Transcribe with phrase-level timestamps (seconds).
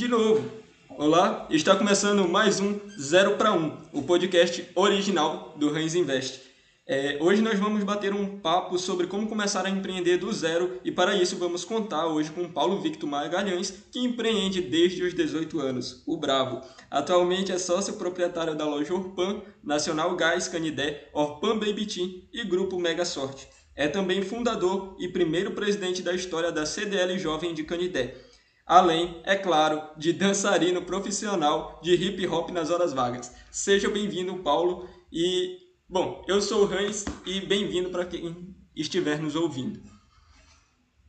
[0.00, 0.50] de novo.
[0.96, 6.40] Olá, está começando mais um 0 para 1, o podcast original do Rãs Invest.
[6.86, 10.90] É, hoje nós vamos bater um papo sobre como começar a empreender do zero e
[10.90, 16.02] para isso vamos contar hoje com Paulo Victor Magalhães, que empreende desde os 18 anos,
[16.06, 16.62] o Bravo.
[16.90, 22.80] Atualmente é sócio proprietário da loja Orpan, Nacional Gás Canidé, Orpan Baby Team e Grupo
[22.80, 23.46] Mega Sorte.
[23.76, 28.29] É também fundador e primeiro presidente da história da CDL Jovem de Canidé
[28.70, 33.34] além, é claro, de dançarino profissional de hip hop nas horas vagas.
[33.50, 34.88] Seja bem-vindo, Paulo.
[35.12, 35.58] E,
[35.88, 39.80] bom, eu sou o Hans e bem-vindo para quem estiver nos ouvindo.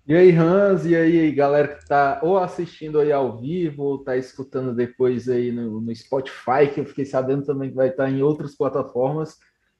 [0.08, 4.18] E aí, Hans, e aí, galera que está ou assistindo aí ao vivo, ou está
[4.18, 8.24] escutando depois aí no, no, Spotify, que eu fiquei sabendo também que vai estar em
[8.24, 9.38] outras plataformas,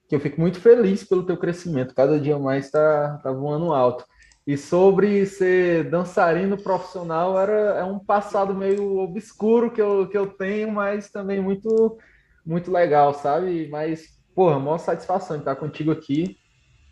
[0.08, 4.04] que eu fico muito feliz pelo teu crescimento, cada dia mais está tá voando alto.
[4.46, 10.26] E sobre ser dançarino profissional, era, é um passado meio obscuro que eu, que eu
[10.26, 11.96] tenho, mas também muito,
[12.44, 13.68] muito legal, sabe?
[13.68, 16.36] Mas, porra, maior satisfação de estar contigo aqui.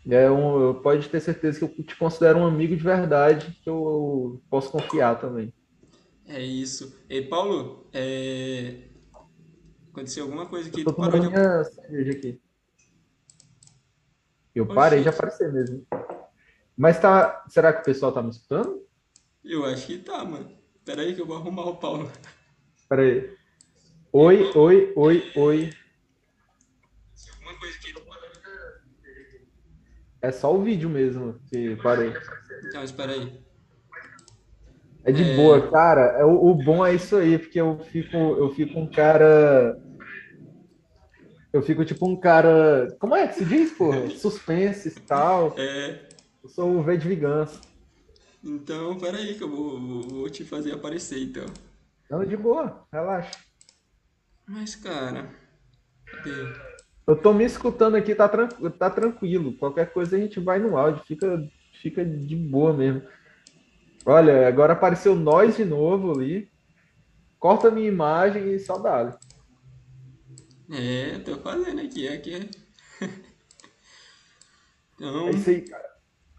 [0.09, 4.41] É um, pode ter certeza que eu te considero um amigo de verdade, que eu
[4.49, 5.53] posso confiar também.
[6.25, 6.97] É isso.
[7.09, 8.87] E Paulo, é...
[9.91, 10.81] aconteceu alguma coisa aqui?
[10.81, 12.41] Eu tô tomando minha cerveja aqui.
[14.55, 14.75] Eu Oxi.
[14.75, 15.85] parei de aparecer mesmo.
[16.77, 17.43] Mas tá.
[17.49, 18.85] Será que o pessoal tá me escutando?
[19.43, 20.51] Eu acho que tá, mano.
[20.85, 22.11] Pera aí que eu vou arrumar o Paulo.
[22.89, 23.35] Pera aí.
[24.13, 25.73] Oi, oi, oi, oi.
[27.33, 27.91] Alguma coisa que
[30.21, 32.13] É só o vídeo mesmo que parei.
[32.67, 33.41] Então, espera aí.
[35.03, 35.35] É de é...
[35.35, 36.19] boa, cara.
[36.19, 39.75] É, o, o, bom é isso aí, porque eu fico, eu fico um cara.
[41.51, 42.87] Eu fico tipo um cara.
[42.99, 44.09] Como é que se diz, porra?
[44.11, 45.55] Suspense e tal.
[45.57, 46.10] É.
[46.43, 47.61] Eu sou o V de vingança.
[48.43, 51.45] Então, peraí que eu vou, vou, vou, te fazer aparecer, então.
[52.09, 53.39] Não, de boa, relaxa.
[54.47, 55.29] Mas, cara,
[56.05, 56.31] cadê?
[57.05, 59.55] Eu tô me escutando aqui, tá, tran tá tranquilo.
[59.57, 61.47] Qualquer coisa a gente vai no áudio, fica,
[61.79, 63.03] fica de boa mesmo.
[64.03, 66.49] Olha, agora apareceu nós de novo ali.
[67.37, 69.19] Corta a minha imagem e dá.
[70.71, 72.33] É, tô fazendo aqui, aqui.
[72.33, 73.05] É
[74.95, 75.27] então...
[75.27, 75.90] É isso aí, cara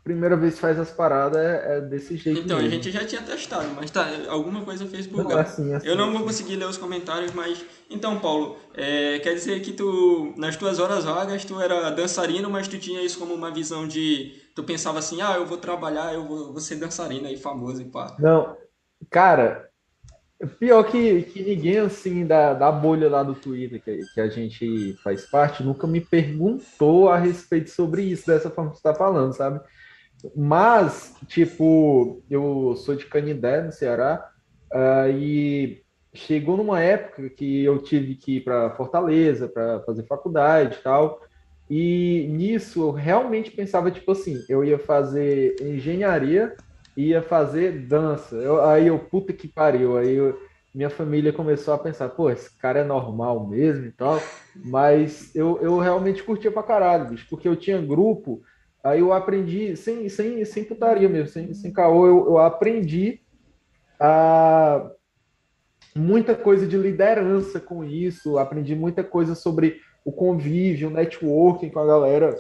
[0.03, 2.41] primeira vez que faz as paradas é, é desse jeito.
[2.41, 2.71] Então, mesmo.
[2.71, 5.37] a gente já tinha testado, mas tá, alguma coisa fez bugar.
[5.37, 7.65] Não, assim, assim, eu não vou conseguir ler os comentários, mas.
[7.89, 12.69] Então, Paulo, é, quer dizer que tu, nas tuas horas vagas, tu era dançarino, mas
[12.69, 14.41] tu tinha isso como uma visão de.
[14.55, 17.85] Tu pensava assim, ah, eu vou trabalhar, eu vou, vou ser dançarino aí, famoso e
[17.87, 18.17] pá.
[18.19, 18.57] Não,
[19.09, 19.73] cara,
[20.59, 24.95] Pior que, que ninguém, assim, da, da bolha lá do Twitter que, que a gente
[24.95, 29.33] faz parte, nunca me perguntou a respeito sobre isso, dessa forma que você está falando,
[29.33, 29.61] sabe?
[30.37, 34.29] Mas, tipo, eu sou de Canindé, no Ceará,
[34.73, 35.83] uh, e
[36.15, 41.21] chegou numa época que eu tive que ir para Fortaleza para fazer faculdade e tal.
[41.71, 46.55] E nisso eu realmente pensava, tipo assim, eu ia fazer engenharia
[46.97, 48.37] ia fazer dança.
[48.37, 49.97] Eu, aí eu, puta que pariu.
[49.97, 50.39] Aí eu,
[50.75, 54.21] minha família começou a pensar, pô, esse cara é normal mesmo e tal.
[54.55, 58.43] Mas eu, eu realmente curtia pra caralho, bicho, porque eu tinha grupo
[58.83, 63.21] Aí eu aprendi, sem, sem, sem putaria mesmo, sem, sem caô, eu, eu aprendi
[64.01, 64.91] a
[65.95, 71.79] muita coisa de liderança com isso, aprendi muita coisa sobre o convívio, o networking com
[71.79, 72.37] a galera.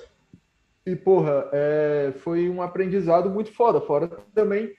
[0.85, 3.81] E, porra, é, foi um aprendizado muito foda.
[3.81, 4.73] Fora também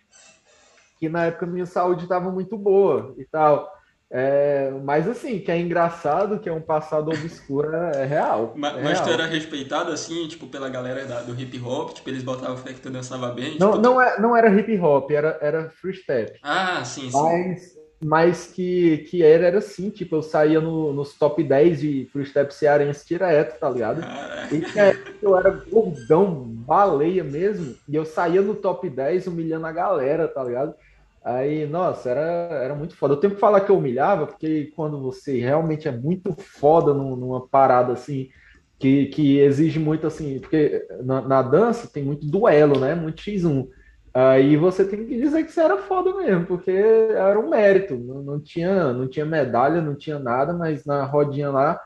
[0.99, 3.71] que na época minha saúde estava muito boa e tal.
[4.15, 8.53] É, mas assim, que é engraçado, que é um passado obscuro, é, é real.
[8.55, 12.11] Mas, é mas tu era respeitado assim, tipo, pela galera da, do hip hop, tipo,
[12.11, 13.57] eles botavam fé que tu dançava bem?
[13.57, 16.37] Não, tipo, não, é, não era hip hop, era, era free step.
[16.43, 17.17] Ah, sim, sim.
[17.17, 17.73] Mas,
[18.05, 22.27] mas que, que era, era assim, tipo, eu saía no, nos top 10 de free
[22.27, 24.01] step cearense direto, tá ligado?
[24.01, 24.55] Caraca.
[24.55, 29.71] E é, eu era gordão, baleia mesmo, e eu saía no top 10 humilhando a
[29.71, 30.75] galera, tá ligado?
[31.23, 33.13] Aí, nossa, era, era muito foda.
[33.13, 37.47] Eu tenho que falar que eu humilhava, porque quando você realmente é muito foda numa
[37.47, 38.29] parada assim,
[38.77, 42.93] que, que exige muito assim, porque na, na dança tem muito duelo, né?
[42.93, 43.67] Muito X1.
[44.13, 47.97] Aí você tem que dizer que você era foda mesmo, porque era um mérito.
[47.97, 51.79] Não, não, tinha, não tinha medalha, não tinha nada, mas na rodinha lá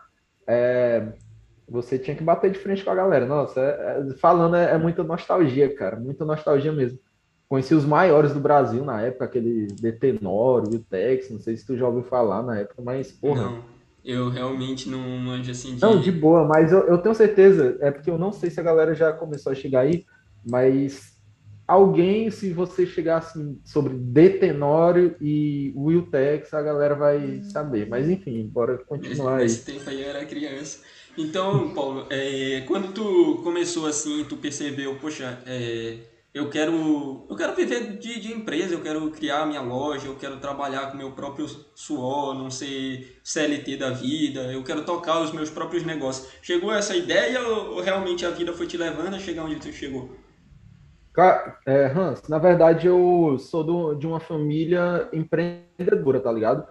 [0.47, 1.13] é,
[1.69, 3.25] você tinha que bater de frente com a galera.
[3.25, 6.99] Nossa, é, é, falando é, é muita nostalgia, cara, muita nostalgia mesmo.
[7.49, 11.77] Conheci os maiores do Brasil na época, aquele Detenor, o Tex, não sei se tu
[11.77, 13.43] já ouviu falar na época, mas porra.
[13.43, 13.63] Não,
[14.03, 15.81] eu realmente não manjo assim de.
[15.81, 18.63] Não, de boa, mas eu, eu tenho certeza, é porque eu não sei se a
[18.63, 20.05] galera já começou a chegar aí,
[20.49, 21.17] mas
[21.67, 27.87] alguém, se você chegar assim sobre Detenório e Will Tex, a galera vai saber.
[27.87, 29.73] Mas enfim, bora continuar Nesse, aí.
[29.73, 30.79] Nesse tempo aí eu era criança.
[31.17, 35.97] Então, Paulo, é, quando tu começou assim, tu percebeu, poxa, é,
[36.37, 40.37] eu quero eu quero viver de, de empresa, eu quero criar minha loja, eu quero
[40.37, 45.49] trabalhar com meu próprio suor, não ser CLT da vida, eu quero tocar os meus
[45.49, 46.31] próprios negócios.
[46.41, 50.15] Chegou essa ideia ou, realmente a vida foi te levando a chegar onde tu chegou?
[51.65, 56.67] É, Hans, na verdade eu sou do, de uma família empreendedora, tá ligado?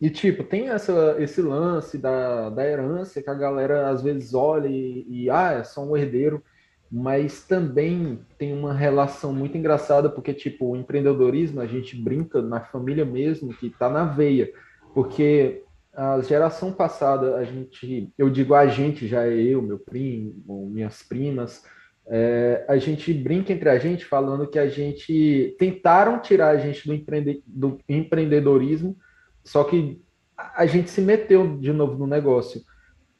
[0.00, 4.66] E, tipo, tem essa, esse lance da, da herança que a galera às vezes olha
[4.66, 6.42] e, e, ah, é só um herdeiro,
[6.90, 12.60] mas também tem uma relação muito engraçada, porque, tipo, o empreendedorismo, a gente brinca na
[12.60, 14.52] família mesmo, que tá na veia,
[14.92, 15.62] porque
[15.94, 21.02] a geração passada, a gente, eu digo a gente, já é eu, meu primo, minhas
[21.02, 21.64] primas,
[22.08, 26.86] é, a gente brinca entre a gente falando que a gente tentaram tirar a gente
[26.86, 28.96] do, empreende, do empreendedorismo,
[29.44, 30.02] só que
[30.36, 32.62] a gente se meteu de novo no negócio.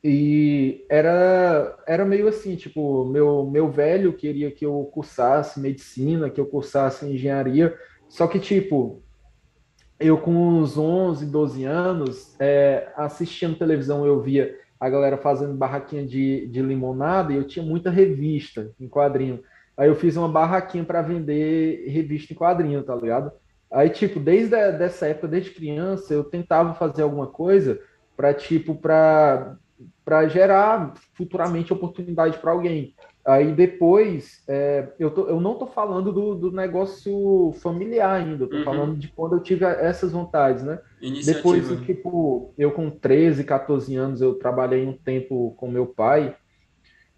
[0.02, 6.40] E era, era meio assim, tipo, meu, meu velho queria que eu cursasse medicina, que
[6.40, 7.76] eu cursasse engenharia,
[8.08, 9.02] só que, tipo,
[9.98, 16.06] eu com uns 11, 12 anos, é, assistindo televisão, eu via a galera fazendo barraquinha
[16.06, 19.42] de, de limonada e eu tinha muita revista em quadrinho.
[19.76, 23.30] Aí eu fiz uma barraquinha para vender revista em quadrinho, tá ligado?
[23.70, 27.78] Aí, tipo, desde a, dessa época, desde criança, eu tentava fazer alguma coisa
[28.16, 29.56] para, tipo, para
[30.10, 32.96] para gerar futuramente oportunidade para alguém.
[33.24, 38.58] Aí depois, é, eu, tô, eu não estou falando do, do, negócio familiar ainda, estou
[38.58, 38.64] uhum.
[38.64, 40.80] falando de quando eu tive essas vontades, né?
[41.00, 41.36] Iniciativa.
[41.36, 46.34] Depois, tipo, eu com 13, 14 anos, eu trabalhei um tempo com meu pai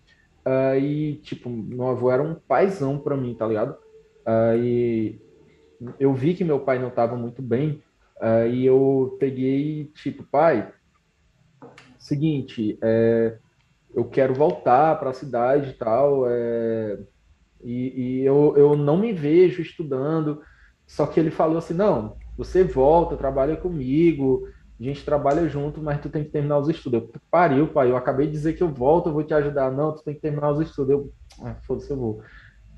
[0.45, 3.77] Aí, tipo, meu avô era um paizão para mim, tá ligado?
[4.25, 5.21] Aí
[5.99, 7.83] eu vi que meu pai não estava muito bem,
[8.21, 10.73] aí eu peguei, tipo, pai,
[11.97, 13.39] seguinte, é,
[13.93, 16.99] eu quero voltar para a cidade e tal, é,
[17.61, 20.41] e, e eu, eu não me vejo estudando,
[20.87, 24.47] só que ele falou assim, não, você volta, trabalha comigo,
[24.79, 27.01] a gente trabalha junto, mas tu tem que terminar os estudos.
[27.01, 29.69] Eu, pariu, pai, eu acabei de dizer que eu volto, eu vou te ajudar.
[29.69, 30.91] Não, tu tem que terminar os estudos.
[30.91, 31.11] Eu,
[31.43, 32.23] ah, foda-se, eu vou.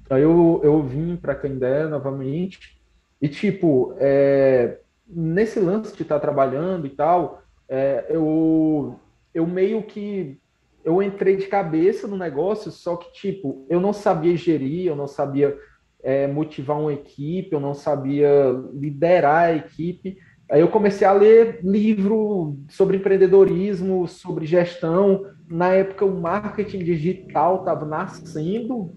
[0.09, 2.81] Aí eu, eu vim para Candé novamente,
[3.21, 8.99] e, tipo, é, nesse lance de estar tá trabalhando e tal, é, eu,
[9.31, 10.40] eu meio que
[10.83, 15.07] eu entrei de cabeça no negócio, só que, tipo, eu não sabia gerir, eu não
[15.07, 15.57] sabia
[16.03, 18.29] é, motivar uma equipe, eu não sabia
[18.73, 20.17] liderar a equipe.
[20.49, 25.25] Aí eu comecei a ler livro sobre empreendedorismo, sobre gestão.
[25.47, 28.91] Na época, o marketing digital estava nascendo,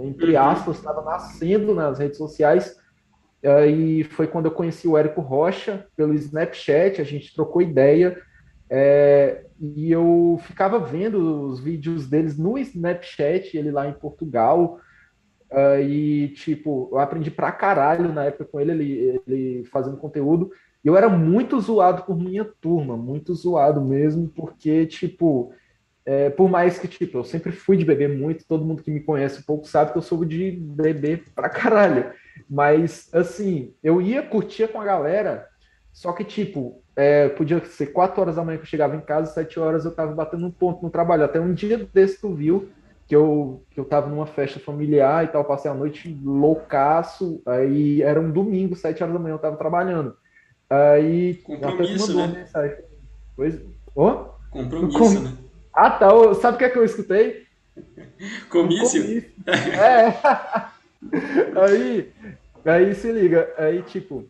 [0.00, 0.42] entre uhum.
[0.42, 2.76] aspas, estava nascendo nas redes sociais.
[3.42, 8.20] E foi quando eu conheci o Érico Rocha pelo Snapchat, a gente trocou ideia.
[8.70, 14.80] É, e eu ficava vendo os vídeos deles no Snapchat, ele lá em Portugal.
[15.50, 20.50] Uh, e, tipo, eu aprendi pra caralho na época com ele, ele, ele fazendo conteúdo.
[20.84, 25.52] E eu era muito zoado por minha turma, muito zoado mesmo, porque, tipo,
[26.04, 29.00] é, por mais que, tipo, eu sempre fui de beber muito, todo mundo que me
[29.00, 32.12] conhece um pouco sabe que eu sou de beber pra caralho.
[32.48, 35.46] Mas, assim, eu ia, curtir com a galera,
[35.92, 39.32] só que, tipo, é, podia ser 4 horas da manhã que eu chegava em casa,
[39.32, 41.22] 7 horas eu tava batendo um ponto no trabalho.
[41.22, 42.70] Até um dia desse tu viu
[43.06, 48.02] que eu, que eu tava numa festa familiar e tal, passei a noite loucaço, aí
[48.02, 50.16] era um domingo, 7 horas da manhã eu tava trabalhando.
[50.68, 52.26] Aí Compromisso, né?
[52.26, 52.76] Mensagem.
[53.36, 53.60] Pois...
[53.94, 54.30] Oh?
[54.50, 55.20] Compromisso, Com...
[55.20, 55.32] né?
[55.72, 56.08] Ah, tá.
[56.34, 57.44] Sabe o que é que eu escutei?
[58.50, 59.04] Comício?
[59.04, 59.32] Comício.
[59.46, 60.18] É.
[61.62, 62.12] aí,
[62.64, 63.54] aí se liga.
[63.56, 64.28] Aí, tipo,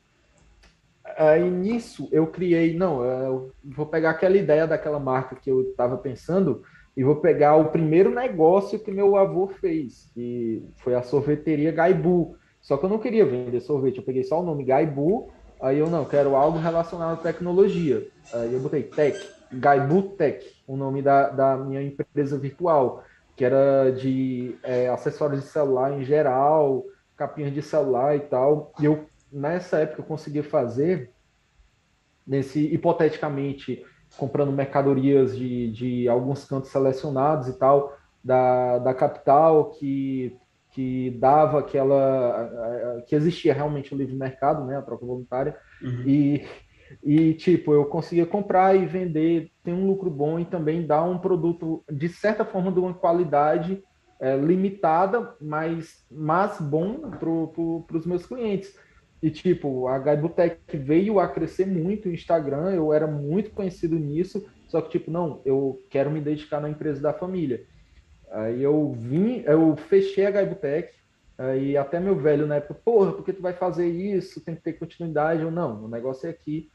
[1.18, 5.98] aí nisso eu criei, não, eu vou pegar aquela ideia daquela marca que eu estava
[5.98, 6.62] pensando
[6.96, 12.36] e vou pegar o primeiro negócio que meu avô fez, que foi a sorveteria Gaibu.
[12.60, 15.28] Só que eu não queria vender sorvete, eu peguei só o nome Gaibu,
[15.60, 18.06] aí eu não, quero algo relacionado à tecnologia.
[18.32, 19.16] Aí eu botei Tech,
[19.52, 23.04] Gaibu Tech, o nome da, da minha empresa virtual,
[23.36, 26.84] que era de é, acessórios de celular em geral,
[27.16, 28.72] capinhas de celular e tal.
[28.80, 31.12] E eu, nessa época, eu conseguia fazer,
[32.26, 33.84] nesse hipoteticamente,
[34.16, 40.36] comprando mercadorias de, de alguns cantos selecionados e tal, da, da capital, que,
[40.72, 43.02] que dava aquela.
[43.06, 46.02] que existia realmente o livre mercado, né, a troca voluntária, uhum.
[46.06, 46.46] e,
[47.02, 51.18] e, tipo, eu conseguia comprar e vender, tem um lucro bom e também dar um
[51.18, 53.82] produto, de certa forma, de uma qualidade
[54.20, 58.76] é, limitada, mas, mas bom para pro, os meus clientes.
[59.22, 64.46] E, tipo, a Gaibutec veio a crescer muito no Instagram, eu era muito conhecido nisso,
[64.68, 67.64] só que, tipo, não, eu quero me dedicar na empresa da família.
[68.30, 70.92] Aí eu vim, eu fechei a Gaibutec,
[71.36, 74.44] aí até meu velho na época, porra, por que tu vai fazer isso?
[74.44, 75.42] Tem que ter continuidade.
[75.42, 76.70] Eu, não, o negócio é aqui.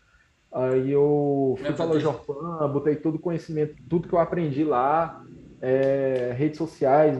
[0.51, 5.23] Aí eu fui para Jorpan, botei todo o conhecimento, tudo que eu aprendi lá,
[5.59, 7.17] é, redes sociais,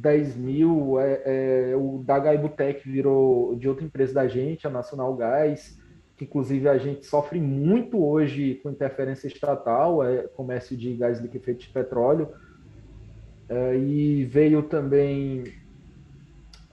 [0.00, 1.22] 10 mil, é,
[1.72, 5.78] é, o da Gaibutec virou de outra empresa da gente, a Nacional Gás,
[6.16, 11.60] que inclusive a gente sofre muito hoje com interferência estatal, é comércio de gás liquefeito
[11.60, 12.28] de petróleo,
[13.48, 15.44] é, e veio também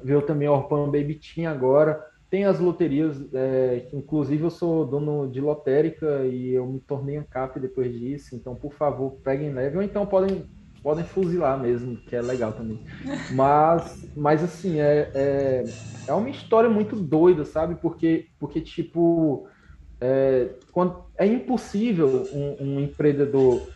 [0.01, 5.41] veio também Orpan Baby Team agora, tem as loterias, é, inclusive eu sou dono de
[5.41, 10.05] lotérica e eu me tornei ANCAP depois disso, então por favor peguem leve, ou então
[10.05, 10.45] podem
[10.87, 12.81] podem fuzilar mesmo, que é legal também.
[13.35, 15.63] Mas, mas assim, é, é,
[16.07, 17.75] é uma história muito doida, sabe?
[17.81, 19.45] Porque, porque tipo,
[19.99, 23.67] é, quando, é impossível um, um empreendedor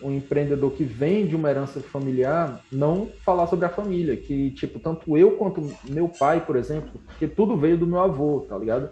[0.00, 4.78] um empreendedor que vem de uma herança familiar não falar sobre a família, que tipo,
[4.78, 8.88] tanto eu quanto meu pai, por exemplo, porque tudo veio do meu avô, tá ligado?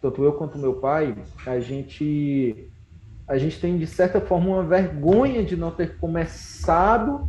[0.00, 1.14] Tanto eu quanto meu pai,
[1.46, 2.72] a gente
[3.28, 7.28] a gente tem, de certa forma, uma vergonha de não ter começado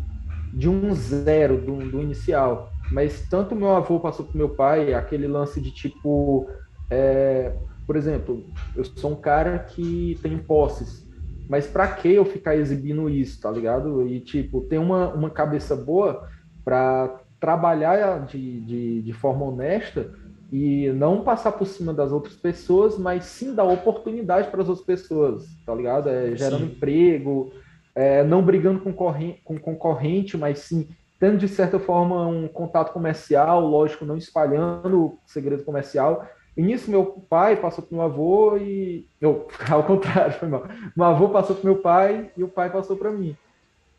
[0.54, 2.72] de um zero, do, do inicial.
[2.92, 6.48] Mas tanto meu avô passou para meu pai, aquele lance de tipo.
[6.90, 7.52] É,
[7.86, 11.06] por exemplo, eu sou um cara que tem posses,
[11.50, 14.08] mas para que eu ficar exibindo isso, tá ligado?
[14.08, 16.28] E tipo, ter uma, uma cabeça boa
[16.64, 20.12] para trabalhar de, de, de forma honesta
[20.52, 24.86] e não passar por cima das outras pessoas, mas sim dar oportunidade para as outras
[24.86, 26.10] pessoas, tá ligado?
[26.10, 26.72] É, gerando sim.
[26.72, 27.52] emprego,
[27.94, 30.88] é, não brigando com, com concorrente, mas sim
[31.20, 36.28] tendo de certa forma um contato comercial, lógico, não espalhando o segredo comercial.
[36.56, 40.68] E nisso meu pai passou para meu avô e eu ao contrário, foi mal.
[40.96, 43.36] Meu avô passou para meu pai e o pai passou para mim.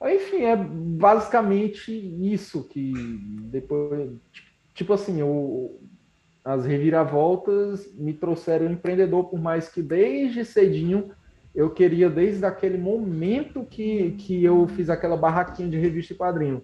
[0.02, 2.92] Enfim, é basicamente isso que
[3.50, 4.12] depois
[4.78, 5.80] tipo assim, o,
[6.48, 11.10] as reviravoltas me trouxeram empreendedor, por mais que desde cedinho
[11.54, 16.62] eu queria, desde aquele momento que, que eu fiz aquela barraquinha de revista e quadrinho.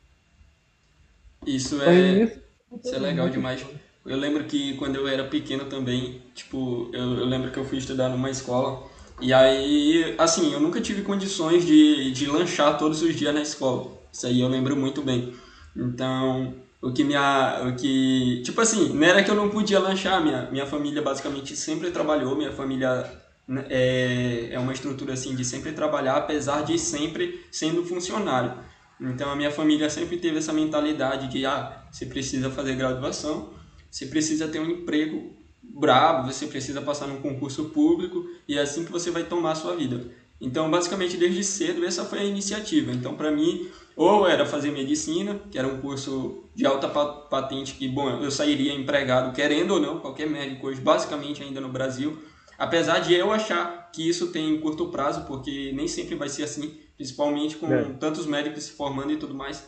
[1.46, 2.40] Isso é, isso,
[2.82, 3.62] isso é legal demais.
[4.06, 7.76] Eu lembro que quando eu era pequeno também, tipo, eu, eu lembro que eu fui
[7.76, 8.88] estudar numa escola
[9.20, 13.92] e aí, assim, eu nunca tive condições de, de lanchar todos os dias na escola.
[14.10, 15.34] Isso aí eu lembro muito bem.
[15.76, 20.22] Então, o que minha o que tipo assim não era que eu não podia lanchar
[20.22, 23.10] minha minha família basicamente sempre trabalhou minha família
[23.48, 28.52] né, é, é uma estrutura assim de sempre trabalhar apesar de sempre sendo funcionário.
[29.00, 33.54] Então a minha família sempre teve essa mentalidade de ah você precisa fazer graduação
[33.90, 38.84] você precisa ter um emprego brabo você precisa passar num concurso público e é assim
[38.84, 40.10] que você vai tomar a sua vida.
[40.38, 42.92] Então basicamente desde cedo essa foi a iniciativa.
[42.92, 47.88] Então para mim ou era fazer medicina, que era um curso de alta patente que,
[47.88, 52.18] bom, eu sairia empregado querendo ou não, qualquer médico hoje, basicamente ainda no Brasil.
[52.58, 56.78] Apesar de eu achar que isso tem curto prazo, porque nem sempre vai ser assim,
[56.96, 57.84] principalmente com é.
[57.94, 59.66] tantos médicos se formando e tudo mais.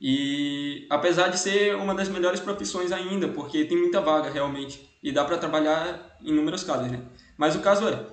[0.00, 5.10] E apesar de ser uma das melhores profissões ainda, porque tem muita vaga realmente e
[5.10, 7.02] dá para trabalhar em inúmeros casos, né?
[7.36, 8.06] Mas o caso é,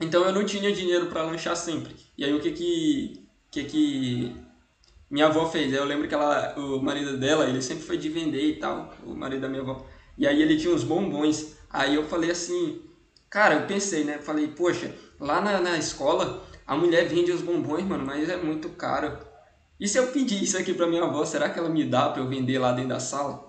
[0.00, 1.94] então eu não tinha dinheiro para lanchar sempre.
[2.16, 4.36] E aí o que que que que
[5.10, 5.72] minha avó fez.
[5.72, 9.14] Eu lembro que ela, o marido dela, ele sempre foi de vender e tal, o
[9.14, 9.84] marido da minha avó.
[10.16, 11.56] E aí ele tinha uns bombons.
[11.70, 12.82] Aí eu falei assim,
[13.30, 14.18] cara, eu pensei, né?
[14.18, 18.68] Falei, poxa, lá na, na escola a mulher vende os bombons, mano, mas é muito
[18.70, 19.18] caro.
[19.80, 22.20] E se eu pedir isso aqui pra minha avó, será que ela me dá pra
[22.20, 23.48] eu vender lá dentro da sala?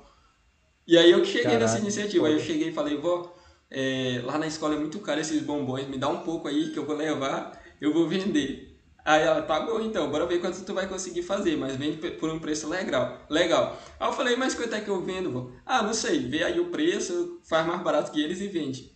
[0.87, 2.27] E aí eu que cheguei Caraca, nessa iniciativa.
[2.27, 3.35] Aí eu cheguei e falei, vó,
[3.69, 6.79] é, lá na escola é muito caro esses bombons, me dá um pouco aí que
[6.79, 8.68] eu vou levar, eu vou vender.
[9.09, 12.29] Aí ela, tá bom então, bora ver quanto tu vai conseguir fazer, mas vende por
[12.29, 13.17] um preço legal.
[13.27, 13.75] Legal.
[13.99, 15.49] Aí eu falei, mas quanto é que eu vendo, vô?
[15.65, 18.95] Ah, não sei, vê aí o preço, faz mais barato que eles e vende.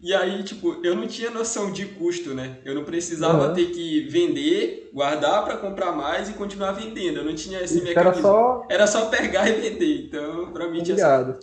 [0.00, 2.60] E aí, tipo, eu não tinha noção de custo, né?
[2.64, 3.54] Eu não precisava uhum.
[3.54, 7.18] ter que vender, guardar para comprar mais e continuar vendendo.
[7.18, 8.10] Eu não tinha esse Isso mecanismo.
[8.10, 8.66] Era só...
[8.70, 10.06] era só pegar e vender.
[10.06, 11.38] Então, pra mim Obrigado.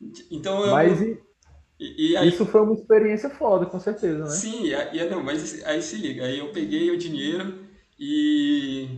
[0.00, 0.72] tinha Então eu.
[0.72, 1.16] Mas e...
[1.98, 4.30] E, aí, Isso foi uma experiência foda, com certeza, né?
[4.30, 7.58] Sim, e, e, não, mas aí se liga, aí eu peguei o dinheiro
[7.98, 8.88] e.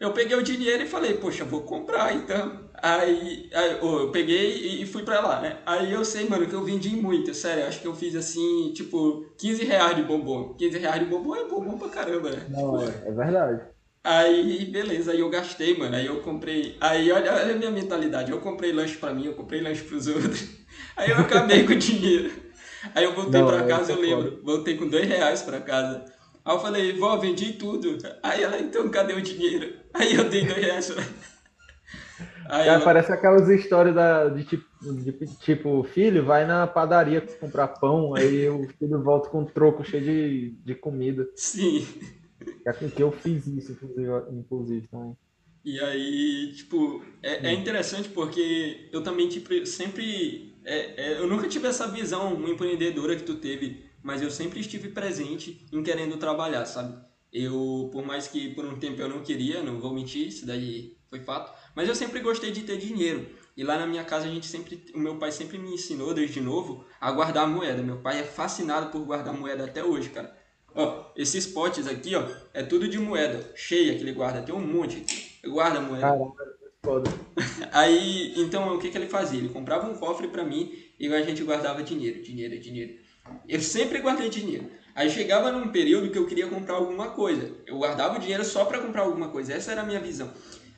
[0.00, 2.64] Eu peguei o dinheiro e falei, poxa, vou comprar então.
[2.74, 5.58] Aí, aí eu peguei e fui pra lá, né?
[5.64, 7.66] Aí eu sei, mano, que eu vendi muito, sério.
[7.66, 10.54] Acho que eu fiz assim, tipo, 15 reais de bombom.
[10.54, 12.44] 15 reais de bombom é bombom pra caramba, né?
[12.50, 13.62] Não, é, é verdade.
[14.02, 15.96] Aí, beleza, aí eu gastei, mano.
[15.96, 16.76] Aí eu comprei.
[16.80, 18.30] Aí, olha, olha a minha mentalidade.
[18.30, 20.46] Eu comprei lanche pra mim, eu comprei lanche pros outros.
[20.96, 22.30] Aí eu acabei com o dinheiro.
[22.94, 24.40] Aí eu voltei pra casa, eu lembro.
[24.42, 26.04] Voltei com dois reais pra casa.
[26.44, 27.98] Aí eu falei, vó, vendi tudo.
[28.22, 29.74] Aí ela, então, cadê o dinheiro?
[29.94, 31.02] Aí eu dei dois reais pra
[32.46, 32.84] Aí Cara, ela...
[32.84, 38.48] Parece aquelas histórias da, de, tipo, de, tipo, filho, vai na padaria comprar pão, aí
[38.48, 41.26] o filho volta com um troco cheio de, de comida.
[41.34, 41.86] Sim.
[42.66, 45.16] É que eu fiz isso, inclusive, inclusive também.
[45.64, 50.53] E aí, tipo, é, é interessante porque eu também, tipo, sempre.
[50.64, 54.88] É, é, eu nunca tive essa visão empreendedora que tu teve, mas eu sempre estive
[54.88, 56.98] presente em querendo trabalhar, sabe?
[57.32, 60.96] Eu, por mais que por um tempo eu não queria, não vou mentir, isso daí
[61.10, 63.26] foi fato, mas eu sempre gostei de ter dinheiro.
[63.56, 66.40] E lá na minha casa a gente sempre, o meu pai sempre me ensinou desde
[66.40, 67.82] novo a guardar moeda.
[67.82, 70.36] Meu pai é fascinado por guardar moeda até hoje, cara.
[70.74, 74.60] Ó, esses potes aqui, ó, é tudo de moeda cheia que ele guarda, tem um
[74.60, 75.04] monte.
[75.44, 76.00] Guarda moeda.
[76.00, 76.34] Caramba,
[76.84, 77.10] foda.
[77.72, 79.38] Aí, então, o que que ele fazia?
[79.38, 82.94] Ele comprava um cofre para mim e a gente guardava dinheiro, dinheiro, dinheiro.
[83.48, 84.70] Eu sempre guardei dinheiro.
[84.94, 87.50] Aí chegava num período que eu queria comprar alguma coisa.
[87.66, 89.52] Eu guardava o dinheiro só para comprar alguma coisa.
[89.52, 90.30] Essa era a minha visão.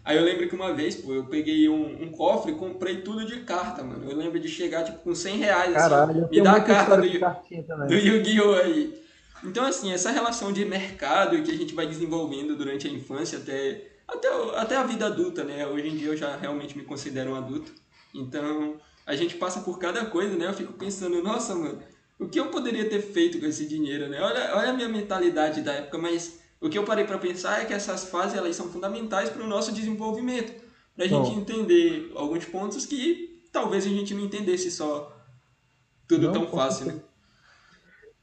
[0.07, 3.27] Aí eu lembro que uma vez, pô, eu peguei um, um cofre e comprei tudo
[3.27, 4.09] de carta, mano.
[4.09, 6.97] Eu lembro de chegar, tipo, com 100 reais, assim, Caralho, assim, me dá a carta
[6.97, 8.55] do, do Yu-Gi-Oh!
[8.55, 8.95] aí.
[9.45, 13.83] Então, assim, essa relação de mercado que a gente vai desenvolvendo durante a infância até,
[14.09, 15.67] até, até a vida adulta, né?
[15.67, 17.73] Hoje em dia eu já realmente me considero um adulto.
[18.15, 20.47] Então, a gente passa por cada coisa, né?
[20.47, 21.83] Eu fico pensando, nossa, mano,
[22.19, 24.21] o que eu poderia ter feito com esse dinheiro, né?
[24.21, 27.65] Olha, olha a minha mentalidade da época, mas o que eu parei para pensar é
[27.65, 30.65] que essas fases elas são fundamentais para o nosso desenvolvimento,
[30.95, 35.15] para a gente entender alguns pontos que talvez a gente não entendesse só
[36.09, 37.01] tudo não, tão fácil, né?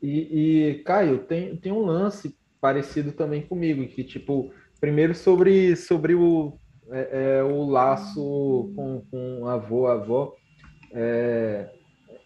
[0.01, 4.51] E, e, Caio, tem, tem um lance parecido também comigo, que tipo,
[4.83, 6.59] primeiro sobre, sobre o,
[6.91, 10.35] é, é, o laço com, com avô, avó.
[10.91, 11.69] É,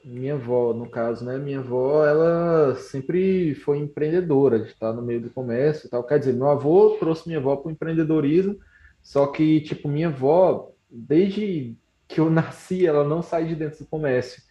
[0.04, 1.38] minha avó, no caso, né?
[1.38, 6.04] Minha avó, ela sempre foi empreendedora, de estar no meio do comércio tal.
[6.04, 8.58] Quer dizer, meu avô trouxe minha avó para o empreendedorismo,
[9.04, 13.88] só que, tipo, minha avó, desde que eu nasci, ela não sai de dentro do
[13.88, 14.41] comércio.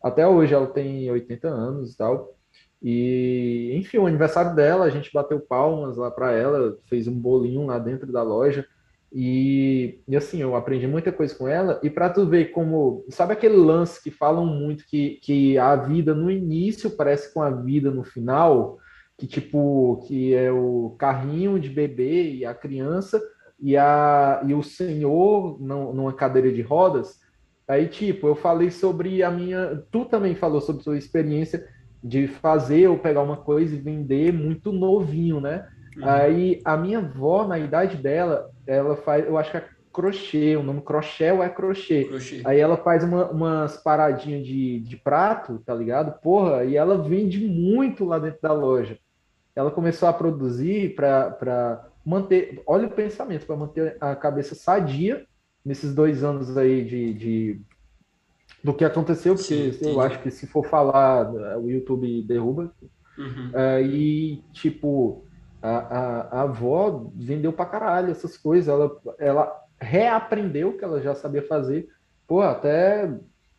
[0.00, 2.35] Até hoje ela tem 80 anos e tal.
[2.82, 7.66] E, enfim, o aniversário dela, a gente bateu palmas lá para ela, fez um bolinho
[7.66, 8.66] lá dentro da loja.
[9.12, 11.80] E, e assim, eu aprendi muita coisa com ela.
[11.82, 13.04] E para tu ver como.
[13.08, 17.50] Sabe aquele lance que falam muito que, que a vida no início parece com a
[17.50, 18.78] vida no final?
[19.16, 23.22] Que tipo, que é o carrinho de bebê e a criança
[23.58, 27.18] e, a, e o senhor não, numa cadeira de rodas.
[27.66, 29.82] Aí, tipo, eu falei sobre a minha.
[29.90, 31.66] Tu também falou sobre sua experiência
[32.06, 35.66] de fazer ou pegar uma coisa e vender muito novinho, né?
[35.96, 36.08] Uhum.
[36.08, 40.62] Aí a minha avó, na idade dela, ela faz, eu acho que é crochê, o
[40.62, 42.04] nome crochê ou é crochê.
[42.04, 42.42] crochê.
[42.44, 46.20] Aí ela faz uma, umas paradinhas de, de prato, tá ligado?
[46.20, 48.98] Porra, e ela vende muito lá dentro da loja.
[49.54, 55.24] Ela começou a produzir para manter, olha o pensamento, para manter a cabeça sadia
[55.64, 57.60] nesses dois anos aí de, de
[58.66, 62.72] do que aconteceu, porque sim, eu acho que se for falar, o YouTube derruba.
[63.16, 63.50] Uhum.
[63.50, 65.24] Uh, e, tipo,
[65.62, 68.66] a, a, a, avó vendeu pra caralho essas coisas.
[68.66, 71.88] Ela, ela reaprendeu o que ela já sabia fazer.
[72.26, 73.08] Pô, até,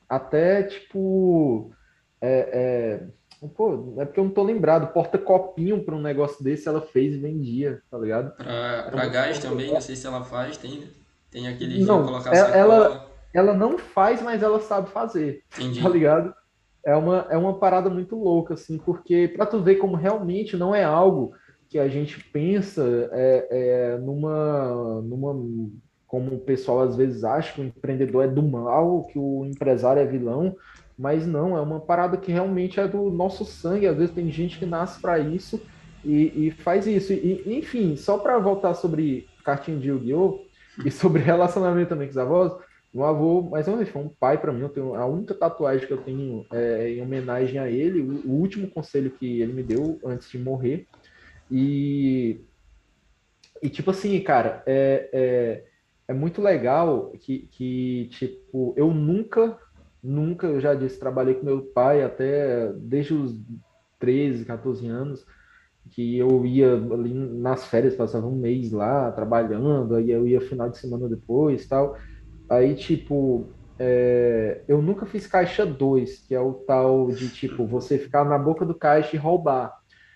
[0.10, 1.72] até tipo.
[2.20, 3.08] É,
[3.42, 4.92] é, pô, é porque eu não tô lembrado.
[4.92, 8.36] Porta-copinho para um negócio desse ela fez e vendia, tá ligado?
[8.36, 10.84] Pra, pra gás também, não sei se ela faz, tem?
[11.32, 15.44] Tem aquele não, colocar ela, ela, ela não faz, mas ela sabe fazer.
[15.56, 15.82] Entendi.
[15.82, 16.34] Tá ligado?
[16.86, 20.74] É uma, é uma parada muito louca, assim, porque para tu ver como realmente não
[20.74, 21.34] é algo
[21.70, 25.36] que a gente pensa é, é, numa, numa.
[26.08, 30.02] Como o pessoal às vezes acha que o empreendedor é do mal, que o empresário
[30.02, 30.56] é vilão.
[30.98, 33.86] Mas não, é uma parada que realmente é do nosso sangue.
[33.86, 35.62] Às vezes tem gente que nasce para isso
[36.04, 37.12] e, e, faz isso.
[37.12, 40.40] E, enfim, só para voltar sobre cartinha de Yu-Gi-Oh!
[40.86, 42.54] e sobre relacionamento também com os avós,
[42.94, 44.62] meu avô, mais uma vez, foi um pai para mim.
[44.62, 48.32] Eu tenho, a única tatuagem que eu tenho é em homenagem a ele, o, o
[48.40, 50.88] último conselho que ele me deu antes de morrer.
[51.52, 52.42] E,
[53.62, 55.64] e tipo assim, cara, é, é,
[56.08, 59.58] é muito legal que, que, tipo, eu nunca
[60.08, 63.38] Nunca, eu já disse, trabalhei com meu pai até desde os
[64.00, 65.26] 13, 14 anos,
[65.92, 70.70] que eu ia ali nas férias, passava um mês lá trabalhando, aí eu ia final
[70.70, 71.98] de semana depois tal.
[72.50, 77.98] Aí, tipo, é, eu nunca fiz caixa 2, que é o tal de, tipo, você
[78.00, 79.74] ficar na boca do caixa e roubar.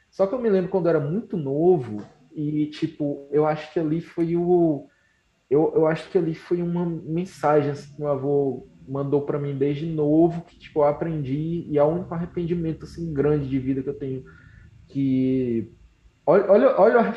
[0.09, 1.97] Só que eu me lembro quando eu era muito novo
[2.33, 4.87] e, tipo, eu acho que ali foi o...
[5.49, 9.57] Eu, eu acho que ali foi uma mensagem assim, que meu avô mandou para mim
[9.57, 13.83] desde novo, que tipo, eu aprendi, e é o único arrependimento assim, grande de vida
[13.83, 14.23] que eu tenho.
[14.89, 15.73] Que.
[16.25, 17.15] Olha, olha, olha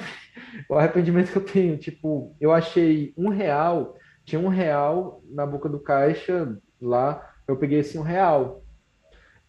[0.68, 1.78] o arrependimento que eu tenho.
[1.78, 7.80] Tipo, eu achei um real, tinha um real na boca do caixa lá, eu peguei
[7.80, 8.62] esse um real.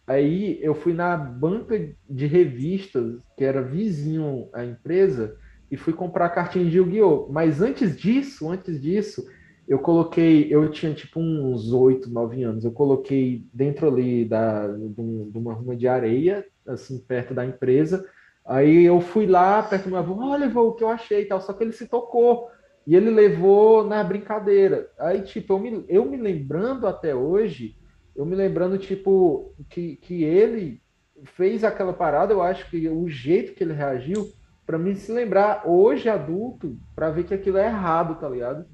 [0.06, 1.76] Aí eu fui na banca
[2.08, 5.36] de revistas, que era vizinho à empresa,
[5.70, 7.28] e fui comprar cartinha de Yu-Gi-Oh!
[7.30, 9.26] Mas antes disso, antes disso,
[9.66, 15.38] eu coloquei, eu tinha tipo uns oito, nove anos, eu coloquei dentro ali da, de,
[15.38, 18.06] uma ruma de areia, assim, perto da empresa,
[18.46, 21.24] aí eu fui lá, perto do meu avô, olha, vô, o que eu achei e
[21.24, 22.48] tal, só que ele se tocou,
[22.86, 27.76] e ele levou na brincadeira, aí, tipo, eu me, eu me lembrando até hoje,
[28.14, 30.80] eu me lembrando, tipo, que, que ele
[31.24, 34.28] fez aquela parada, eu acho que o jeito que ele reagiu,
[34.64, 38.66] para mim se lembrar, hoje adulto, para ver que aquilo é errado, tá ligado?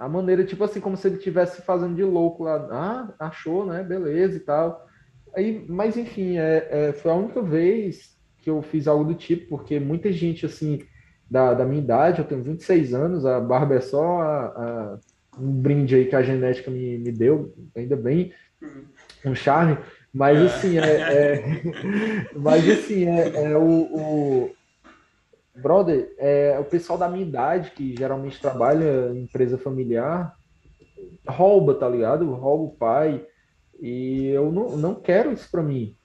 [0.00, 2.56] a maneira, tipo assim, como se ele estivesse fazendo de louco lá.
[2.70, 3.84] Ah, achou, né?
[3.84, 4.86] Beleza e tal.
[5.36, 9.46] Aí, mas enfim, é, é, foi a única vez que eu fiz algo do tipo,
[9.50, 10.80] porque muita gente, assim,
[11.30, 14.98] da, da minha idade, eu tenho 26 anos, a barba é só a, a,
[15.38, 18.32] um brinde aí que a genética me, me deu, ainda bem,
[19.24, 19.78] um charme.
[20.12, 20.44] Mas é.
[20.44, 21.62] assim, é, é
[22.34, 24.50] mas assim, é, é o, o
[25.54, 30.34] Brother, é, o pessoal da minha idade, que geralmente trabalha em empresa familiar,
[31.28, 32.28] rouba, tá ligado?
[32.34, 33.24] Rouba o pai.
[33.80, 35.96] E eu não, não quero isso para mim.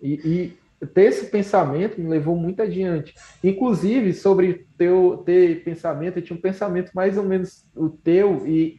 [0.00, 3.14] E, e, ter esse pensamento me levou muito adiante.
[3.42, 8.78] Inclusive, sobre teu, ter pensamento, eu tinha um pensamento mais ou menos o teu e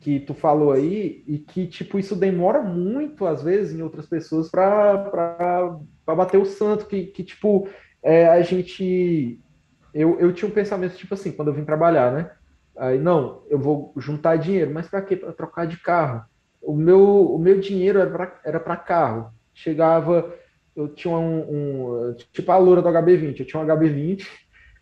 [0.00, 4.50] que tu falou aí, e que, tipo, isso demora muito, às vezes, em outras pessoas
[4.50, 7.68] para bater o santo, que, que tipo,
[8.02, 9.40] é, a gente
[9.94, 12.30] eu, eu tinha um pensamento tipo assim, quando eu vim trabalhar, né?
[12.76, 15.16] Aí, não, eu vou juntar dinheiro, mas para quê?
[15.16, 16.24] Para trocar de carro.
[16.60, 19.30] O meu, o meu dinheiro era para carro.
[19.52, 20.34] Chegava,
[20.74, 24.26] eu tinha um, um, tipo a loura do HB20, eu tinha um HB20,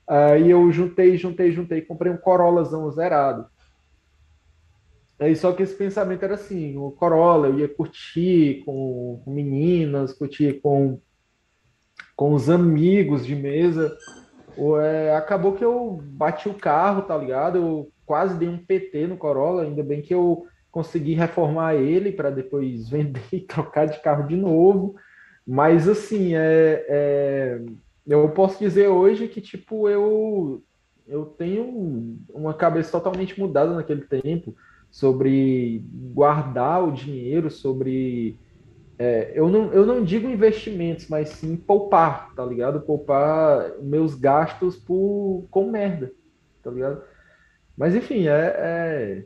[0.08, 3.46] aí eu juntei, juntei, juntei, comprei um Corolazão zerado.
[5.18, 10.14] Aí só que esse pensamento era assim, o Corolla, eu ia curtir com, com meninas,
[10.14, 10.98] curtir com,
[12.16, 13.94] com os amigos de mesa,
[14.80, 17.58] é, acabou que eu bati o carro, tá ligado?
[17.58, 22.30] Eu quase dei um PT no Corolla, ainda bem que eu consegui reformar ele para
[22.30, 24.94] depois vender e trocar de carro de novo.
[25.46, 27.60] Mas assim, é, é,
[28.06, 30.62] eu posso dizer hoje que tipo eu
[31.06, 34.54] eu tenho uma cabeça totalmente mudada naquele tempo
[34.90, 35.82] sobre
[36.14, 38.38] guardar o dinheiro, sobre
[38.96, 42.82] é, eu, não, eu não digo investimentos, mas sim poupar, tá ligado?
[42.82, 46.12] Poupar meus gastos por, com merda,
[46.62, 47.02] tá ligado?
[47.74, 49.24] Mas enfim, é, é...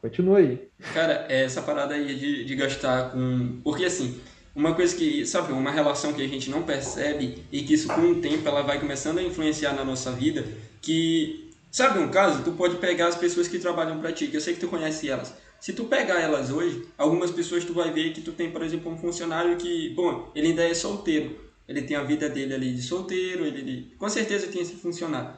[0.00, 0.68] Continua aí.
[0.94, 3.58] Cara, essa parada aí de, de gastar com.
[3.64, 4.20] Porque assim,
[4.56, 8.00] uma coisa que, sabe, uma relação que a gente não percebe e que isso com
[8.00, 10.46] o tempo ela vai começando a influenciar na nossa vida,
[10.80, 14.40] que, sabe um caso, tu pode pegar as pessoas que trabalham para ti, que eu
[14.40, 15.36] sei que tu conhece elas.
[15.60, 18.90] Se tu pegar elas hoje, algumas pessoas tu vai ver que tu tem, por exemplo,
[18.90, 21.36] um funcionário que, bom, ele ainda é solteiro.
[21.68, 25.34] Ele tem a vida dele ali de solteiro, ele, ele com certeza tem esse funcionário.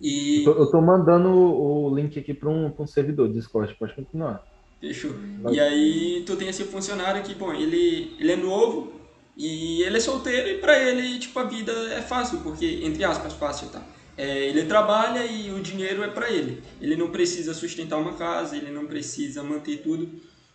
[0.00, 0.44] E...
[0.44, 4.46] Eu, tô, eu tô mandando o link aqui para um, um servidor Discord, pode continuar.
[4.80, 5.12] Fechou.
[5.50, 8.92] E aí tu tem esse funcionário que, bom, ele, ele é novo
[9.36, 13.32] e ele é solteiro e para ele, tipo, a vida é fácil, porque, entre aspas,
[13.32, 13.82] fácil, tá?
[14.18, 16.60] é, ele trabalha e o dinheiro é para ele.
[16.80, 20.10] Ele não precisa sustentar uma casa, ele não precisa manter tudo.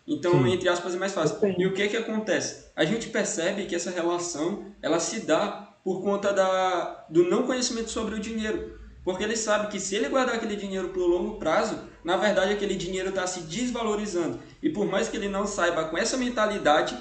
[0.05, 0.51] Então, Sim.
[0.51, 1.37] entre aspas, é mais fácil.
[1.57, 2.65] E o que que acontece?
[2.75, 7.89] A gente percebe que essa relação ela se dá por conta da, do não conhecimento
[7.89, 8.77] sobre o dinheiro.
[9.03, 12.75] Porque ele sabe que se ele guardar aquele dinheiro para longo prazo, na verdade aquele
[12.75, 14.39] dinheiro está se desvalorizando.
[14.61, 16.97] E por mais que ele não saiba com essa mentalidade,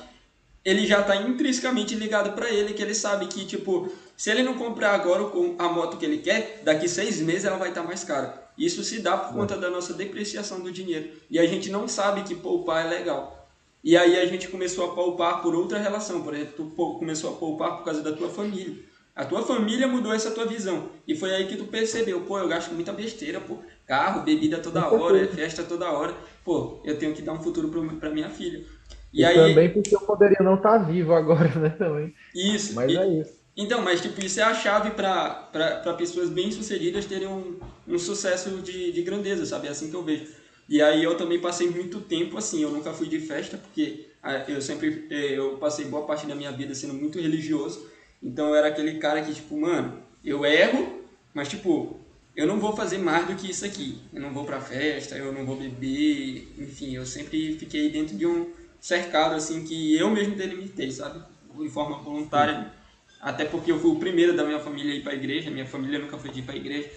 [0.65, 4.55] ele já está intrinsecamente ligado para ele, que ele sabe que, tipo, se ele não
[4.55, 5.25] comprar agora
[5.59, 8.51] a moto que ele quer, daqui seis meses ela vai estar tá mais cara.
[8.57, 11.11] Isso se dá por conta da nossa depreciação do dinheiro.
[11.31, 13.49] E a gente não sabe que poupar é legal.
[13.83, 16.23] E aí a gente começou a poupar por outra relação.
[16.23, 18.77] Por exemplo, tu começou a poupar por causa da tua família.
[19.15, 20.89] A tua família mudou essa tua visão.
[21.07, 23.59] E foi aí que tu percebeu, pô, eu gasto muita besteira, pô.
[23.87, 26.15] Carro, bebida toda hora, festa toda hora.
[26.45, 27.69] Pô, eu tenho que dar um futuro
[28.01, 28.65] para minha filha.
[29.13, 29.35] E, e aí...
[29.35, 32.15] também porque eu poderia não estar tá vivo agora, né, também.
[32.35, 32.75] Isso.
[32.75, 32.97] Mas e...
[32.97, 33.43] é isso.
[33.55, 38.93] Então, mas tipo, isso é a chave para pessoas bem-sucedidas terem um, um sucesso de,
[38.93, 39.69] de grandeza, sabe?
[39.69, 40.27] É assim que eu vejo.
[40.69, 44.43] E aí eu também passei muito tempo assim, eu nunca fui de festa, porque ah,
[44.49, 47.87] eu sempre, eh, eu passei boa parte da minha vida sendo muito religioso,
[48.23, 51.03] então eu era aquele cara que, tipo, mano, eu erro,
[51.35, 51.99] mas tipo,
[52.37, 54.01] eu não vou fazer mais do que isso aqui.
[54.13, 58.27] Eu não vou pra festa, eu não vou beber, enfim, eu sempre fiquei dentro de
[58.27, 61.23] um cercado, assim, que eu mesmo delimitei, sabe?
[61.59, 62.73] De forma voluntária.
[63.21, 65.99] Até porque eu fui o primeiro da minha família a ir pra igreja, minha família
[65.99, 66.91] nunca foi de ir pra igreja.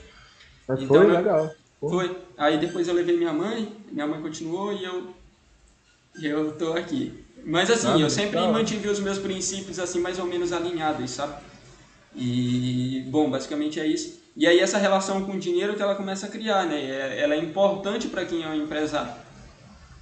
[0.67, 1.53] Mas então, foi legal.
[1.79, 2.17] Foi.
[2.37, 5.13] Aí depois eu levei minha mãe, minha mãe continuou e eu,
[6.21, 7.24] eu tô aqui.
[7.45, 8.51] Mas assim, ah, eu sempre legal.
[8.51, 11.35] mantive os meus princípios assim mais ou menos alinhados, sabe?
[12.15, 14.19] E, bom, basicamente é isso.
[14.35, 16.81] E aí essa relação com o dinheiro que ela começa a criar, né?
[16.81, 19.13] É, ela é importante para quem é um empresário.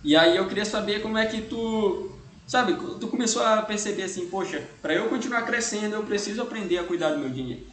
[0.04, 2.12] E aí eu queria saber como é que tu,
[2.48, 6.84] sabe, tu começou a perceber assim, poxa, para eu continuar crescendo eu preciso aprender a
[6.84, 7.64] cuidar do meu dinheiro.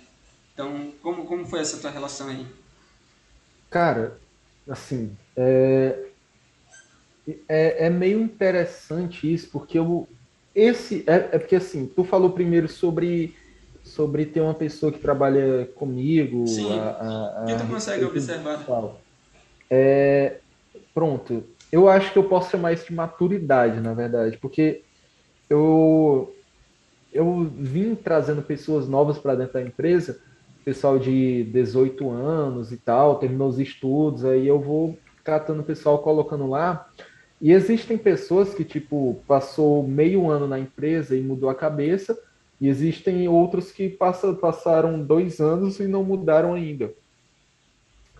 [0.53, 2.45] Então, como, como foi essa tua relação aí?
[3.71, 4.19] Cara,
[4.69, 6.10] assim, é,
[7.49, 10.09] é, é meio interessante isso, porque eu,
[10.55, 13.35] esse, é, é porque assim, tu falou primeiro sobre
[13.83, 16.47] sobre ter uma pessoa que trabalha comigo.
[16.47, 16.79] Sim.
[16.79, 18.65] A, a, a, que tu consegue observar.
[19.69, 20.37] É,
[20.95, 21.43] pronto.
[21.73, 24.83] Eu acho que eu posso chamar isso de maturidade, na verdade, porque
[25.49, 26.35] eu
[27.13, 30.21] eu vim trazendo pessoas novas para dentro da empresa
[30.65, 35.99] pessoal de 18 anos e tal, terminou os estudos, aí eu vou tratando o pessoal,
[35.99, 36.89] colocando lá.
[37.41, 42.19] E existem pessoas que, tipo, passou meio ano na empresa e mudou a cabeça,
[42.61, 46.93] e existem outros que passa, passaram dois anos e não mudaram ainda.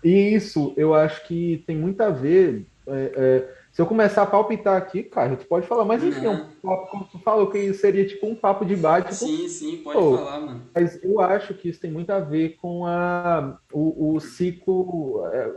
[0.03, 2.65] E isso eu acho que tem muito a ver.
[2.87, 6.29] É, é, se eu começar a palpitar aqui, cara, tu pode falar, mas enfim, é
[6.29, 9.13] um papo, como tu falou, que seria tipo um papo de bate.
[9.13, 10.61] Sim, sim, pode falar, mano.
[10.73, 15.51] Mas eu acho que isso tem muito a ver com a, o, o ciclo, é,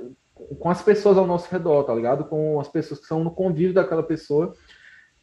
[0.59, 2.25] com as pessoas ao nosso redor, tá ligado?
[2.25, 4.53] Com as pessoas que são no convívio daquela pessoa.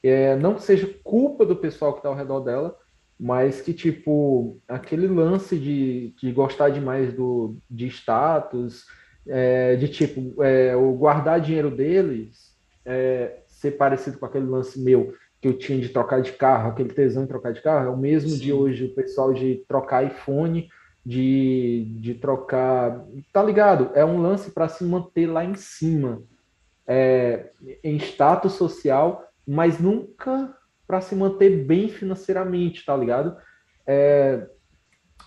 [0.03, 2.75] É, não que seja culpa do pessoal que tá ao redor dela,
[3.19, 8.85] mas que, tipo, aquele lance de, de gostar demais do, de status,
[9.27, 15.13] é, de, tipo, é, o guardar dinheiro deles é, ser parecido com aquele lance meu
[15.39, 17.97] que eu tinha de trocar de carro, aquele tesão de trocar de carro, é o
[17.97, 18.39] mesmo Sim.
[18.39, 20.69] de hoje o pessoal de trocar iPhone,
[21.05, 23.05] de, de trocar.
[23.33, 23.91] Tá ligado?
[23.93, 26.21] É um lance para se manter lá em cima,
[26.87, 27.51] é,
[27.83, 30.55] em status social, mas nunca
[30.87, 33.37] para se manter bem financeiramente, tá ligado?
[33.87, 34.45] É,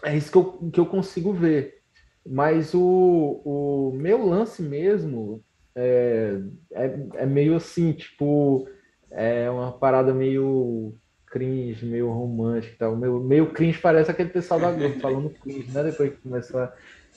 [0.02, 1.82] é isso que eu, que eu consigo ver.
[2.26, 5.42] Mas o, o meu lance mesmo
[5.74, 6.40] é,
[6.72, 8.68] é, é meio assim, tipo,
[9.10, 10.94] é uma parada meio
[11.34, 12.96] cringe, meio romântica tal.
[12.96, 15.82] Meio, meio cringe parece aquele pessoal da Globo falando cringe, né?
[15.82, 16.68] Depois que começou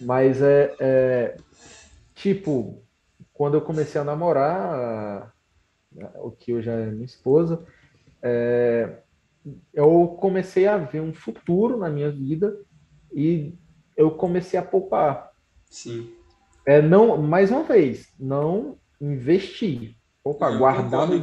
[0.02, 1.38] Mas é, é,
[2.16, 2.82] tipo,
[3.32, 5.32] quando eu comecei a namorar,
[6.16, 7.64] o que hoje é minha esposa,
[8.24, 8.98] é,
[9.72, 12.60] eu comecei a ver um futuro na minha vida
[13.14, 13.54] e
[13.96, 15.30] eu comecei a poupar.
[15.68, 16.12] Sim.
[16.66, 19.96] É, não, mais uma vez, não investir.
[20.24, 21.22] Opa, eu guardar no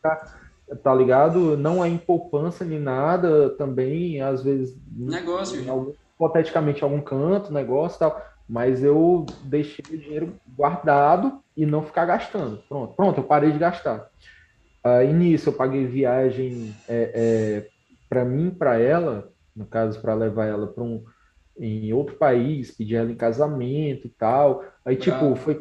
[0.00, 0.39] tá,
[0.76, 1.56] tá ligado?
[1.56, 4.76] Não é em poupança nem nada, também, às vezes.
[4.96, 5.70] Negócio.
[5.70, 8.20] Algum, hipoteticamente, algum canto, negócio tal.
[8.48, 12.62] Mas eu deixei o dinheiro guardado e não ficar gastando.
[12.68, 14.08] Pronto, pronto, eu parei de gastar.
[14.82, 17.68] Aí nisso eu paguei viagem é, é,
[18.08, 21.04] para mim, para ela, no caso, para levar ela para um
[21.58, 24.64] em outro país, pedir ela em casamento e tal.
[24.84, 25.60] Aí, tipo, foi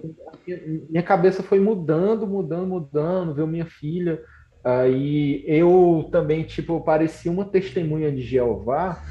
[0.89, 4.23] minha cabeça foi mudando, mudando, mudando, ver minha filha.
[4.63, 9.01] Aí eu também, tipo, parecia uma testemunha de Jeová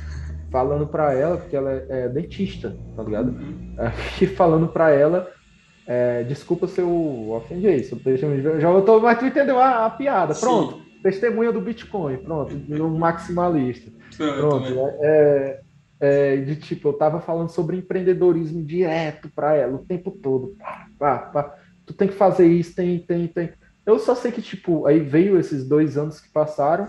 [0.50, 3.30] falando para ela, porque ela é dentista, tá ligado?
[3.30, 3.74] Uhum.
[3.78, 5.30] Aí, falando para ela,
[5.86, 7.98] é, desculpa se eu ofendi isso,
[8.58, 10.74] já eu tô, mas tu entendeu a, a piada, pronto.
[10.74, 10.82] Sim.
[11.02, 13.90] Testemunha do Bitcoin, pronto, um maximalista.
[14.16, 14.66] Pronto,
[15.00, 15.60] é,
[16.00, 20.56] é, de tipo, eu tava falando sobre empreendedorismo direto para ela o tempo todo.
[20.58, 21.54] Pá, pá, pá.
[21.86, 23.50] Tu tem que fazer isso, tem, tem, tem.
[23.88, 26.86] Eu só sei que, tipo, aí veio esses dois anos que passaram,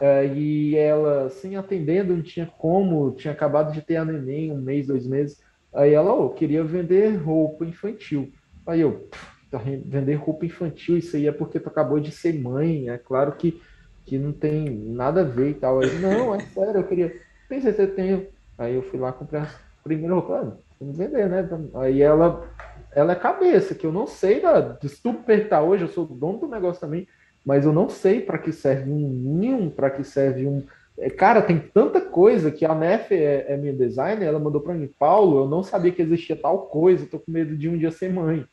[0.00, 4.60] É, e ela, sem atendendo, não tinha como, tinha acabado de ter a neném, um
[4.60, 5.38] mês, dois meses.
[5.72, 8.32] Aí ela, oh, queria vender roupa infantil.
[8.66, 9.08] Aí eu,
[9.50, 13.32] tá vender roupa infantil, isso aí é porque tu acabou de ser mãe, é claro
[13.36, 13.60] que,
[14.04, 15.80] que não tem nada a ver e tal.
[15.80, 17.14] Aí, não, é sério, eu queria.
[17.48, 18.26] Tem certeza que tenho.
[18.58, 21.48] Aí eu fui lá comprar a primeira roupa, ah, vamos vender, né?
[21.74, 22.48] Aí ela,
[22.94, 26.38] ela é cabeça, que eu não sei, da, se tu perguntar hoje, eu sou dono
[26.38, 27.06] do negócio também,
[27.44, 30.62] mas eu não sei para que serve um ninho, para que serve um.
[30.96, 34.74] É, cara, tem tanta coisa que a Nef é, é minha designer, ela mandou para
[34.74, 37.90] mim, Paulo, eu não sabia que existia tal coisa, tô com medo de um dia
[37.90, 38.46] ser mãe.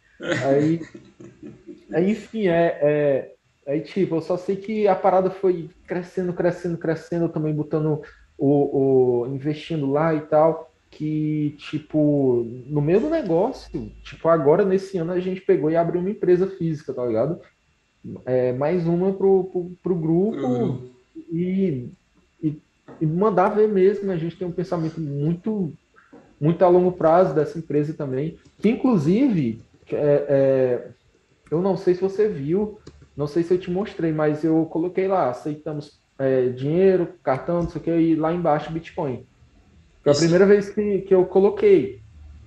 [0.46, 0.82] Aí,
[1.94, 3.34] aí enfim, é, é,
[3.68, 8.02] aí tipo, eu só sei que a parada foi crescendo, crescendo, crescendo, eu também botando
[8.38, 14.98] o, o investindo lá e tal que, tipo, no meio do negócio, tipo, agora nesse
[14.98, 17.40] ano a gente pegou e abriu uma empresa física, tá ligado?
[18.26, 20.90] é, mais uma pro, pro, pro grupo uhum.
[21.16, 21.90] e,
[22.42, 22.62] e,
[23.00, 24.12] e, mandar ver mesmo.
[24.12, 25.74] A gente tem um pensamento muito,
[26.40, 30.88] muito a longo prazo dessa empresa também, que inclusive, é, é,
[31.50, 32.80] eu não sei se você viu,
[33.16, 37.70] não sei se eu te mostrei, mas eu coloquei lá, aceitamos é, dinheiro, cartão, não
[37.70, 39.26] sei o que, e lá embaixo Bitcoin.
[40.04, 42.02] Foi a primeira vez que, que eu coloquei.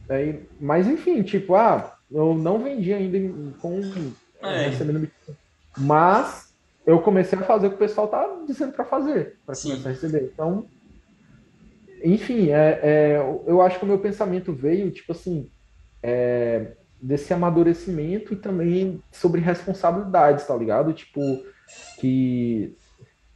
[0.08, 3.18] Aí, mas enfim, tipo, ah, eu não vendi ainda
[3.60, 3.80] com
[4.42, 4.68] é.
[4.68, 5.08] recebendo.
[5.76, 6.52] Mas
[6.86, 9.92] eu comecei a fazer o que o pessoal tá dizendo para fazer, para começar a
[9.92, 10.30] receber.
[10.32, 10.66] Então,
[12.02, 15.50] enfim, é, é, eu acho que o meu pensamento veio, tipo assim,
[16.02, 20.92] é, desse amadurecimento e também sobre responsabilidades, tá ligado?
[20.92, 21.20] Tipo,
[21.98, 22.76] que,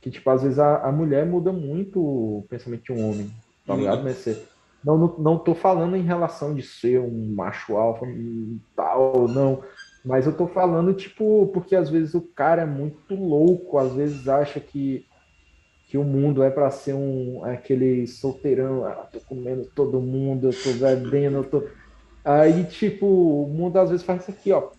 [0.00, 3.31] que tipo, às vezes a, a mulher muda muito o pensamento de um homem,
[3.68, 4.02] tá ligado?
[4.02, 4.48] Mas você,
[4.83, 8.07] não, não, não tô falando em relação de ser um macho alfa
[8.74, 9.62] tal, não.
[10.04, 14.26] Mas eu tô falando, tipo, porque às vezes o cara é muito louco, às vezes
[14.26, 15.04] acha que,
[15.87, 20.52] que o mundo é para ser um aquele solteirão, ah, tô comendo todo mundo, eu
[20.52, 21.62] tô bebendo, eu tô.
[22.24, 24.70] Aí, tipo, o mundo às vezes faz isso aqui, ó.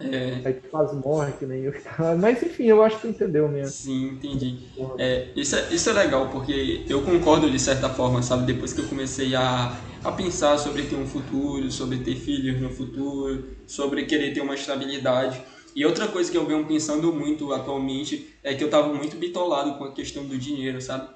[0.00, 0.40] É.
[0.44, 1.74] Aí tu quase morre, que nem eu.
[2.20, 3.70] Mas enfim, eu acho que tu entendeu mesmo.
[3.70, 4.58] Sim, entendi.
[4.96, 8.52] É, isso, é, isso é legal, porque eu concordo de certa forma, sabe?
[8.52, 12.70] Depois que eu comecei a, a pensar sobre ter um futuro, sobre ter filhos no
[12.70, 15.42] futuro, sobre querer ter uma estabilidade.
[15.74, 19.74] E outra coisa que eu venho pensando muito atualmente é que eu tava muito bitolado
[19.74, 21.08] com a questão do dinheiro, sabe?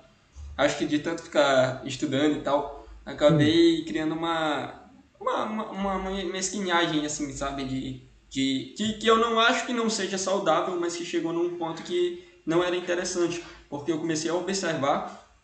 [0.56, 4.90] Acho que de tanto ficar estudando e tal, acabei criando uma,
[5.20, 7.64] uma, uma, uma mesquinhagem, assim, sabe?
[7.64, 11.58] De que, que, que eu não acho que não seja saudável, mas que chegou num
[11.58, 15.38] ponto que não era interessante, porque eu comecei a observar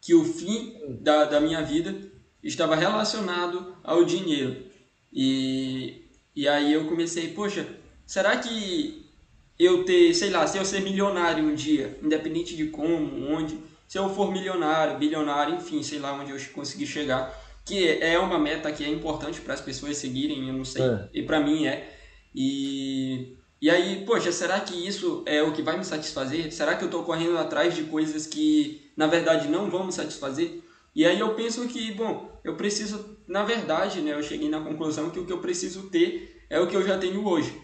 [0.00, 1.94] que o fim da, da minha vida
[2.42, 4.64] estava relacionado ao dinheiro.
[5.12, 7.68] E, e aí eu comecei, poxa,
[8.06, 9.06] será que
[9.58, 13.98] eu ter, sei lá, se eu ser milionário um dia, independente de como, onde, se
[13.98, 18.72] eu for milionário, bilionário, enfim, sei lá onde eu conseguir chegar, que é uma meta
[18.72, 21.08] que é importante para as pessoas seguirem, eu não sei, é.
[21.12, 21.98] e para mim é.
[22.34, 26.52] E, e aí, poxa, será que isso é o que vai me satisfazer?
[26.52, 30.62] Será que eu estou correndo atrás de coisas que na verdade não vão me satisfazer?
[30.94, 35.10] E aí eu penso que, bom, eu preciso, na verdade, né, eu cheguei na conclusão
[35.10, 37.60] que o que eu preciso ter é o que eu já tenho hoje.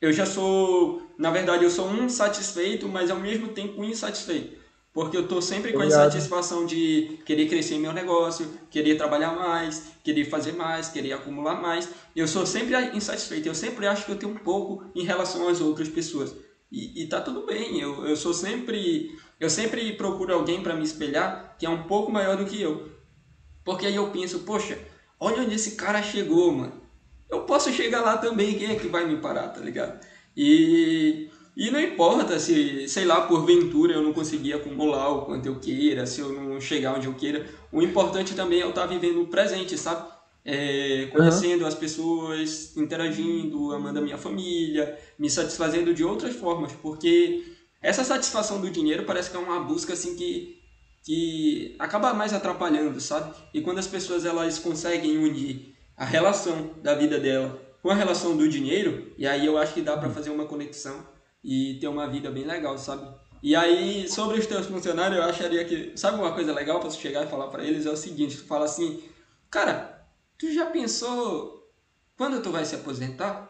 [0.00, 4.56] Eu já sou, na verdade, eu sou um satisfeito, mas ao mesmo tempo insatisfeito.
[4.98, 9.92] Porque eu estou sempre com a insatisfação de querer crescer meu negócio, querer trabalhar mais,
[10.02, 11.88] querer fazer mais, querer acumular mais.
[12.16, 13.46] Eu sou sempre insatisfeito.
[13.46, 16.34] Eu sempre acho que eu tenho um pouco em relação às outras pessoas.
[16.68, 17.80] E, e tá tudo bem.
[17.80, 19.16] Eu, eu sou sempre.
[19.38, 22.90] Eu sempre procuro alguém para me espelhar que é um pouco maior do que eu.
[23.64, 24.76] Porque aí eu penso, poxa,
[25.20, 26.72] olha onde esse cara chegou, mano.
[27.30, 30.04] Eu posso chegar lá também, quem é que vai me parar, tá ligado?
[30.36, 35.58] E e não importa se, sei lá, porventura eu não conseguir acumular o quanto eu
[35.58, 37.44] queira, se eu não chegar onde eu queira.
[37.72, 40.08] O importante também é eu estar vivendo o presente, sabe?
[40.44, 41.66] É, conhecendo uhum.
[41.66, 47.44] as pessoas, interagindo, amando a minha família, me satisfazendo de outras formas, porque
[47.82, 50.62] essa satisfação do dinheiro parece que é uma busca assim que,
[51.02, 53.34] que acaba mais atrapalhando, sabe?
[53.52, 58.36] E quando as pessoas elas conseguem unir a relação da vida dela com a relação
[58.36, 62.06] do dinheiro, e aí eu acho que dá para fazer uma conexão e ter uma
[62.06, 63.08] vida bem legal, sabe?
[63.42, 65.92] E aí, sobre os teus funcionários, eu acharia que.
[65.96, 67.86] Sabe uma coisa legal para você chegar e falar para eles?
[67.86, 69.02] É o seguinte: tu fala assim,
[69.50, 71.68] cara, tu já pensou
[72.16, 73.48] quando tu vai se aposentar?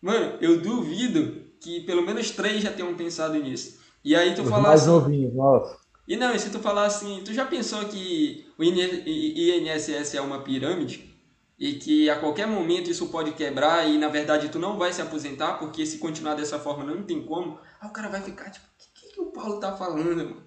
[0.00, 3.80] Mano, eu duvido que pelo menos três já tenham pensado nisso.
[4.04, 4.90] E aí tu fala mais assim.
[4.90, 5.76] Novinho, nossa.
[6.06, 10.40] E não, e se tu falar assim, tu já pensou que o INSS é uma
[10.40, 11.11] pirâmide?
[11.58, 15.00] E que a qualquer momento isso pode quebrar e na verdade tu não vai se
[15.02, 18.66] aposentar porque se continuar dessa forma não tem como, aí o cara vai ficar tipo,
[18.66, 20.42] o que, que, o Paulo tá falando, mano?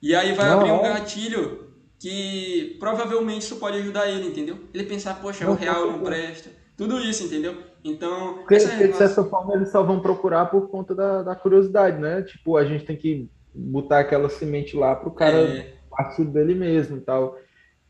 [0.00, 0.94] E aí vai Não, abrir um é.
[0.94, 4.58] gatilho que provavelmente isso pode ajudar ele, entendeu?
[4.72, 6.50] Ele pensar, poxa, o Não, real com não presta.
[6.76, 7.60] Tudo isso, entendeu?
[7.82, 11.34] Então, Porque, essa de relação- certa forma, eles só vão procurar por conta da, da
[11.34, 12.22] curiosidade, né?
[12.22, 15.74] Tipo, a gente tem que botar aquela semente lá pro cara É.
[15.90, 17.36] partir dele mesmo e tal.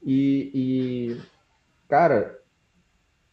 [0.03, 1.21] E, e,
[1.89, 2.39] cara,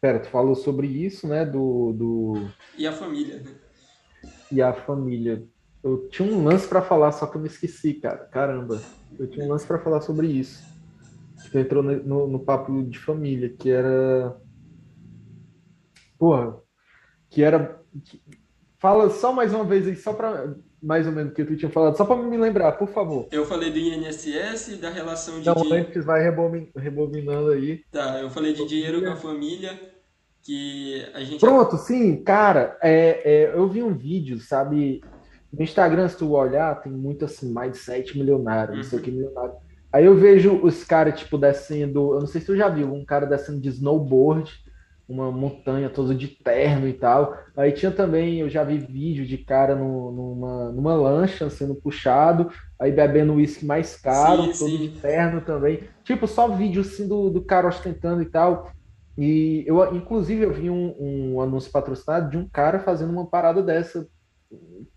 [0.00, 1.44] pera, tu falou sobre isso, né?
[1.44, 2.34] Do, do
[2.76, 3.54] E a família, né?
[4.50, 5.44] e a família.
[5.82, 8.24] Eu tinha um lance pra falar, só que eu me esqueci, cara.
[8.26, 8.80] Caramba,
[9.18, 10.64] eu tinha um lance pra falar sobre isso.
[11.44, 14.36] Que tu entrou no, no, no papo de família, que era.
[16.18, 16.60] Porra,
[17.30, 17.80] que era.
[18.04, 18.20] que-
[18.78, 20.54] Fala só mais uma vez aí, só pra.
[20.86, 23.26] Mais ou menos o que tu tinha falado, só pra me lembrar, por favor.
[23.32, 25.88] Eu falei do INSS, da relação de Então, dinheiro.
[25.88, 27.80] antes vai rebobin- rebobinando aí.
[27.90, 29.76] Tá, eu falei de dinheiro com a família,
[30.44, 31.40] que a gente.
[31.40, 35.00] Pronto, sim, cara, é, é, eu vi um vídeo, sabe?
[35.52, 39.54] No Instagram, se tu olhar, tem muito assim, mindset milionário, não sei o que milionário.
[39.92, 42.14] Aí eu vejo os caras, tipo, descendo.
[42.14, 44.52] Eu não sei se tu já viu, um cara descendo de snowboard,
[45.08, 47.36] uma montanha toda de terno e tal.
[47.56, 52.50] Aí tinha também, eu já vi vídeo de cara no- numa, numa lancha sendo puxado,
[52.80, 54.78] aí bebendo uísque mais caro, Sim, todo sim.
[54.78, 55.88] de terno também.
[56.04, 58.70] Tipo, só vídeo assim do, do cara ostentando e tal.
[59.18, 60.94] E eu, inclusive, eu vi um,
[61.36, 64.06] um anúncio patrocinado de um cara fazendo uma parada dessa,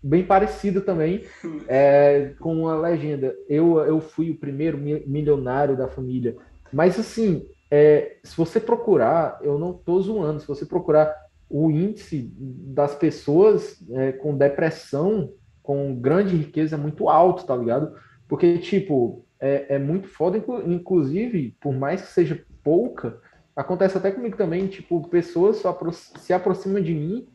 [0.02, 1.24] bem parecida também,
[1.66, 3.34] é, com uma legenda.
[3.48, 6.36] Eu, eu fui o primeiro mi- milionário da família.
[6.72, 11.14] Mas, assim, é, se você procurar, eu não tô zoando, se você procurar
[11.48, 17.94] o índice das pessoas é, com depressão, com grande riqueza, é muito alto, tá ligado?
[18.28, 23.20] Porque, tipo, é, é muito foda, inclu- inclusive, por mais que seja pouca,
[23.56, 27.26] acontece até comigo também, tipo, pessoas só se aproximam de mim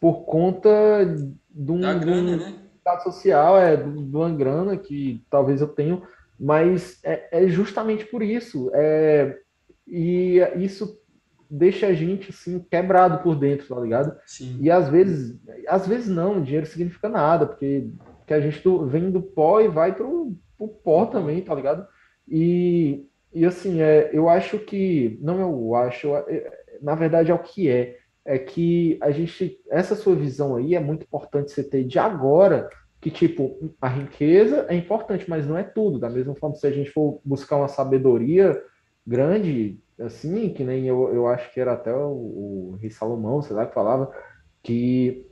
[0.00, 0.70] por conta
[1.50, 2.54] de um, Da grana, né?
[2.76, 6.02] estado social, é de de uma grana que talvez eu tenha,
[6.38, 8.70] mas é, é justamente por isso.
[8.74, 9.38] É,
[9.86, 11.02] e isso
[11.52, 14.16] deixa a gente assim quebrado por dentro, tá ligado?
[14.24, 14.56] Sim.
[14.58, 19.20] E às vezes, às vezes não, dinheiro significa nada, porque, porque a gente vem do
[19.20, 21.86] pó e vai pro, pro pó também, tá ligado?
[22.26, 27.38] E, e assim, é, eu acho que, não eu acho, é, na verdade é o
[27.38, 31.84] que é, é que a gente, essa sua visão aí é muito importante você ter
[31.84, 36.56] de agora, que tipo, a riqueza é importante, mas não é tudo, da mesma forma
[36.56, 38.58] se a gente for buscar uma sabedoria
[39.06, 43.54] grande, assim, que nem eu, eu acho que era até o, o Rei Salomão, sei
[43.54, 44.12] lá, que falava,
[44.62, 45.26] que,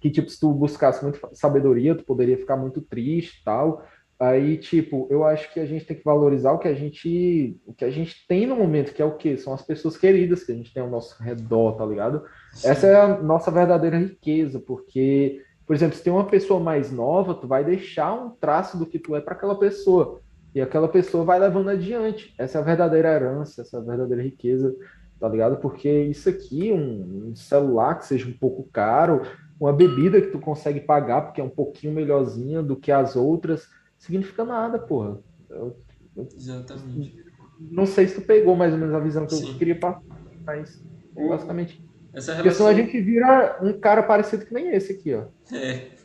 [0.00, 3.84] que tipo, se tu buscasse muito sabedoria, tu poderia ficar muito triste e tal.
[4.18, 7.74] Aí, tipo, eu acho que a gente tem que valorizar o que a gente, o
[7.74, 9.36] que a gente tem no momento, que é o quê?
[9.36, 12.24] São as pessoas queridas que a gente tem ao nosso redor, tá ligado?
[12.64, 17.34] Essa é a nossa verdadeira riqueza, porque, por exemplo, se tem uma pessoa mais nova,
[17.34, 20.22] tu vai deixar um traço do que tu é para aquela pessoa.
[20.56, 22.34] E aquela pessoa vai levando adiante.
[22.38, 24.74] Essa é a verdadeira herança, essa é a verdadeira riqueza,
[25.20, 25.58] tá ligado?
[25.58, 29.20] Porque isso aqui, um, um celular que seja um pouco caro,
[29.60, 33.68] uma bebida que tu consegue pagar porque é um pouquinho melhorzinha do que as outras,
[33.98, 35.18] significa nada, porra.
[35.50, 35.76] Eu,
[36.16, 37.22] eu Exatamente.
[37.60, 39.50] não sei se tu pegou mais ou menos a visão que Sim.
[39.50, 40.00] eu queria passar,
[40.42, 40.82] mas
[41.14, 41.86] é basicamente.
[42.14, 42.92] Essa Porque senão a relação.
[42.92, 45.24] gente vira um cara parecido que nem esse aqui, ó.
[45.54, 45.95] É.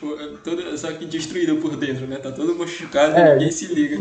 [0.00, 2.16] Pô, todo- Só que destruído por dentro, né?
[2.18, 3.96] Tá todo machucado É, ninguém se liga.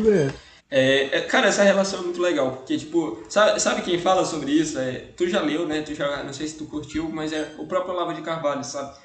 [0.69, 4.51] É, é, cara, essa relação é muito legal, porque, tipo, sabe, sabe quem fala sobre
[4.51, 4.79] isso?
[4.79, 5.81] É, tu já leu, né?
[5.81, 8.97] Tu já, não sei se tu curtiu, mas é o próprio Olavo de Carvalho, sabe?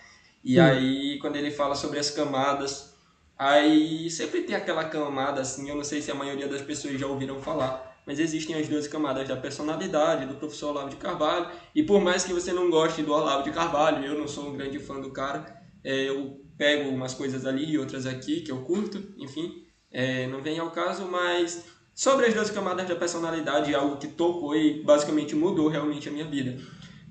[0.42, 0.60] E Sim.
[0.60, 2.94] aí, quando ele fala sobre as camadas,
[3.38, 7.06] aí sempre tem aquela camada, assim, eu não sei se a maioria das pessoas já
[7.06, 11.82] ouviram falar, mas existem as duas camadas da personalidade do professor Olavo de Carvalho, e
[11.82, 14.78] por mais que você não goste do Olavo de Carvalho, eu não sou um grande
[14.78, 15.44] fã do cara,
[15.84, 20.42] é, eu pego umas coisas ali e outras aqui que eu curto, enfim, é, não
[20.42, 24.82] vem ao caso, mas sobre as duas camadas da personalidade, é algo que tocou e
[24.82, 26.62] basicamente mudou realmente a minha vida.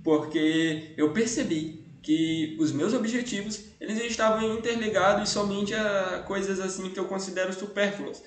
[0.03, 6.99] Porque eu percebi que os meus objetivos, eles estavam interligados somente a coisas assim que
[6.99, 8.23] eu considero supérfluas.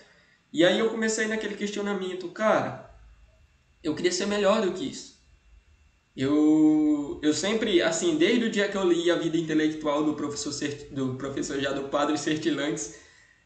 [0.52, 2.92] E aí eu comecei naquele questionamento, cara,
[3.80, 5.11] eu queria ser melhor do que isso.
[6.16, 10.52] Eu, eu sempre, assim, desde o dia que eu li a vida intelectual do professor,
[10.90, 12.96] do professor já do padre Sertilantes,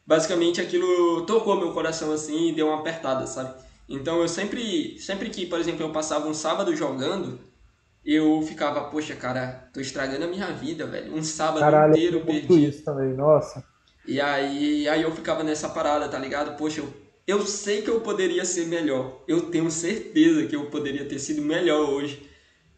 [0.04, 3.54] basicamente aquilo tocou meu coração assim e deu uma apertada, sabe?
[3.88, 7.38] Então eu sempre, sempre que, por exemplo, eu passava um sábado jogando,
[8.04, 11.14] eu ficava, poxa, cara, tô estragando a minha vida, velho.
[11.14, 12.68] Um sábado Caralho, eu inteiro muito perdido.
[12.68, 13.64] isso também, nossa.
[14.06, 16.56] E aí, aí eu ficava nessa parada, tá ligado?
[16.56, 16.92] Poxa, eu,
[17.26, 19.22] eu sei que eu poderia ser melhor.
[19.26, 22.28] Eu tenho certeza que eu poderia ter sido melhor hoje.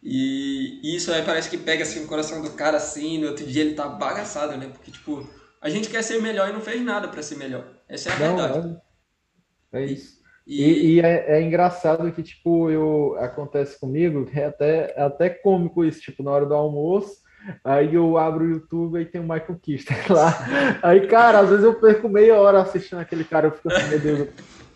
[0.01, 3.63] E isso aí parece que pega assim o coração do cara assim, no outro dia
[3.63, 4.67] ele tá bagaçado, né?
[4.67, 5.27] Porque, tipo,
[5.61, 7.65] A gente quer ser melhor e não fez nada para ser melhor.
[7.87, 8.77] Essa é a não, verdade.
[9.73, 10.19] É, é isso.
[10.47, 15.29] E, e, e é, é, engraçado que, tipo, eu, acontece comigo, é até, é até
[15.29, 17.17] cômico isso, tipo, na hora do almoço,
[17.63, 20.33] aí eu abro o YouTube e tem o Michael Kister lá.
[20.81, 23.99] Aí, cara, às vezes eu perco meia hora assistindo aquele cara, eu fico assim, meu
[23.99, 24.29] Deus,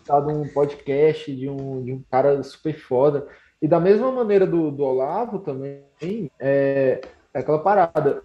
[0.06, 3.26] tá num podcast de um, de um cara super foda.
[3.64, 7.00] E da mesma maneira do, do Olavo também, é,
[7.32, 8.22] é aquela parada.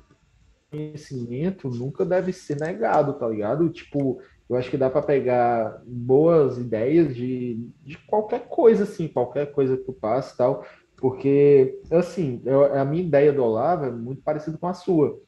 [0.70, 3.70] Conhecimento nunca deve ser negado, tá ligado?
[3.70, 9.54] Tipo, eu acho que dá para pegar boas ideias de, de qualquer coisa, assim, qualquer
[9.54, 10.66] coisa que tu passe e tal,
[10.98, 15.22] porque, assim, eu, a minha ideia do Olavo é muito parecida com a sua.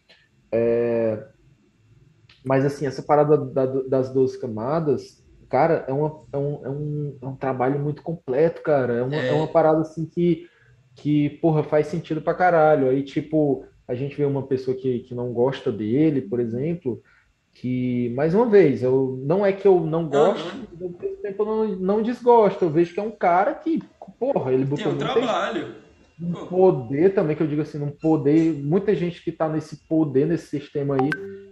[0.51, 1.25] É,
[2.43, 5.20] mas, assim, essa parada da, das 12 camadas,
[5.51, 8.93] cara, é, uma, é, um, é, um, é um trabalho muito completo, cara.
[8.93, 9.27] É uma, é.
[9.27, 10.47] é uma parada, assim, que,
[10.95, 12.89] que, porra, faz sentido pra caralho.
[12.89, 17.01] Aí, tipo, a gente vê uma pessoa que, que não gosta dele, por exemplo
[17.53, 20.67] que, mais uma vez, eu não é que eu não gosto, uhum.
[20.81, 22.65] ao mesmo tempo eu não, não desgosto.
[22.65, 23.81] Eu vejo que é um cara que,
[24.19, 25.75] porra, ele botou Tem um trabalho.
[26.21, 28.53] Um poder também, que eu digo assim, um poder.
[28.53, 31.09] Muita gente que está nesse poder, nesse sistema aí,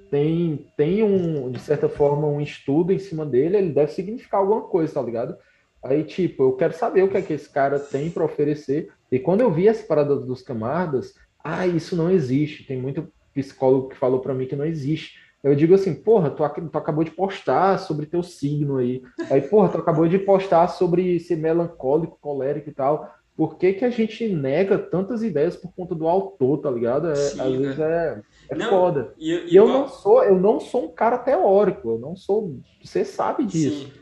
[0.09, 4.61] tem, tem um, de certa forma, um estudo em cima dele, ele deve significar alguma
[4.61, 5.37] coisa, tá ligado?
[5.83, 8.89] Aí, tipo, eu quero saber o que é que esse cara tem para oferecer.
[9.11, 12.65] E quando eu vi essa parada dos camaradas, ah, isso não existe.
[12.65, 15.17] Tem muito psicólogo que falou para mim que não existe.
[15.41, 19.01] Eu digo assim, porra, tu, tu, acabou de postar sobre teu signo aí.
[19.31, 23.09] Aí, porra, tu acabou de postar sobre ser melancólico, colérico e tal.
[23.37, 27.09] Por que, que a gente nega tantas ideias por conta do autor, tá ligado?
[27.09, 29.13] É, Sim, às vezes é, é não, foda.
[29.17, 32.59] E, e, e eu não sou, eu não sou um cara teórico, eu não sou.
[32.83, 33.85] Você sabe disso.
[33.85, 33.93] Sim.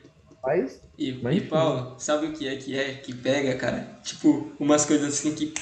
[0.43, 0.81] Mas.
[0.97, 3.99] E, mas, e Paulo, sabe o que é que é que pega, cara?
[4.03, 5.53] Tipo, umas coisas assim que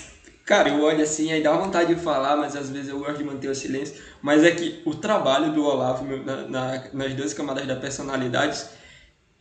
[0.45, 3.23] Cara, eu olho assim, aí dá vontade de falar, mas às vezes eu gosto de
[3.23, 3.99] manter o silêncio.
[4.21, 8.63] Mas é que o trabalho do Olavo na, na, nas duas camadas da personalidade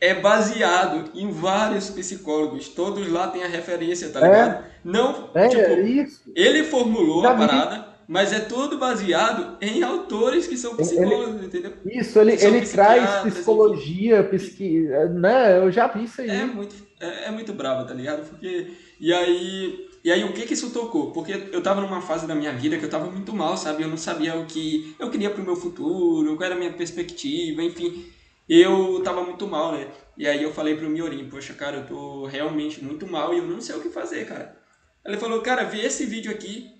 [0.01, 2.69] é baseado em vários psicólogos.
[2.69, 4.63] Todos lá têm a referência, tá ligado?
[4.63, 6.23] É, Não, é, tipo, é isso.
[6.35, 11.73] ele formulou a parada, mas é tudo baseado em autores que são psicólogos, ele, entendeu?
[11.85, 14.87] Isso, ele, ele traz psicologia, psiqui...
[15.13, 15.57] né?
[15.59, 16.29] Eu já vi isso aí.
[16.29, 18.27] É muito, é, é muito bravo, tá ligado?
[18.29, 18.71] Porque.
[18.99, 21.11] E aí e aí o que que isso tocou?
[21.11, 23.81] Porque eu tava numa fase da minha vida que eu tava muito mal, sabe?
[23.81, 27.63] Eu não sabia o que eu queria pro meu futuro, qual era a minha perspectiva,
[27.63, 28.05] enfim.
[28.47, 29.87] Eu tava muito mal, né?
[30.15, 33.47] E aí eu falei pro Miorim, poxa, cara, eu tô realmente muito mal e eu
[33.47, 34.55] não sei o que fazer, cara.
[35.03, 36.74] Ele falou, cara, vê esse vídeo aqui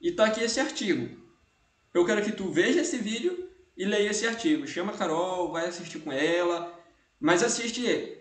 [0.00, 1.16] e tá aqui esse artigo.
[1.92, 4.66] Eu quero que tu veja esse vídeo e leia esse artigo.
[4.66, 6.72] Chama a Carol, vai assistir com ela,
[7.20, 8.18] mas assiste ele.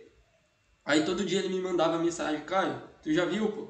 [0.85, 3.67] Aí todo dia ele me mandava mensagem, Caio, tu já viu, pô?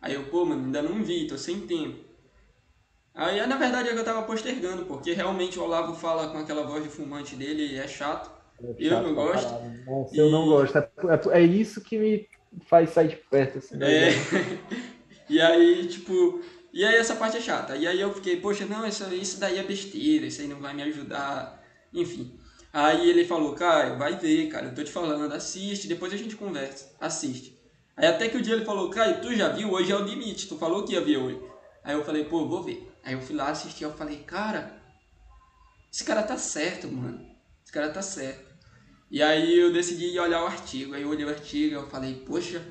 [0.00, 2.06] Aí eu, pô, mano, ainda não vi, tô sem tempo.
[3.14, 6.66] Aí, na verdade, é que eu tava postergando, porque realmente o Olavo fala com aquela
[6.66, 8.30] voz de fumante dele e é chato.
[8.60, 9.52] É chato eu não gosto.
[9.86, 10.18] Nossa, e...
[10.18, 10.76] Eu não gosto.
[10.76, 10.90] É,
[11.32, 12.28] é, é, isso que me
[12.66, 13.58] faz sair de perto.
[13.58, 14.10] Assim, é.
[15.30, 16.42] e aí, tipo...
[16.76, 17.74] E aí essa parte é chata.
[17.74, 20.74] E aí eu fiquei, poxa, não, isso, isso daí é besteira, isso aí não vai
[20.74, 21.64] me ajudar.
[21.90, 22.38] Enfim.
[22.70, 26.36] Aí ele falou, cara, vai ver, cara, eu tô te falando, assiste, depois a gente
[26.36, 26.94] conversa.
[27.00, 27.58] Assiste.
[27.96, 29.72] Aí até que o dia ele falou, Caio, tu já viu?
[29.72, 31.40] Hoje é o limite, tu falou que ia ver hoje.
[31.82, 32.86] Aí eu falei, pô, vou ver.
[33.02, 34.78] Aí eu fui lá assistir, eu falei, cara,
[35.90, 37.26] esse cara tá certo, mano.
[37.64, 38.54] Esse cara tá certo.
[39.10, 40.94] E aí eu decidi olhar o artigo.
[40.94, 42.62] Aí eu olhei o artigo eu falei, poxa,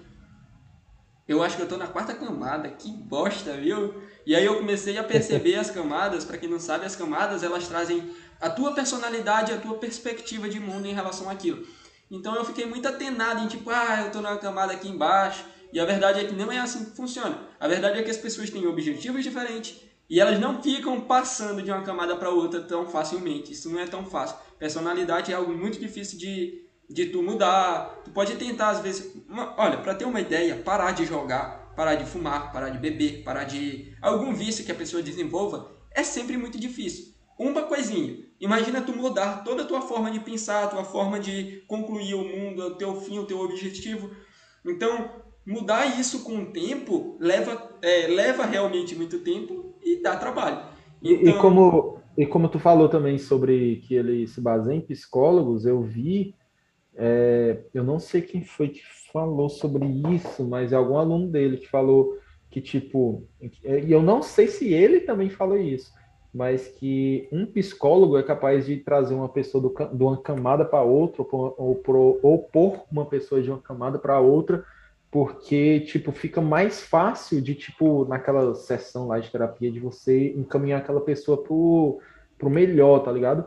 [1.27, 3.95] eu acho que eu tô na quarta camada, que bosta, viu?
[4.25, 7.67] E aí eu comecei a perceber as camadas, para quem não sabe, as camadas elas
[7.67, 11.65] trazem a tua personalidade, a tua perspectiva de mundo em relação àquilo.
[12.11, 15.45] Então eu fiquei muito atenado em tipo, ah, eu estou na camada aqui embaixo.
[15.73, 17.37] E a verdade é que não é assim que funciona.
[17.59, 21.71] A verdade é que as pessoas têm objetivos diferentes e elas não ficam passando de
[21.71, 23.51] uma camada para outra tão facilmente.
[23.51, 24.37] Isso não é tão fácil.
[24.59, 28.01] Personalidade é algo muito difícil de, de tu mudar.
[28.03, 31.95] Tu pode tentar às vezes, uma, olha, para ter uma ideia, parar de jogar, parar
[31.95, 36.37] de fumar, parar de beber, parar de algum vício que a pessoa desenvolva, é sempre
[36.37, 37.13] muito difícil.
[37.37, 38.17] Uma coisinha.
[38.39, 42.23] Imagina tu mudar toda a tua forma de pensar, a tua forma de concluir o
[42.23, 44.09] mundo, o teu fim, o teu objetivo.
[44.65, 45.09] Então,
[45.45, 50.65] mudar isso com o tempo leva, é, leva realmente muito tempo e dá trabalho.
[51.03, 51.35] Então...
[51.35, 55.81] E, como, e como tu falou também sobre que ele se baseia em psicólogos, eu
[55.81, 56.33] vi,
[56.95, 58.81] é, eu não sei quem foi que
[59.11, 62.17] falou sobre isso, mas é algum aluno dele que falou
[62.49, 65.93] que, tipo, e eu não sei se ele também falou isso,
[66.33, 70.81] mas que um psicólogo é capaz de trazer uma pessoa do, de uma camada para
[70.81, 74.63] outra, ou, ou, ou pôr uma pessoa de uma camada para outra,
[75.11, 80.81] porque, tipo, fica mais fácil de, tipo, naquela sessão lá de terapia, de você encaminhar
[80.81, 81.99] aquela pessoa pro,
[82.37, 83.45] pro melhor, tá ligado?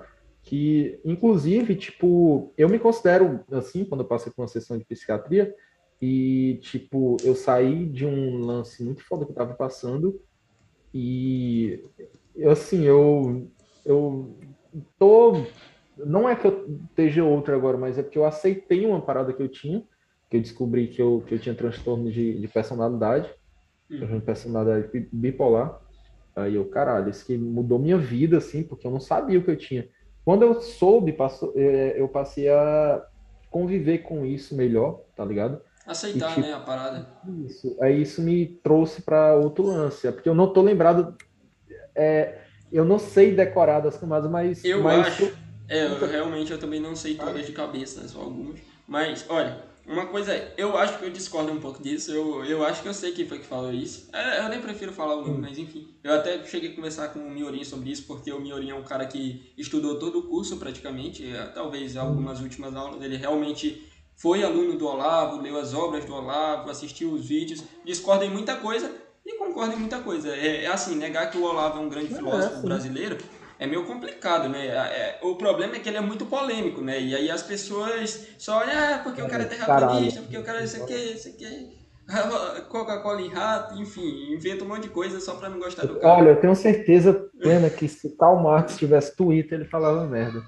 [0.49, 5.55] Que, inclusive, tipo, eu me considero assim, quando eu passei por uma sessão de psiquiatria,
[6.01, 10.19] e, tipo, eu saí de um lance muito foda que eu tava passando,
[10.95, 11.85] e,
[12.51, 13.47] assim, eu,
[13.85, 14.39] eu
[14.99, 15.45] tô.
[15.99, 19.43] Não é que eu esteja outra agora, mas é porque eu aceitei uma parada que
[19.43, 19.85] eu tinha,
[20.31, 23.29] que eu descobri que eu, que eu tinha transtorno de, de personalidade,
[23.91, 24.19] uhum.
[24.21, 25.79] personalidade bipolar.
[26.35, 29.51] Aí eu, caralho, isso que mudou minha vida, assim, porque eu não sabia o que
[29.51, 29.87] eu tinha.
[30.29, 33.03] Quando eu soube, passou, é, eu passei a
[33.49, 35.59] conviver com isso melhor, tá ligado?
[35.87, 37.09] Aceitar, e, tipo, né, a parada.
[37.47, 37.75] Isso.
[37.81, 41.17] Aí isso me trouxe para outro lance, é porque eu não tô lembrado.
[41.95, 44.63] É, eu não sei decorar das camadas, mas.
[44.63, 45.35] Eu mas acho.
[45.67, 48.61] É, eu, realmente eu também não sei todas de cabeça, só algumas.
[48.87, 49.57] Mas, olha,
[49.89, 52.95] uma coisa eu acho que eu discordo um pouco disso, eu, eu acho que eu
[52.95, 54.09] sei quem foi que falou isso.
[54.13, 55.41] É, eu nem prefiro falar o nome, hum.
[55.41, 55.89] mas enfim.
[56.05, 58.85] Eu até cheguei a conversar com o Miorin sobre isso, porque o Miorin é um
[58.85, 62.01] cara que estudou todo o curso praticamente, é, talvez hum.
[62.01, 67.13] algumas últimas aulas ele realmente foi aluno do Olavo, leu as obras do Olavo, assistiu
[67.13, 68.93] os vídeos, discorda em muita coisa
[69.25, 70.35] e concorda em muita coisa.
[70.35, 73.17] É, é assim, negar que o Olavo é um grande é, filósofo brasileiro
[73.59, 74.67] é meio complicado, né?
[74.67, 77.01] É, o problema é que ele é muito polêmico, né?
[77.01, 80.61] E aí as pessoas só olham, ah, porque o cara é terraplanista, porque o cara
[80.61, 81.79] é isso aqui, isso aqui.
[82.69, 86.15] Coca-Cola em rato, enfim, inventa um monte de coisa só pra não gostar do cara.
[86.15, 90.43] Olha, eu tenho certeza plena que se Karl Marx tivesse Twitter, ele falava merda.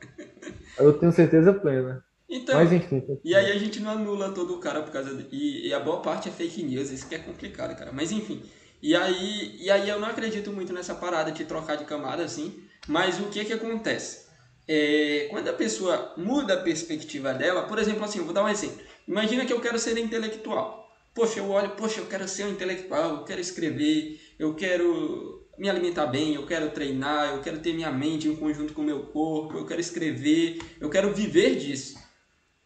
[0.78, 2.02] eu tenho certeza plena.
[2.28, 5.26] Então, Mas, enfim, e aí a gente não anula todo o cara por causa de,
[5.32, 7.90] e, e a boa parte é fake news, isso que é complicado, cara.
[7.92, 8.40] Mas enfim,
[8.82, 12.62] e aí, e aí eu não acredito muito nessa parada de trocar de camada assim,
[12.88, 14.28] mas o que que acontece?
[14.66, 18.80] É, quando a pessoa muda a perspectiva dela, por exemplo, assim, vou dar um exemplo.
[19.06, 20.88] Imagina que eu quero ser intelectual.
[21.12, 25.68] Poxa, eu olho, poxa, eu quero ser um intelectual, eu quero escrever, eu quero me
[25.68, 29.06] alimentar bem, eu quero treinar, eu quero ter minha mente em conjunto com o meu
[29.06, 31.98] corpo, eu quero escrever, eu quero viver disso.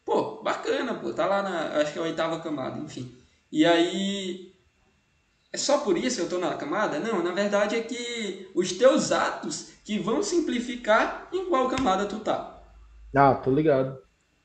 [0.04, 3.16] Pô, bacana, pô, tá lá na, acho que é a oitava camada, enfim.
[3.50, 4.53] E aí,
[5.54, 6.98] é só por isso eu estou na camada?
[6.98, 12.18] Não, na verdade é que os teus atos que vão simplificar em qual camada tu
[12.18, 12.60] tá.
[13.14, 13.96] Ah, tô ligado.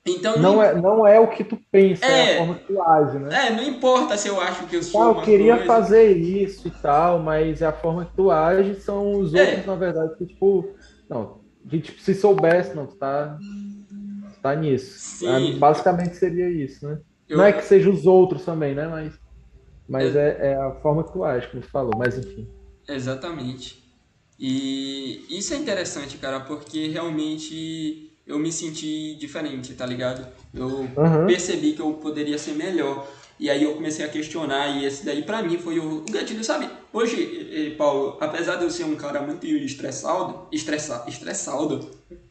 [0.06, 2.66] Então, não, não, é, não é o que tu pensa, é, é, a forma que
[2.66, 3.48] tu age, né?
[3.48, 5.02] É, não importa se eu acho que eu sou.
[5.02, 5.66] Ah, eu queria coisa.
[5.66, 9.42] fazer isso e tal, mas é a forma que tu age são os é.
[9.42, 10.76] outros, na verdade, que tipo.
[11.10, 13.36] Não, que tipo, se soubesse, não, tu tá,
[14.36, 15.00] tu tá nisso.
[15.00, 15.58] Sim.
[15.58, 17.00] basicamente seria isso, né?
[17.28, 17.38] Eu...
[17.38, 18.88] Não é que seja os outros também, né?
[18.88, 19.20] Mas.
[19.90, 22.48] Mas é, é, é a forma que tu age, como tu falou, mas enfim.
[22.88, 23.84] Exatamente.
[24.40, 30.26] E isso é interessante, cara, porque realmente eu me senti diferente, tá ligado?
[30.54, 31.26] Eu uhum.
[31.28, 33.06] percebi que eu poderia ser melhor.
[33.40, 36.70] E aí eu comecei a questionar, e esse daí pra mim foi o, gatilho, sabe?
[36.92, 41.90] Hoje, Paulo, apesar de eu ser um cara muito estressado, estressado, estressado,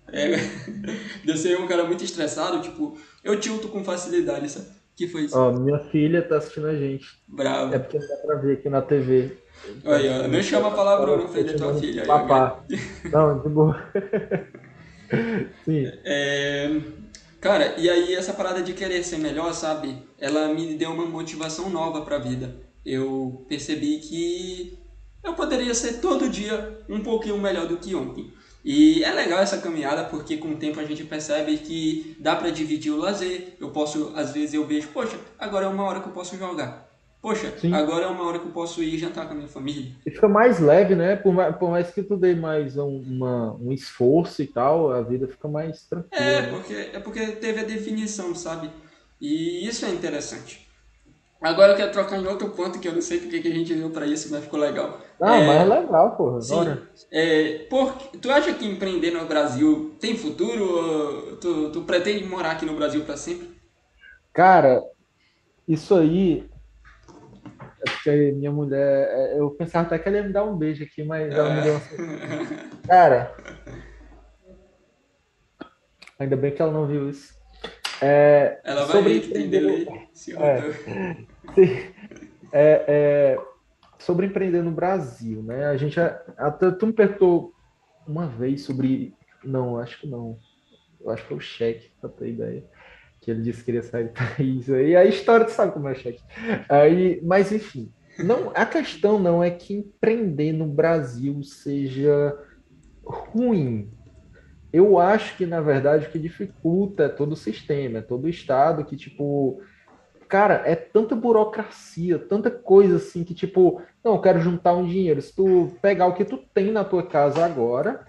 [0.09, 0.37] é,
[1.25, 4.67] de eu ser um cara muito estressado, tipo, eu tilto com facilidade, sabe?
[4.99, 5.39] Que foi isso?
[5.39, 7.07] Ó, minha filha tá assistindo a gente.
[7.29, 7.73] Bravo.
[7.73, 9.39] É porque não dá pra ver aqui na TV.
[9.85, 12.05] Olha, não chama a palavra não, filho da tua filha.
[12.05, 12.65] Papá.
[13.11, 13.77] Não, de boa.
[15.65, 15.85] Sim.
[16.05, 16.81] É...
[17.41, 20.03] Cara, e aí essa parada de querer ser melhor, sabe?
[20.19, 22.57] Ela me deu uma motivação nova pra vida.
[22.85, 24.79] Eu percebi que
[25.23, 28.33] eu poderia ser todo dia um pouquinho melhor do que ontem.
[28.71, 32.51] E é legal essa caminhada porque com o tempo a gente percebe que dá para
[32.51, 33.55] dividir o lazer.
[33.59, 36.87] Eu posso, às vezes eu vejo, poxa, agora é uma hora que eu posso jogar.
[37.23, 37.73] Poxa, Sim.
[37.73, 39.93] agora é uma hora que eu posso ir jantar com a minha família.
[40.05, 41.17] E fica mais leve, né?
[41.17, 45.01] Por mais, por mais que tu dê mais um, uma, um esforço e tal, a
[45.01, 46.23] vida fica mais tranquila.
[46.23, 46.49] É, né?
[46.51, 48.71] porque, é porque teve a definição, sabe?
[49.19, 50.68] E isso é interessante.
[51.41, 53.73] Agora eu quero trocar em outro ponto que eu não sei porque que a gente
[53.73, 55.01] veio para isso, mas ficou legal.
[55.21, 56.41] Ah, é, mas é legal, porra.
[56.41, 56.79] Sim.
[57.13, 61.37] É, por, tu acha que empreender no Brasil tem futuro?
[61.41, 63.57] Tu, tu pretende morar aqui no Brasil para sempre?
[64.33, 64.83] Cara,
[65.67, 66.49] isso aí.
[67.87, 69.09] É porque minha mulher.
[69.09, 71.63] É, eu pensava até que ela ia me dar um beijo aqui, mas ela me
[71.63, 71.83] deu uma.
[72.85, 73.33] Cara.
[76.19, 77.38] Ainda bem que ela não viu isso.
[78.01, 79.89] É, Ela vai sobre empreender,
[80.37, 81.27] é,
[82.53, 83.39] é, é,
[83.99, 85.67] sobre empreender no Brasil, né?
[85.67, 87.53] A gente até tu me perguntou
[88.07, 90.39] uma vez sobre, não, acho que não,
[91.01, 92.65] eu acho que foi o cheque para ter ideia,
[93.21, 94.69] que ele disse que queria sair do país.
[94.69, 96.23] E a história tu sabe como é o cheque.
[96.69, 102.37] Aí, mas enfim, não, a questão não é que empreender no Brasil seja
[103.05, 103.91] ruim,
[104.73, 108.29] eu acho que, na verdade, o que dificulta é todo o sistema, é todo o
[108.29, 109.63] Estado que, tipo,
[110.29, 115.23] cara, é tanta burocracia, tanta coisa assim que, tipo, não, eu quero juntar um dinheiro.
[115.23, 118.07] Se tu pegar o que tu tem na tua casa agora,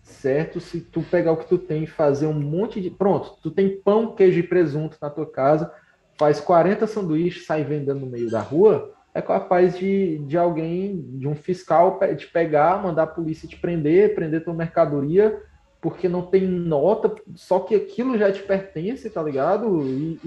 [0.00, 2.90] certo se tu pegar o que tu tem e fazer um monte de.
[2.90, 5.72] Pronto, tu tem pão, queijo e presunto na tua casa,
[6.16, 11.26] faz 40 sanduíches, sai vendendo no meio da rua, é capaz de, de alguém, de
[11.26, 15.40] um fiscal, te pegar, mandar a polícia te prender, prender tua mercadoria,
[15.80, 19.80] porque não tem nota, só que aquilo já te pertence, tá ligado?
[19.82, 20.18] E,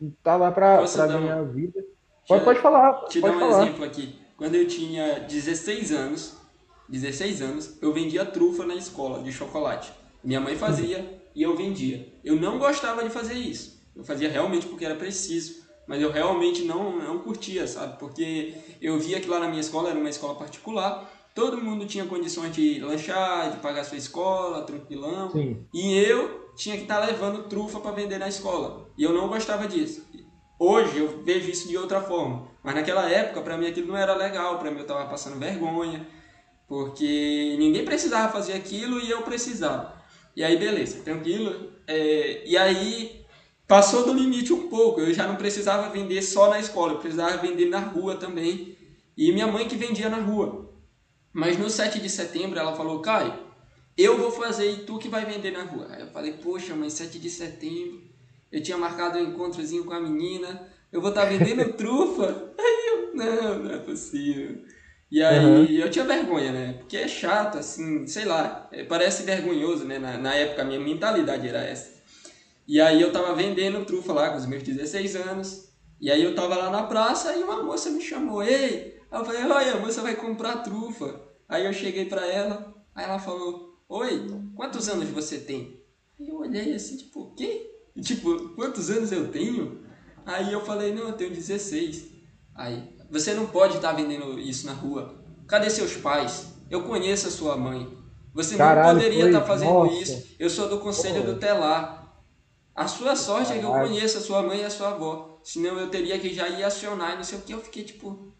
[0.00, 1.52] e tá lá pra, pra ganhar um...
[1.52, 1.84] vida.
[2.26, 3.04] Pode, pode falar.
[3.06, 3.62] Te pode dar um falar.
[3.62, 4.18] exemplo aqui.
[4.36, 6.36] Quando eu tinha 16 anos,
[6.88, 9.92] 16 anos, eu vendia trufa na escola de chocolate.
[10.22, 12.08] Minha mãe fazia e eu vendia.
[12.24, 13.80] Eu não gostava de fazer isso.
[13.94, 17.98] Eu fazia realmente porque era preciso mas eu realmente não, não curtia, sabe?
[17.98, 22.04] Porque eu via que lá na minha escola era uma escola particular, todo mundo tinha
[22.04, 25.64] condições de lanchar, de pagar sua escola, tranquilão, Sim.
[25.72, 29.28] e eu tinha que estar tá levando trufa para vender na escola, e eu não
[29.28, 30.04] gostava disso.
[30.58, 34.16] Hoje eu vejo isso de outra forma, mas naquela época para mim aquilo não era
[34.16, 36.04] legal, para mim eu estava passando vergonha,
[36.66, 39.94] porque ninguém precisava fazer aquilo e eu precisava.
[40.34, 41.70] E aí beleza, tranquilo.
[41.86, 43.24] É, e aí
[43.66, 45.00] passou do limite um pouco.
[45.00, 48.76] Eu já não precisava vender só na escola, eu precisava vender na rua também.
[49.16, 50.68] E minha mãe que vendia na rua.
[51.38, 53.32] Mas no 7 de setembro ela falou, Caio,
[53.96, 55.86] eu vou fazer e tu que vai vender na rua.
[55.88, 58.02] Aí eu falei, poxa, mãe, 7 de setembro,
[58.50, 62.52] eu tinha marcado um encontrozinho com a menina, eu vou estar tá vendendo trufa?
[62.58, 64.64] Aí eu, não, não é possível.
[65.12, 65.64] E aí uhum.
[65.64, 66.72] eu tinha vergonha, né?
[66.72, 69.96] Porque é chato, assim, sei lá, é, parece vergonhoso, né?
[70.00, 72.02] Na, na época a minha mentalidade era essa.
[72.66, 75.68] E aí eu tava vendendo trufa lá com os meus 16 anos.
[76.00, 78.98] E aí eu tava lá na praça e uma moça me chamou, ei!
[79.08, 81.27] Aí eu falei, olha, a moça vai comprar trufa.
[81.48, 85.82] Aí eu cheguei pra ela, aí ela falou, oi, quantos anos você tem?
[86.20, 87.70] Aí eu olhei assim, tipo, o quê?
[88.02, 89.82] Tipo, quantos anos eu tenho?
[90.26, 92.08] Aí eu falei, não, eu tenho 16.
[92.54, 95.24] Aí, você não pode estar tá vendendo isso na rua.
[95.46, 96.52] Cadê seus pais?
[96.70, 97.96] Eu conheço a sua mãe.
[98.34, 99.94] Você Caralho, não poderia estar tá fazendo Nossa.
[99.94, 100.36] isso.
[100.38, 101.32] Eu sou do conselho Pô.
[101.32, 102.22] do telar.
[102.74, 105.40] A sua sorte é que eu conheço a sua mãe e a sua avó.
[105.42, 107.52] Senão eu teria que já ir acionar e não sei o que.
[107.52, 108.32] Eu fiquei tipo.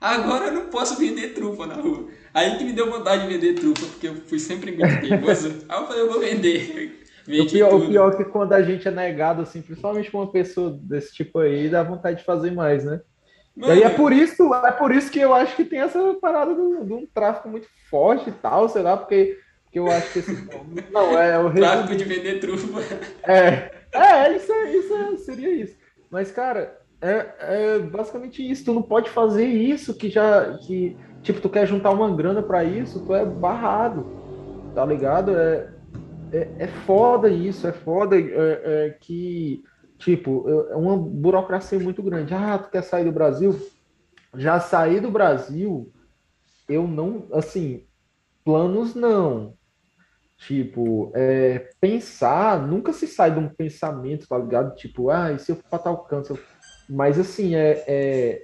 [0.00, 2.08] Agora eu não posso vender trufa na rua.
[2.32, 5.48] Aí que me deu vontade de vender trufa, porque eu fui sempre muito teimoso.
[5.68, 7.04] Aí eu falei, eu vou vender.
[7.26, 10.30] o pior, o pior é que quando a gente é negado, assim, principalmente com uma
[10.30, 13.00] pessoa desse tipo aí, dá vontade de fazer mais, né?
[13.56, 16.14] Mano, e aí é por isso, é por isso que eu acho que tem essa
[16.14, 16.60] parada de
[16.92, 19.36] um tráfico muito forte e tal, sei lá, porque
[19.72, 20.48] que eu acho que esse.
[20.92, 22.80] Não, é o Tráfico de vender trufa.
[23.24, 25.76] É, é isso, é, isso é, seria isso.
[26.10, 28.64] Mas, cara, é, é basicamente isso.
[28.64, 30.58] Tu não pode fazer isso que já.
[30.58, 34.06] Que, tipo, tu quer juntar uma grana para isso, tu é barrado.
[34.74, 35.36] Tá ligado?
[35.36, 35.72] É,
[36.32, 39.62] é, é foda isso, é foda é, é que,
[39.96, 42.34] tipo, é uma burocracia muito grande.
[42.34, 43.58] Ah, tu quer sair do Brasil?
[44.34, 45.90] Já sair do Brasil,
[46.68, 47.84] eu não, assim,
[48.44, 49.54] planos não.
[50.36, 54.76] Tipo, é, pensar, nunca se sai de um pensamento, tá ligado?
[54.76, 56.38] Tipo, ah, e se eu for pra tal canto?
[56.88, 58.42] Mas assim, é, é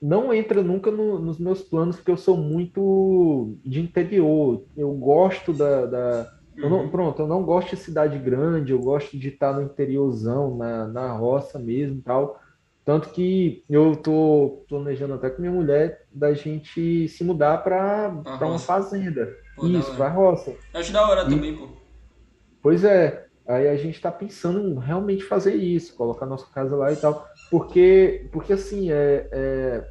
[0.00, 4.64] não entra nunca no, nos meus planos, porque eu sou muito de interior.
[4.76, 5.86] Eu gosto da.
[5.86, 6.88] da eu não, uhum.
[6.88, 11.12] pronto, eu não gosto de cidade grande, eu gosto de estar no interiorzão, na, na
[11.12, 12.40] roça mesmo tal.
[12.84, 18.10] Tanto que eu tô planejando até com minha mulher da gente se mudar para
[18.40, 19.36] uma fazenda.
[19.54, 20.54] Pô, Isso, pra roça.
[20.72, 21.68] Eu acho da hora e, também, pô.
[22.62, 23.27] Pois é.
[23.48, 27.26] Aí a gente tá pensando em realmente fazer isso, colocar nossa casa lá e tal.
[27.50, 29.88] Porque, porque assim, é, é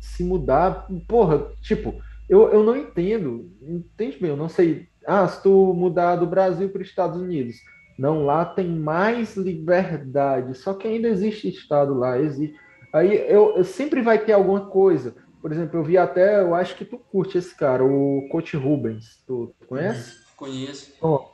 [0.00, 4.88] se mudar, porra, tipo, eu, eu não entendo, entende bem, eu não sei.
[5.06, 7.56] Ah, se tu mudar do Brasil para os Estados Unidos,
[7.98, 12.56] não, lá tem mais liberdade, só que ainda existe Estado lá, existe.
[12.92, 15.14] Aí eu, eu sempre vai ter alguma coisa.
[15.40, 19.22] Por exemplo, eu vi até, eu acho que tu curte esse cara, o Coach Rubens.
[19.26, 20.18] Tu, tu conhece?
[20.36, 20.94] Conheço.
[21.00, 21.29] Bom,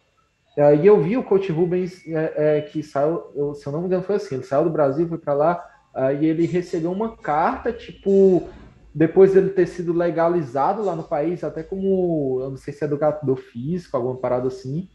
[0.58, 3.86] aí eu vi o Coach Rubens é, é, que saiu, eu, se eu não me
[3.86, 7.72] engano, foi assim: ele saiu do Brasil, foi para lá, aí ele recebeu uma carta,
[7.72, 8.48] tipo,
[8.94, 12.86] depois dele ter sido legalizado lá no país, até como, eu não sei se é
[12.86, 14.88] educador físico, alguma parada assim.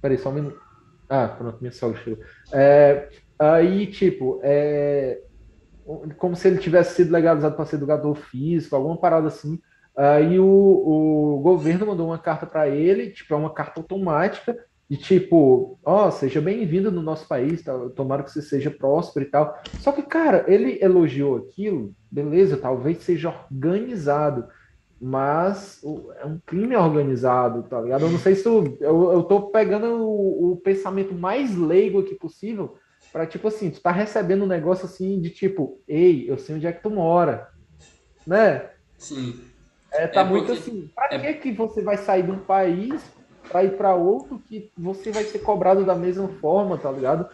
[0.00, 0.60] Peraí, só um minuto.
[1.08, 2.24] Ah, pronto, minha sogra chegou.
[2.52, 3.08] É,
[3.38, 5.20] aí, tipo, é,
[6.18, 9.60] como se ele tivesse sido legalizado para ser educador físico, alguma parada assim.
[9.96, 14.56] Aí o, o governo mandou uma carta para ele, tipo, é uma carta automática,
[14.92, 17.72] de tipo, ó, oh, seja bem-vindo no nosso país, tá?
[17.96, 19.58] tomara que você seja próspero e tal.
[19.80, 24.46] Só que, cara, ele elogiou aquilo, beleza, talvez seja organizado,
[25.00, 25.80] mas
[26.20, 28.02] é um crime organizado, tá ligado?
[28.02, 32.14] Eu não sei se tu, eu, eu tô pegando o, o pensamento mais leigo aqui
[32.14, 32.76] possível,
[33.10, 36.66] para tipo assim, tu tá recebendo um negócio assim de tipo, ei, eu sei onde
[36.66, 37.48] é que tu mora,
[38.26, 38.68] né?
[38.98, 39.40] Sim.
[39.90, 40.60] É, tá é muito porque...
[40.60, 40.90] assim.
[40.94, 41.32] Pra é...
[41.32, 43.02] que, que você vai sair de um país
[43.48, 47.28] para ir para outro que você vai ser cobrado da mesma forma, tá ligado?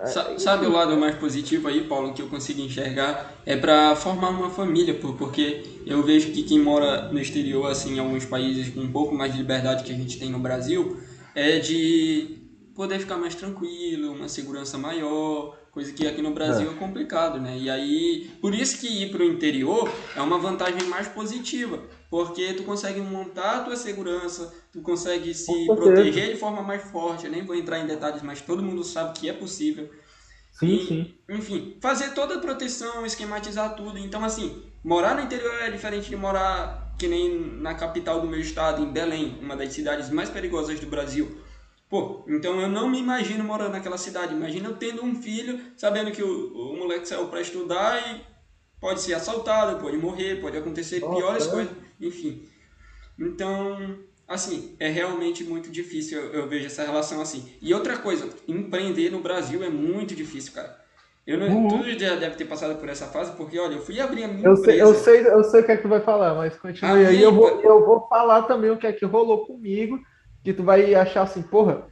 [0.00, 0.06] É,
[0.38, 3.34] sabe o lado mais positivo aí, Paulo, que eu consigo enxergar?
[3.44, 7.98] É para formar uma família, porque eu vejo que quem mora no exterior, assim, em
[7.98, 10.96] alguns países com um pouco mais de liberdade que a gente tem no Brasil,
[11.34, 12.38] é de
[12.74, 17.38] poder ficar mais tranquilo, uma segurança maior, coisa que aqui no Brasil é, é complicado,
[17.38, 17.58] né?
[17.58, 21.78] E aí, por isso que ir para o interior é uma vantagem mais positiva,
[22.10, 27.24] porque tu consegue montar a tua segurança, tu consegue se proteger de forma mais forte.
[27.24, 29.88] Eu nem vou entrar em detalhes, mas todo mundo sabe que é possível.
[30.50, 31.14] Sim, e, sim.
[31.28, 33.96] Enfim, fazer toda a proteção, esquematizar tudo.
[33.96, 38.40] Então, assim, morar no interior é diferente de morar que nem na capital do meu
[38.40, 41.40] estado, em Belém, uma das cidades mais perigosas do Brasil.
[41.88, 44.34] Pô, então eu não me imagino morando naquela cidade.
[44.34, 48.29] Imagina eu tendo um filho, sabendo que o, o moleque saiu para estudar e
[48.80, 51.50] pode ser assaltado, pode morrer, pode acontecer Nossa, piores é.
[51.50, 52.42] coisas enfim.
[53.18, 57.52] Então, assim, é realmente muito difícil, eu, eu, vejo essa relação assim.
[57.60, 60.80] E outra coisa, empreender no Brasil é muito difícil, cara.
[61.26, 61.82] Eu não, uhum.
[61.82, 64.46] Tu já deve ter passado por essa fase, porque, olha, eu fui abrir a minha
[64.46, 64.64] eu empresa.
[64.64, 67.22] Sei, eu, sei, eu sei o que é que tu vai falar, mas continue aí.
[67.22, 70.00] Eu vou, eu vou falar também o que é que rolou comigo,
[70.42, 71.86] que tu vai achar assim, porra,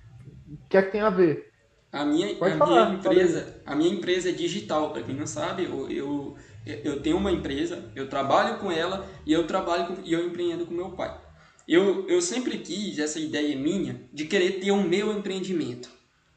[0.50, 1.46] o que é que tem a ver?
[1.92, 5.64] A minha, a falar, minha empresa, a minha empresa é digital, para quem não sabe,
[5.64, 6.36] eu, eu
[6.66, 10.66] eu tenho uma empresa, eu trabalho com ela e eu trabalho com, e eu empreendo
[10.66, 11.18] com meu pai.
[11.66, 15.90] Eu, eu sempre quis essa ideia minha de querer ter o meu empreendimento.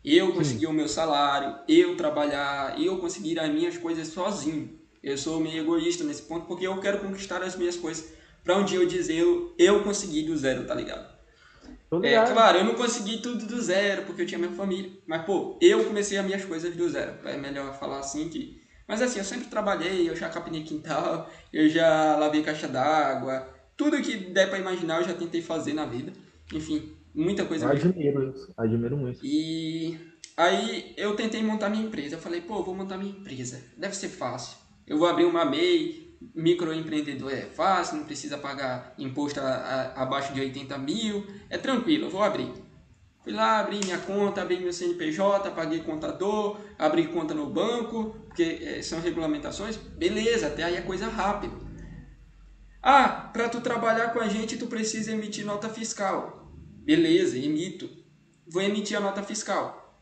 [0.03, 0.71] Eu conseguir Sim.
[0.71, 4.79] o meu salário, eu trabalhar, eu conseguir as minhas coisas sozinho.
[5.03, 8.13] Eu sou meio egoísta nesse ponto porque eu quero conquistar as minhas coisas
[8.43, 11.11] para um dia eu dizer eu, eu consegui do zero, tá ligado?
[12.03, 15.57] É claro, eu não consegui tudo do zero porque eu tinha minha família, mas pô,
[15.61, 17.15] eu comecei as minhas coisas do zero.
[17.25, 18.60] É melhor falar assim que
[18.91, 24.01] mas assim, eu sempre trabalhei, eu já capinei quintal, eu já lavei caixa d'água, tudo
[24.01, 26.11] que der para imaginar eu já tentei fazer na vida.
[26.53, 27.67] Enfim, muita coisa.
[27.67, 29.25] Eu admiro isso, admiro muito.
[29.25, 29.97] E
[30.35, 32.15] aí eu tentei montar minha empresa.
[32.15, 33.63] Eu falei, pô, vou montar minha empresa.
[33.77, 34.57] Deve ser fácil.
[34.85, 40.33] Eu vou abrir uma MEI, microempreendedor é fácil, não precisa pagar imposto a, a, abaixo
[40.33, 41.25] de 80 mil.
[41.49, 42.51] É tranquilo, eu vou abrir.
[43.23, 48.59] Fui lá, abri minha conta, abri meu CNPJ, paguei contador, abri conta no banco, porque
[48.63, 49.77] é, são regulamentações.
[49.77, 51.53] Beleza, até aí é coisa rápida.
[52.81, 56.51] Ah, para tu trabalhar com a gente, tu precisa emitir nota fiscal.
[56.83, 57.87] Beleza, emito.
[58.47, 60.01] Vou emitir a nota fiscal.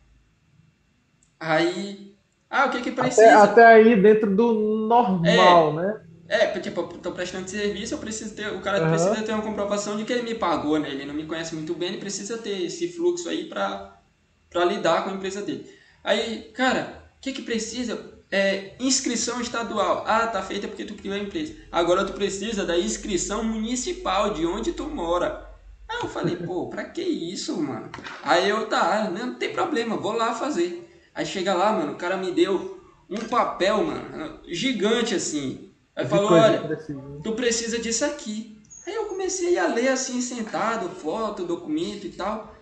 [1.38, 2.16] Aí,
[2.50, 3.44] ah, o que que precisa?
[3.44, 4.54] Até, até aí dentro do
[4.88, 6.02] normal, é, né?
[6.30, 8.90] É, tipo, eu tô prestando serviço, eu preciso ter, o cara uhum.
[8.90, 10.88] precisa ter uma comprovação de que ele me pagou, né?
[10.88, 14.00] Ele não me conhece muito bem, ele precisa ter esse fluxo aí pra,
[14.48, 15.68] pra lidar com a empresa dele.
[16.04, 18.14] Aí, cara, o que que precisa?
[18.32, 20.04] É, inscrição estadual.
[20.06, 21.56] Ah, tá feita porque tu criou a empresa.
[21.72, 25.50] Agora tu precisa da inscrição municipal de onde tu mora.
[25.90, 27.90] Aí eu falei, pô, pra que isso, mano?
[28.22, 30.88] Aí eu, tá, não tem problema, vou lá fazer.
[31.16, 35.69] Aí chega lá, mano, o cara me deu um papel, mano, gigante assim,
[36.00, 36.78] Aí falou, olha,
[37.22, 38.58] tu precisa disso aqui.
[38.88, 42.56] Aí eu comecei a ler assim, sentado, foto, documento e tal.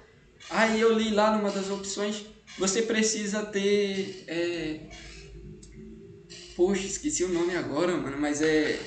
[0.49, 2.25] Aí eu li lá numa das opções,
[2.57, 4.23] você precisa ter.
[4.27, 4.79] É...
[6.55, 8.79] Poxa, esqueci o nome agora, mano, mas é.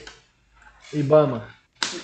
[0.93, 1.49] Ibama.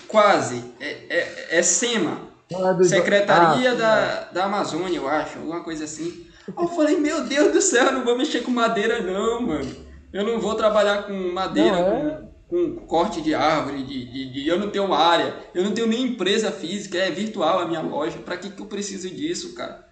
[0.06, 0.62] Quase.
[0.78, 2.28] É, é, é SEMA.
[2.54, 6.28] Ah, Secretaria ah, da, da Amazônia, eu acho, alguma coisa assim.
[6.56, 9.86] Aí eu falei, meu Deus do céu, eu não vou mexer com madeira não, mano.
[10.12, 12.10] Eu não vou trabalhar com madeira, não, é?
[12.10, 15.86] com com corte de árvore, de, de, de, eu não tenho área, eu não tenho
[15.86, 19.86] nem empresa física, é virtual a minha loja, para que, que eu preciso disso, cara?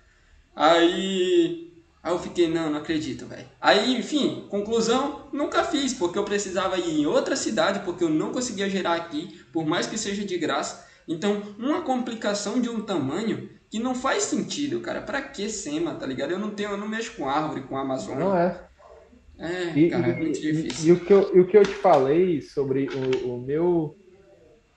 [0.55, 3.46] Aí, aí eu fiquei, não, não acredito, velho.
[3.61, 8.30] Aí, enfim, conclusão, nunca fiz, porque eu precisava ir em outra cidade, porque eu não
[8.30, 10.86] conseguia gerar aqui, por mais que seja de graça.
[11.09, 15.02] Então, uma complicação de um tamanho que não faz sentido, cara.
[15.02, 16.30] Para que SEMA, tá ligado?
[16.30, 18.24] Eu não tenho, eu não mexo com árvore, com Amazônia.
[18.24, 18.68] Não é.
[19.39, 20.85] É, e, cara, é muito difícil.
[20.85, 23.97] E, e, o que eu, e o que eu te falei sobre o, o meu,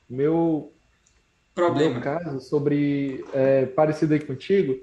[0.09, 0.73] meu
[1.53, 4.75] problema, meu caso, sobre é, parecido aí contigo,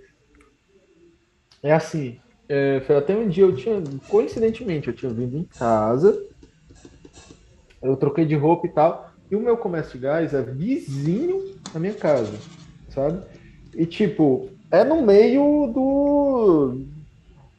[1.63, 2.21] é assim.
[2.49, 6.15] É, foi até um dia eu tinha, coincidentemente, eu tinha vindo em casa,
[7.83, 11.41] eu troquei de roupa e tal, e o meu comércio de gás é vizinho
[11.73, 12.33] da minha casa,
[12.91, 13.25] sabe?
[13.75, 16.87] E tipo, é no meio do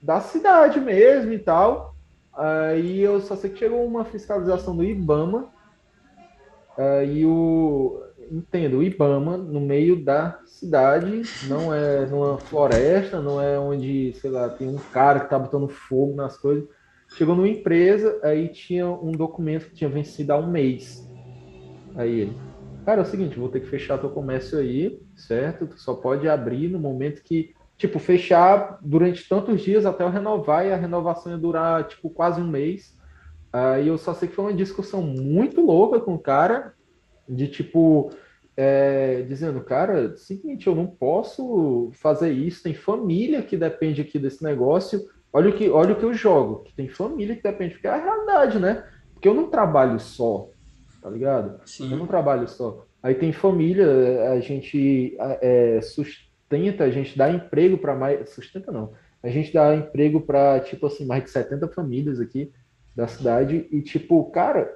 [0.02, 1.95] da cidade mesmo e tal.
[2.38, 5.50] Aí eu só sei que chegou uma fiscalização do IBAMA
[7.08, 13.58] e o entendo, o IBAMA no meio da cidade, não é numa floresta, não é
[13.60, 16.68] onde, sei lá, tem um cara que tá botando fogo nas coisas.
[17.18, 21.06] Chegou numa empresa, aí tinha um documento que tinha vencido há um mês.
[21.96, 22.38] Aí ele,
[22.86, 25.68] cara, é o seguinte, vou ter que fechar teu comércio aí, certo?
[25.68, 30.66] Tu só pode abrir no momento que, tipo, fechar durante tantos dias até eu renovar
[30.66, 32.98] e a renovação ia durar, tipo, quase um mês.
[33.52, 36.74] Aí eu só sei que foi uma discussão muito louca com o cara,
[37.28, 38.12] de tipo,
[38.56, 44.44] é, dizendo, cara, seguinte, eu não posso fazer isso, tem família que depende aqui desse
[44.44, 45.02] negócio.
[45.32, 47.92] Olha o que, olha o que eu jogo, que tem família que depende, porque é
[47.92, 48.86] a realidade, né?
[49.14, 50.50] Porque eu não trabalho só,
[51.02, 51.60] tá ligado?
[51.66, 51.92] Sim.
[51.92, 52.86] Eu não trabalho só.
[53.04, 55.80] Aí tem família, a gente é,
[56.46, 58.30] sustenta, a gente dá emprego para mais.
[58.30, 58.94] Sustenta não.
[59.22, 62.52] A gente dá emprego para, tipo assim, mais de 70 famílias aqui
[62.96, 63.68] da cidade.
[63.72, 64.72] E, tipo, cara,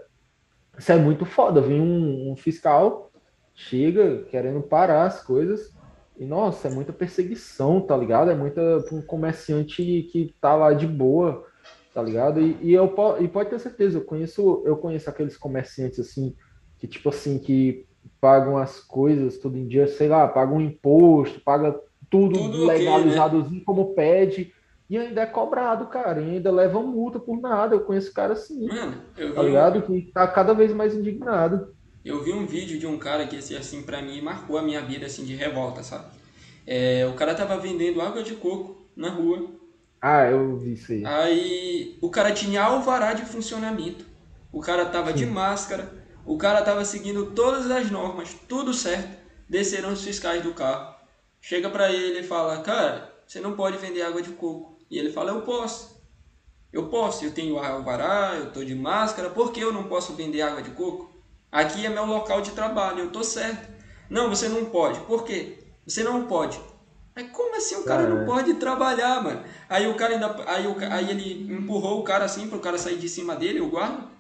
[0.78, 1.62] isso é muito foda.
[1.62, 3.12] Vem um, um fiscal,
[3.54, 5.72] chega querendo parar as coisas.
[6.18, 8.32] E, nossa, é muita perseguição, tá ligado?
[8.32, 8.62] É muita
[8.92, 11.46] um comerciante que tá lá de boa,
[11.94, 12.42] tá ligado?
[12.42, 16.36] E, e, eu, e pode ter certeza, eu conheço, eu conheço aqueles comerciantes, assim,
[16.78, 17.86] que, tipo assim, que
[18.20, 23.46] pagam as coisas todo em dia, sei lá, pagam um imposto, paga tudo, tudo legalizadozinho
[23.46, 23.64] okay, né?
[23.66, 24.54] como pede,
[24.90, 27.76] e ainda é cobrado, cara, e ainda leva multa por nada.
[27.76, 28.96] Eu conheço cara assim, Mano,
[29.36, 29.80] tá ligado?
[29.80, 29.82] Um...
[29.82, 31.76] Que tá cada vez mais indignado.
[32.04, 34.82] Eu vi um vídeo de um cara que, assim, assim para mim, marcou a minha
[34.82, 36.06] vida, assim, de revolta, sabe?
[36.66, 39.48] É, o cara tava vendendo água de coco na rua.
[40.02, 41.06] Ah, eu vi isso aí.
[41.06, 44.06] Aí, o cara tinha alvará de funcionamento.
[44.52, 45.18] O cara tava Sim.
[45.18, 45.99] de máscara.
[46.30, 49.18] O cara tava seguindo todas as normas, tudo certo.
[49.50, 50.94] Desceram os fiscais do carro.
[51.42, 54.78] Chega para ele e fala, cara, você não pode vender água de coco.
[54.92, 56.00] E ele fala, eu posso.
[56.72, 60.44] Eu posso, eu tenho alvará, eu tô de máscara, por que eu não posso vender
[60.44, 61.12] água de coco?
[61.52, 63.68] Aqui é meu local de trabalho, eu tô certo.
[64.08, 65.00] Não, você não pode.
[65.00, 65.58] Por quê?
[65.84, 66.62] Você não pode.
[67.16, 69.44] Mas como assim o cara não pode trabalhar, mano?
[69.68, 70.44] Aí o cara ainda.
[70.46, 73.72] Aí, o, aí ele empurrou o cara assim pro cara sair de cima dele, o
[73.72, 74.19] guarda.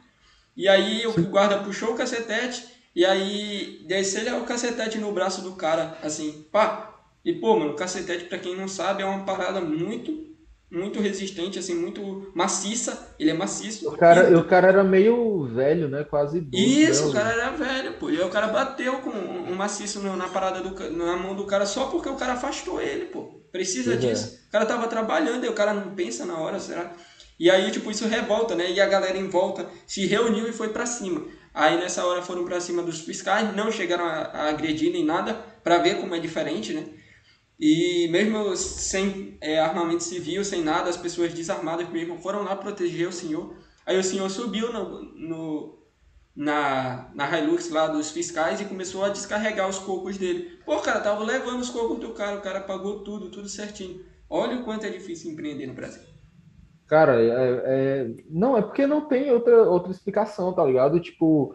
[0.60, 5.53] E aí o guarda puxou o cacetete e aí desceu o cacetete no braço do
[5.53, 6.99] cara, assim, pá.
[7.24, 10.28] E pô, mano, o cacetete, pra quem não sabe, é uma parada muito
[10.70, 13.16] muito resistente, assim, muito maciça.
[13.18, 13.88] Ele é maciço.
[13.88, 14.36] O cara, e...
[14.36, 16.03] o cara era meio velho, né?
[16.03, 16.62] Quase idoso.
[16.62, 17.10] Isso, né?
[17.10, 18.10] o cara era velho, pô.
[18.10, 21.66] E aí o cara bateu com um maciço na parada do, na mão do cara
[21.66, 23.39] só porque o cara afastou ele, pô.
[23.49, 24.07] Precisa pois é.
[24.10, 24.36] disso.
[24.36, 24.47] É.
[24.49, 26.91] O cara tava trabalhando e o cara não pensa na hora, será?
[27.40, 28.70] E aí, tipo, isso revolta, né?
[28.70, 31.26] E a galera em volta se reuniu e foi para cima.
[31.54, 35.34] Aí nessa hora foram para cima dos fiscais, não chegaram a, a agredir nem nada,
[35.64, 36.86] para ver como é diferente, né?
[37.60, 43.08] E mesmo sem é, armamento civil, sem nada, as pessoas desarmadas mesmo foram lá proteger
[43.08, 43.56] o senhor.
[43.86, 45.80] Aí o senhor subiu no, no,
[46.36, 50.60] na, na Hilux lá dos fiscais e começou a descarregar os cocos dele.
[50.66, 54.06] Pô, cara, tava levando os cocos do cara, o cara pagou tudo, tudo certinho.
[54.30, 56.09] Olha o quanto é difícil empreender no Brasil.
[56.90, 61.00] Cara, é, é, não, é porque não tem outra, outra explicação, tá ligado?
[61.00, 61.54] Tipo,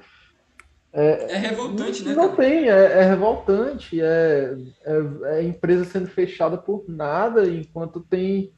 [0.93, 2.15] é, é revoltante, né?
[2.15, 2.37] Não cara?
[2.37, 4.01] tem, é, é revoltante.
[4.01, 8.53] É, é, é, empresa sendo fechada por nada, enquanto tem.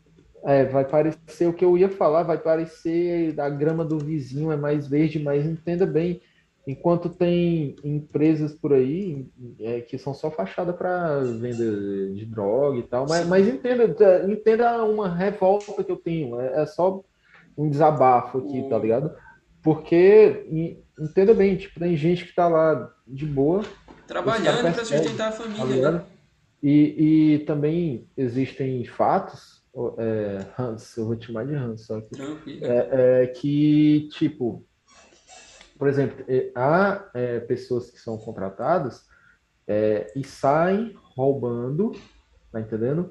[0.44, 4.56] É, vai parecer o que eu ia falar, vai parecer a grama do vizinho é
[4.56, 6.20] mais verde, mas entenda bem,
[6.66, 9.28] enquanto tem empresas por aí
[9.60, 11.64] é, que são só fachada para venda
[12.12, 13.84] de droga e tal, mas, mas, entenda,
[14.28, 17.04] entenda uma revolta que eu tenho, é, é só
[17.56, 19.14] um desabafo aqui, tá ligado?
[19.62, 20.46] Porque
[20.98, 23.62] entenda bem, tipo, tem gente que tá lá de boa.
[24.06, 25.82] Trabalhando para sustentar a família.
[25.82, 26.04] Tá né?
[26.62, 29.62] e, e também existem fatos,
[29.98, 32.20] é, Hans, eu vou te chamar de Hans, só que,
[32.62, 32.88] é,
[33.22, 34.65] é, que, tipo,
[35.78, 39.04] por exemplo, é, há é, pessoas que são contratadas
[39.66, 41.92] é, e saem roubando,
[42.52, 43.10] tá entendendo?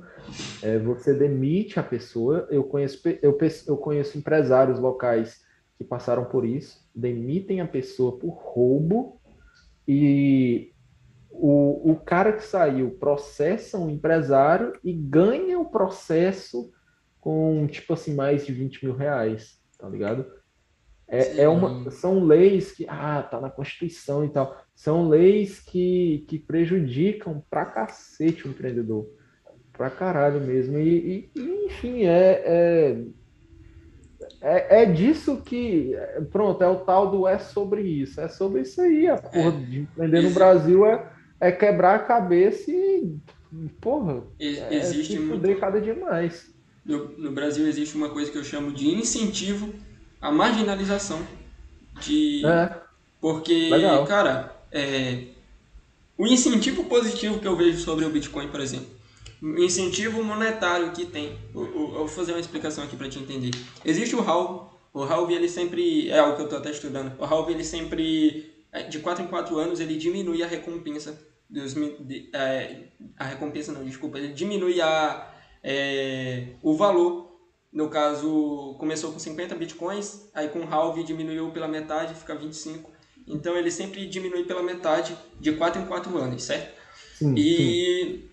[0.61, 2.47] É, você demite a pessoa.
[2.49, 3.37] Eu conheço, eu,
[3.67, 5.43] eu conheço empresários locais
[5.77, 9.19] que passaram por isso, demitem a pessoa por roubo
[9.87, 10.73] e
[11.29, 16.71] o, o cara que saiu processa um empresário e ganha o processo
[17.19, 20.25] com, tipo assim, mais de 20 mil reais, tá ligado?
[21.07, 24.59] É, é uma, são leis que, ah, tá na Constituição e tal.
[24.73, 29.07] São leis que, que prejudicam pra cacete o empreendedor.
[29.71, 30.79] Pra caralho mesmo.
[30.79, 33.03] E, e enfim, é, é
[34.41, 35.93] é, é disso que.
[36.31, 38.19] Pronto, é o tal do é sobre isso.
[38.19, 39.07] É sobre isso aí.
[39.07, 39.65] A porra é.
[39.65, 43.17] de empreender no Brasil é, é quebrar a cabeça e.
[43.79, 44.23] Porra.
[44.39, 45.59] É, existe é muito.
[45.59, 46.53] cada dia mais.
[46.85, 49.73] No, no Brasil existe uma coisa que eu chamo de incentivo
[50.21, 51.25] à marginalização.
[52.01, 52.45] De.
[52.45, 52.81] É.
[53.21, 54.05] Porque, Legal.
[54.05, 55.23] cara, é,
[56.17, 58.87] o incentivo positivo que eu vejo sobre o Bitcoin, por exemplo,
[59.41, 61.37] incentivo monetário que tem.
[61.53, 63.51] Eu, vou fazer uma explicação aqui para te entender.
[63.83, 64.69] Existe o Halv.
[64.93, 66.09] O Halv, ele sempre...
[66.09, 67.11] É algo que eu estou até estudando.
[67.19, 71.17] O Halv, ele sempre é, de 4 em 4 anos ele diminui a recompensa
[71.49, 72.87] dos, de, é,
[73.17, 75.31] a recompensa não, desculpa, ele diminui a,
[75.63, 77.24] é, o valor.
[77.75, 82.89] No caso, começou com 50 bitcoins, aí com o halve diminuiu pela metade, fica 25.
[83.27, 86.73] Então ele sempre diminui pela metade de 4 em 4 anos, certo?
[87.17, 88.29] Sim, e sim.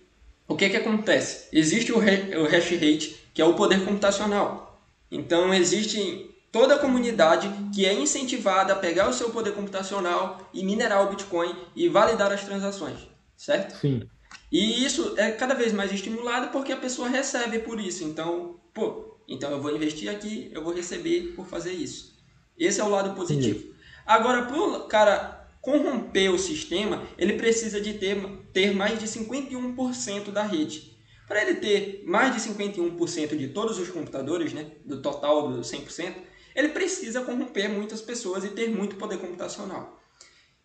[0.47, 1.49] o que que acontece?
[1.51, 4.81] Existe o, o hash rate, que é o poder computacional.
[5.11, 10.63] Então existe toda a comunidade que é incentivada a pegar o seu poder computacional e
[10.63, 12.99] minerar o Bitcoin e validar as transações,
[13.35, 13.77] certo?
[13.77, 14.07] Sim.
[14.49, 18.05] E isso é cada vez mais estimulado porque a pessoa recebe por isso.
[18.05, 22.13] Então, pô, então eu vou investir aqui, eu vou receber por fazer isso.
[22.57, 23.59] Esse é o lado positivo.
[23.59, 23.73] Sim.
[24.05, 28.17] Agora, para o cara corromper o sistema, ele precisa de ter,
[28.51, 30.93] ter mais de 51% da rede.
[31.27, 36.15] Para ele ter mais de 51% de todos os computadores, né, do total do 100%,
[36.53, 39.99] ele precisa corromper muitas pessoas e ter muito poder computacional.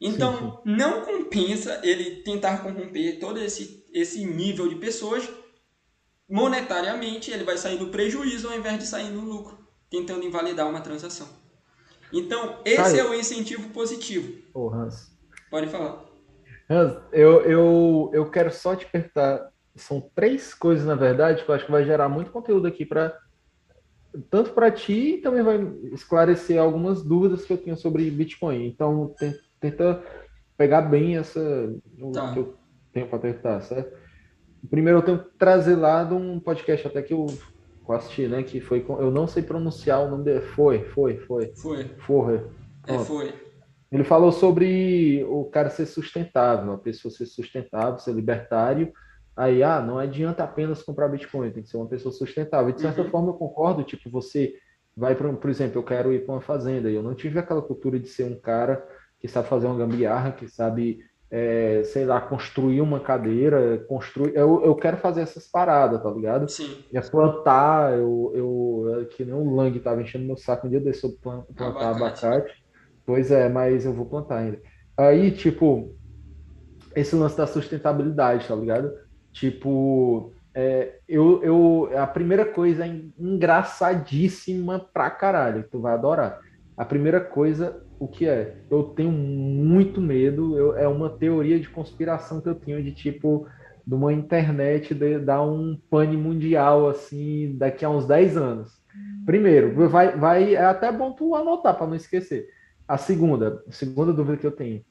[0.01, 0.33] Então,
[0.65, 0.77] sim, sim.
[0.77, 5.29] não compensa ele tentar corromper todo esse, esse nível de pessoas.
[6.29, 9.59] Monetariamente, ele vai sair no prejuízo ao invés de sair no lucro,
[9.89, 11.26] tentando invalidar uma transação.
[12.12, 14.43] Então, esse é o incentivo positivo.
[14.53, 15.16] Ô, Hans.
[15.51, 16.05] Pode falar.
[16.68, 19.51] Hans, eu, eu, eu quero só te perguntar.
[19.74, 23.16] São três coisas, na verdade, que eu acho que vai gerar muito conteúdo aqui para
[24.31, 25.59] tanto para ti e também vai
[25.93, 28.66] esclarecer algumas dúvidas que eu tenho sobre Bitcoin.
[28.66, 29.14] Então,
[29.61, 30.03] tenta
[30.57, 31.41] pegar bem essa
[32.12, 32.33] tá.
[32.33, 32.57] que eu
[32.93, 33.97] tenho para perguntar, certo?
[34.71, 37.27] Primeiro, eu tenho que trazer lá de um podcast até que eu
[37.89, 38.43] assisti, né?
[38.43, 40.41] Que foi com, eu não sei pronunciar o nome dele.
[40.41, 41.53] Foi, foi, foi.
[41.57, 41.85] Foi.
[41.99, 42.47] Foi.
[42.87, 43.35] É, foi.
[43.91, 48.93] Ele falou sobre o cara ser sustentável, a pessoa ser sustentável, ser libertário
[49.39, 52.71] Aí, ah, não adianta apenas comprar Bitcoin, tem que ser uma pessoa sustentável.
[52.71, 53.09] E de certa uhum.
[53.09, 54.53] forma eu concordo, tipo, você
[54.97, 57.63] vai para, por exemplo, eu quero ir para uma fazenda, e eu não tive aquela
[57.63, 58.85] cultura de ser um cara
[59.21, 60.99] que sabe fazer uma gambiarra, que sabe,
[61.31, 64.35] é, sei lá, construir uma cadeira, construir.
[64.35, 66.49] Eu, eu quero fazer essas paradas, tá ligado?
[66.49, 66.85] Sim.
[66.93, 71.05] E plantar, eu, eu que nem o Lang tava enchendo meu saco um dia desse
[71.05, 72.26] eu plantar abacate.
[72.26, 72.55] abacate.
[73.05, 74.61] Pois é, mas eu vou plantar ainda.
[74.97, 75.95] Aí, tipo,
[76.95, 78.93] esse lance da sustentabilidade, tá ligado?
[79.33, 86.39] Tipo, é, eu, eu, a primeira coisa é engraçadíssima pra caralho, tu vai adorar.
[86.76, 88.57] A primeira coisa, o que é?
[88.71, 93.47] Eu tenho muito medo, eu, é uma teoria de conspiração que eu tenho de tipo,
[93.87, 98.83] de uma internet de, dar um pane mundial assim daqui a uns 10 anos.
[99.27, 102.49] Primeiro, vai, vai, é até bom tu anotar para não esquecer.
[102.87, 104.85] A segunda, a segunda dúvida que eu tenho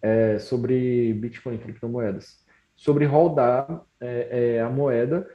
[0.00, 5.26] é sobre Bitcoin e criptomoedas sobre rodar é, é, a moeda.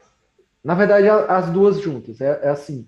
[0.63, 2.21] Na verdade, as duas juntas.
[2.21, 2.87] É, é, assim,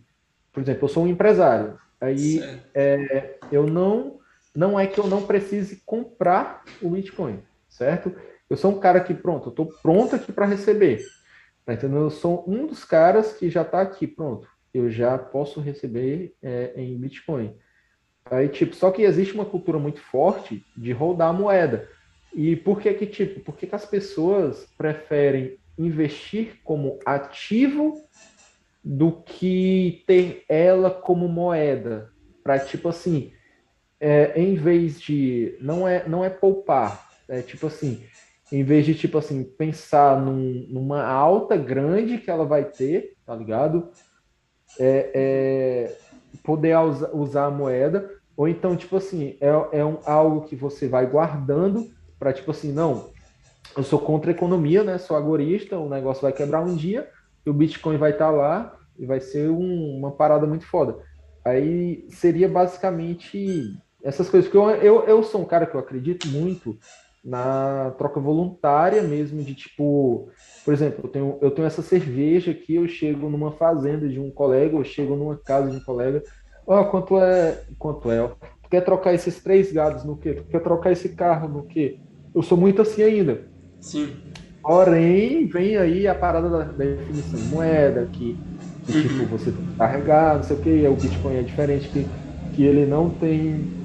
[0.53, 1.78] por exemplo, eu sou um empresário.
[2.03, 2.41] Aí
[2.73, 4.19] é, eu não
[4.55, 8.13] não é que eu não precise comprar o Bitcoin, certo?
[8.47, 11.03] Eu sou um cara que pronto, eu estou pronto aqui para receber.
[11.65, 12.01] Tá entendendo?
[12.01, 14.47] Eu sou um dos caras que já está aqui pronto.
[14.71, 17.55] Eu já posso receber é, em Bitcoin.
[18.25, 21.89] Aí, tipo, só que existe uma cultura muito forte de rodar a moeda.
[22.33, 28.03] E por que que, tipo, por que, que as pessoas preferem investir como ativo
[28.84, 32.11] do que ter ela como moeda?
[32.43, 33.31] Para, tipo assim,
[33.99, 35.57] é, em vez de.
[35.61, 38.03] Não é, não é poupar, é tipo assim,
[38.51, 43.34] em vez de, tipo assim, pensar num, numa alta grande que ela vai ter, tá
[43.34, 43.89] ligado?
[44.77, 45.97] É, é
[46.43, 46.76] poder
[47.14, 51.89] usar a moeda, ou então, tipo assim, é, é um, algo que você vai guardando
[52.19, 53.11] para tipo assim, não,
[53.77, 54.97] eu sou contra a economia, né?
[54.97, 57.10] Sou agorista, o negócio vai quebrar um dia
[57.45, 60.98] e o Bitcoin vai estar tá lá e vai ser um, uma parada muito foda.
[61.45, 64.49] Aí seria basicamente essas coisas.
[64.49, 66.78] Porque eu, eu, eu sou um cara que eu acredito muito
[67.24, 70.30] na troca voluntária mesmo, de tipo,
[70.65, 74.30] por exemplo, eu tenho, eu tenho essa cerveja aqui, eu chego numa fazenda de um
[74.30, 76.22] colega, eu chego numa casa de um colega,
[76.68, 80.34] ó, oh, quanto é, quanto é, tu quer trocar esses três gados no quê?
[80.34, 81.98] Tu quer trocar esse carro no quê?
[82.34, 83.48] eu sou muito assim ainda.
[83.80, 84.15] Sim.
[84.64, 88.38] Porém, vem aí a parada da, da definição de moeda, que,
[88.88, 89.02] que uhum.
[89.02, 92.07] tipo, você tem que carregar, não sei o que, o Bitcoin é diferente, que,
[92.56, 93.84] que ele não tem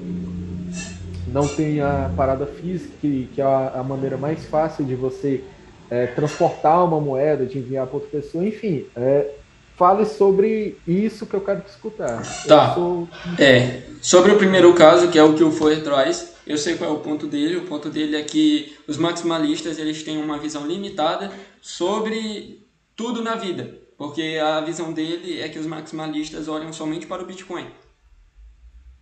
[1.27, 5.43] não tem a parada física, que, que é a, a maneira mais fácil de você
[5.89, 8.85] é, transportar uma moeda, de enviar para outra pessoa, enfim.
[8.95, 9.29] É,
[9.77, 12.21] fale sobre isso que eu quero escutar.
[12.47, 12.73] Tá.
[12.73, 13.07] Sou...
[13.37, 16.89] É, sobre o primeiro caso, que é o que o Foer traz, eu sei qual
[16.89, 17.57] é o ponto dele.
[17.57, 21.31] O ponto dele é que os maximalistas eles têm uma visão limitada
[21.61, 27.21] sobre tudo na vida, porque a visão dele é que os maximalistas olham somente para
[27.21, 27.67] o Bitcoin.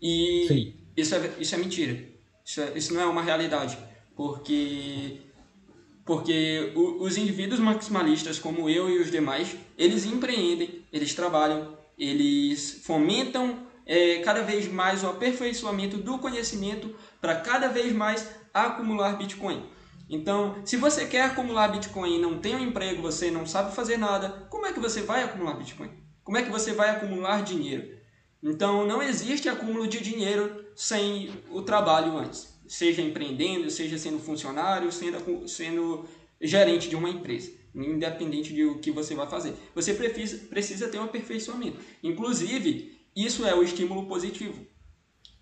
[0.02, 1.98] E isso é, isso é mentira,
[2.44, 3.78] Isso, é, isso não é uma realidade,
[4.14, 5.22] porque
[6.06, 13.68] porque os indivíduos maximalistas como eu e os demais, eles empreendem, eles trabalham, eles fomentam
[13.88, 19.64] é, cada vez mais o aperfeiçoamento do conhecimento para cada vez mais acumular Bitcoin.
[20.10, 23.98] Então, se você quer acumular Bitcoin e não tem um emprego, você não sabe fazer
[23.98, 25.92] nada, como é que você vai acumular Bitcoin?
[26.24, 27.98] Como é que você vai acumular dinheiro?
[28.42, 32.56] Então, não existe acúmulo de dinheiro sem o trabalho antes.
[32.68, 36.06] Seja empreendendo, seja sendo funcionário, sendo, sendo
[36.40, 37.52] gerente de uma empresa.
[37.74, 39.54] Independente de o que você vai fazer.
[39.74, 41.80] Você precisa, precisa ter um aperfeiçoamento.
[42.04, 44.66] Inclusive, isso é o estímulo positivo.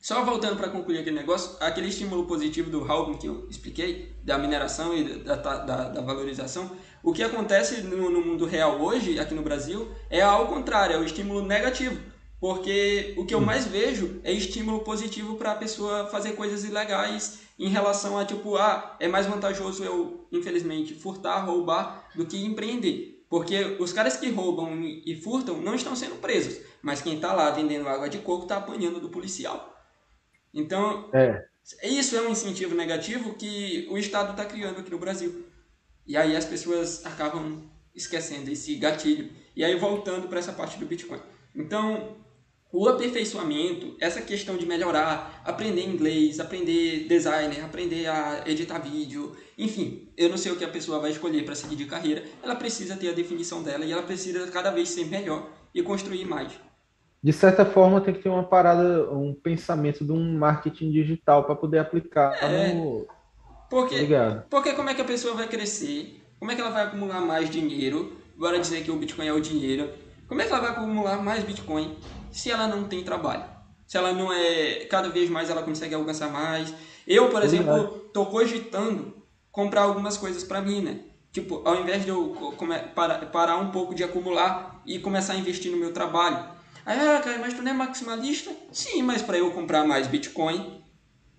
[0.05, 4.37] Só voltando para concluir aquele negócio, aquele estímulo positivo do Halving que eu expliquei, da
[4.37, 6.69] mineração e da, da, da valorização,
[7.01, 10.99] o que acontece no, no, mundo real hoje, aqui no Brasil, é ao contrário, é
[10.99, 11.99] o estímulo negativo.
[12.39, 17.39] Porque o que eu mais vejo é estímulo positivo para a pessoa fazer coisas ilegais
[17.57, 23.25] em relação a, tipo, ah, é mais vantajoso eu, infelizmente, furtar, roubar, do que empreender.
[23.27, 27.49] Porque os caras que roubam e furtam não estão sendo presos, mas quem está lá
[27.49, 29.74] vendendo água de coco está apanhando do policial.
[30.55, 31.45] Então, é.
[31.83, 35.45] isso é um incentivo negativo que o Estado está criando aqui no Brasil.
[36.07, 37.61] E aí as pessoas acabam
[37.93, 39.29] esquecendo esse gatilho.
[39.53, 41.19] E aí voltando para essa parte do Bitcoin.
[41.53, 42.15] Então,
[42.71, 50.09] o aperfeiçoamento, essa questão de melhorar, aprender inglês, aprender designer, aprender a editar vídeo, enfim,
[50.17, 52.95] eu não sei o que a pessoa vai escolher para seguir de carreira, ela precisa
[52.97, 56.51] ter a definição dela e ela precisa cada vez ser melhor e construir mais
[57.25, 61.55] de certa forma tem que ter uma parada, um pensamento de um marketing digital para
[61.55, 63.07] poder aplicar é, no.
[63.67, 64.41] Porque, Obrigado.
[64.41, 66.21] Tá porque como é que a pessoa vai crescer?
[66.37, 68.15] Como é que ela vai acumular mais dinheiro?
[68.37, 69.89] Bora dizer que o Bitcoin é o dinheiro.
[70.27, 71.97] Como é que ela vai acumular mais Bitcoin
[72.31, 73.45] se ela não tem trabalho?
[73.87, 74.85] Se ela não é.
[74.85, 76.71] Cada vez mais ela consegue alcançar mais.
[77.07, 79.15] Eu, por exemplo, estou cogitando
[79.51, 80.99] comprar algumas coisas para mim, né?
[81.31, 82.35] Tipo, ao invés de eu
[83.31, 86.53] parar um pouco de acumular e começar a investir no meu trabalho
[86.85, 88.51] Aí, ah, cara, mas tu não é maximalista?
[88.71, 90.81] Sim, mas para eu comprar mais Bitcoin,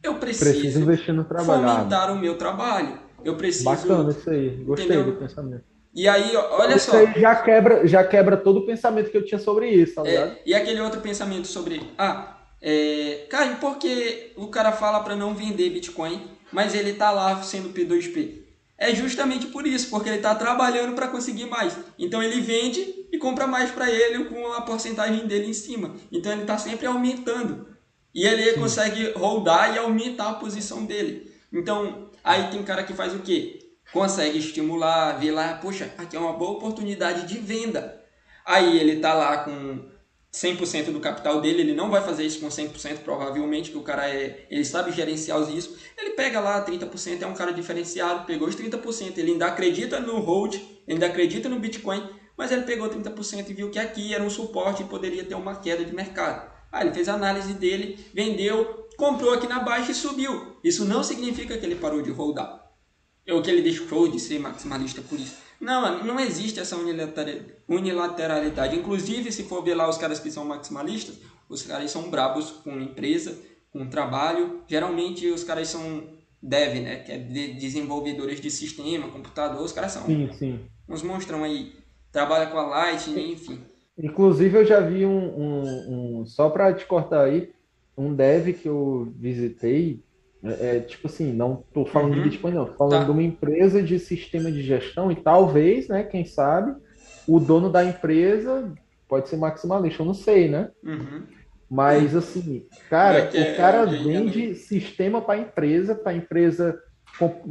[0.03, 1.69] eu preciso, preciso investir no trabalho.
[1.69, 2.99] fomentar o meu trabalho.
[3.25, 3.65] Eu preciso.
[3.65, 4.51] Bacana isso aí.
[4.65, 5.13] Gostei entendeu?
[5.13, 5.65] do pensamento.
[5.95, 6.97] E aí, olha isso só.
[6.97, 10.11] Aí já quebra, já quebra todo o pensamento que eu tinha sobre isso, tá é,
[10.11, 10.31] ligado?
[10.33, 15.01] É, e aquele outro pensamento sobre, ah, é, cara, e por que o cara fala
[15.01, 18.46] para não vender Bitcoin, mas ele tá lá sendo P2P?
[18.79, 21.77] É justamente por isso, porque ele está trabalhando para conseguir mais.
[21.99, 25.97] Então ele vende e compra mais para ele com a porcentagem dele em cima.
[26.13, 27.69] Então ele está sempre aumentando.
[28.15, 28.61] E ele Sim.
[28.61, 31.33] consegue rodar e aumentar a posição dele.
[31.53, 33.59] Então aí tem cara que faz o quê?
[33.93, 38.05] Consegue estimular, vê lá, poxa, aqui é uma boa oportunidade de venda.
[38.45, 39.89] Aí ele está lá com
[40.37, 44.07] 100% do capital dele, ele não vai fazer isso com 100%, provavelmente, que o cara
[44.07, 45.79] é, ele sabe gerenciar os riscos.
[45.97, 50.21] Ele pega lá 30%, é um cara diferenciado, pegou os 30%, ele ainda acredita no
[50.21, 50.57] hold,
[50.87, 52.07] ainda acredita no Bitcoin,
[52.37, 55.57] mas ele pegou 30% e viu que aqui era um suporte e poderia ter uma
[55.57, 56.53] queda de mercado.
[56.71, 60.59] Aí ele fez a análise dele, vendeu, comprou aqui na baixa e subiu.
[60.63, 62.63] Isso não significa que ele parou de holdar.
[63.27, 65.46] Ou que ele deixou de ser maximalista por isso.
[65.61, 66.77] Não, não existe essa
[67.69, 68.77] unilateralidade.
[68.77, 71.19] Inclusive, se for ver lá os caras que são maximalistas,
[71.49, 73.39] os caras são brabos com empresa,
[73.73, 74.63] com trabalho.
[74.69, 76.05] Geralmente os caras são
[76.43, 76.97] dev, né?
[76.97, 79.63] Que é de desenvolvedores de sistema, computador.
[79.63, 80.61] Os caras são sim, sim.
[80.89, 81.73] uns monstrão aí.
[82.13, 83.61] Trabalha com a Lightning, enfim.
[83.99, 87.53] Inclusive, eu já vi um, um, um só para te cortar aí,
[87.97, 90.05] um dev que eu visitei
[90.53, 92.23] é, é, tipo assim, não estou falando uhum.
[92.23, 93.05] de Bitcoin, não, estou falando tá.
[93.05, 96.75] de uma empresa de sistema de gestão e talvez, né, quem sabe,
[97.27, 98.73] o dono da empresa
[99.09, 100.71] pode ser maximalista, eu não sei, né?
[100.83, 101.23] Uhum.
[101.69, 106.79] Mas assim, cara, é o cara é, vende sistema para a empresa, para a empresa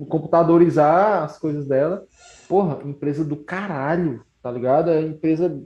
[0.09, 2.05] computadorizar as coisas dela.
[2.47, 4.91] Porra, empresa do caralho, tá ligado?
[4.91, 5.61] É empresa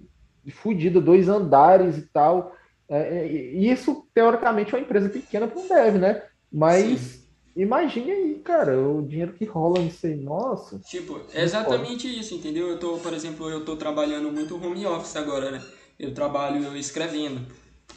[0.52, 2.56] fodida, dois andares e tal.
[2.88, 6.24] É, e isso, teoricamente, é uma empresa pequena para um dev, né?
[6.52, 7.19] Mas Sim.
[7.56, 10.80] Imagine aí, cara, o dinheiro que rola nisso aí, nossa.
[10.80, 12.20] Tipo, é exatamente pode.
[12.20, 12.68] isso, entendeu?
[12.70, 15.62] Eu tô, por exemplo, eu tô trabalhando muito home office agora, né?
[16.00, 17.46] Eu trabalho escrevendo.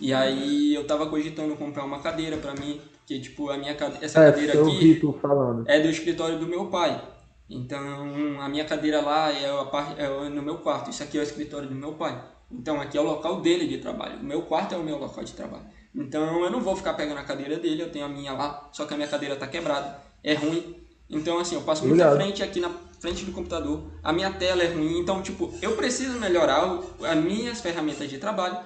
[0.01, 4.21] E aí eu tava cogitando comprar uma cadeira para mim, que tipo, a minha essa
[4.21, 5.01] é, cadeira aqui
[5.67, 7.01] é do escritório do meu pai.
[7.49, 10.91] Então, a minha cadeira lá é, a parte, é no meu quarto.
[10.91, 12.23] Isso aqui é o escritório do meu pai.
[12.51, 14.21] Então, aqui é o local dele de trabalho.
[14.21, 15.67] O meu quarto é o meu local de trabalho.
[15.95, 18.87] Então eu não vou ficar pegando a cadeira dele, eu tenho a minha lá, só
[18.87, 20.77] que a minha cadeira está quebrada, é ruim.
[21.09, 24.63] Então assim, eu passo muito à frente aqui na frente do computador, a minha tela
[24.63, 28.59] é ruim, então tipo, eu preciso melhorar as minhas ferramentas de trabalho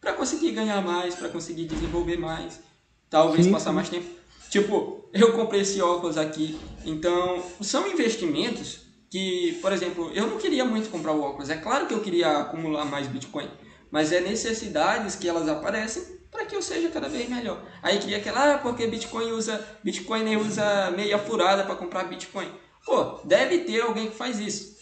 [0.00, 2.60] para conseguir ganhar mais, para conseguir desenvolver mais,
[3.08, 3.76] talvez sim, passar sim.
[3.76, 4.06] mais tempo.
[4.50, 8.80] Tipo, eu comprei esse óculos aqui, então são investimentos
[9.10, 11.48] que, por exemplo, eu não queria muito comprar o óculos.
[11.48, 13.48] É claro que eu queria acumular mais Bitcoin,
[13.90, 16.02] mas é necessidades que elas aparecem
[16.34, 17.62] para que eu seja cada vez melhor.
[17.80, 22.50] Aí queria aquela, ah, porque Bitcoin usa, Bitcoin usa meia furada para comprar Bitcoin.
[22.84, 24.74] Pô, deve ter alguém que faz isso.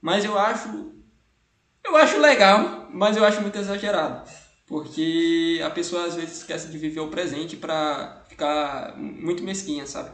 [0.00, 0.92] Mas eu acho
[1.84, 4.22] eu acho legal, mas eu acho muito exagerado.
[4.68, 10.10] Porque a pessoa às vezes esquece de viver o presente para ficar muito mesquinha, sabe?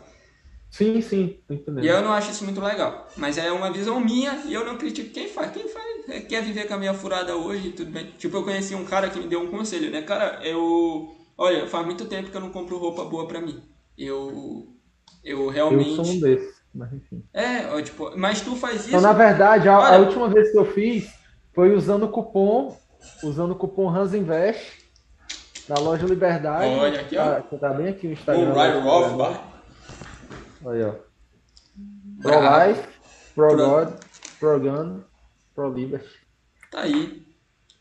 [0.77, 1.83] Sim, sim, entendendo.
[1.83, 3.09] E eu não acho isso muito legal.
[3.17, 5.51] Mas é uma visão minha e eu não critico quem faz.
[5.51, 8.13] Quem faz é, quer viver com a minha furada hoje, tudo bem.
[8.19, 10.03] Tipo, eu conheci um cara que me deu um conselho, né?
[10.03, 11.17] Cara, eu.
[11.39, 13.63] Olha, faz muito tempo que eu não compro roupa boa pra mim.
[13.97, 14.69] Eu.
[15.25, 15.97] Eu realmente.
[15.97, 17.25] Eu sou um desses, mas enfim.
[17.33, 18.89] É, ó, tipo, mas tu faz isso.
[18.89, 21.11] Então, na verdade, a, olha, a última vez que eu fiz
[21.55, 22.77] foi usando o cupom.
[23.23, 24.85] Usando o cupom Hans Invest
[25.67, 26.67] da loja Liberdade.
[26.67, 27.41] Olha aqui, ó.
[27.41, 28.51] Tá, tá bem aqui o Instagram.
[28.51, 29.56] O Ryan Roth.
[30.65, 30.95] Aí, ó.
[32.23, 32.89] Pro Life,
[33.35, 33.89] Pro, Pro God,
[34.41, 35.01] Pro Gun,
[35.55, 36.09] Pro Liberty.
[36.71, 37.27] Tá aí.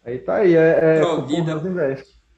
[0.04, 1.62] Aí tá aí, é, é Pro Vida,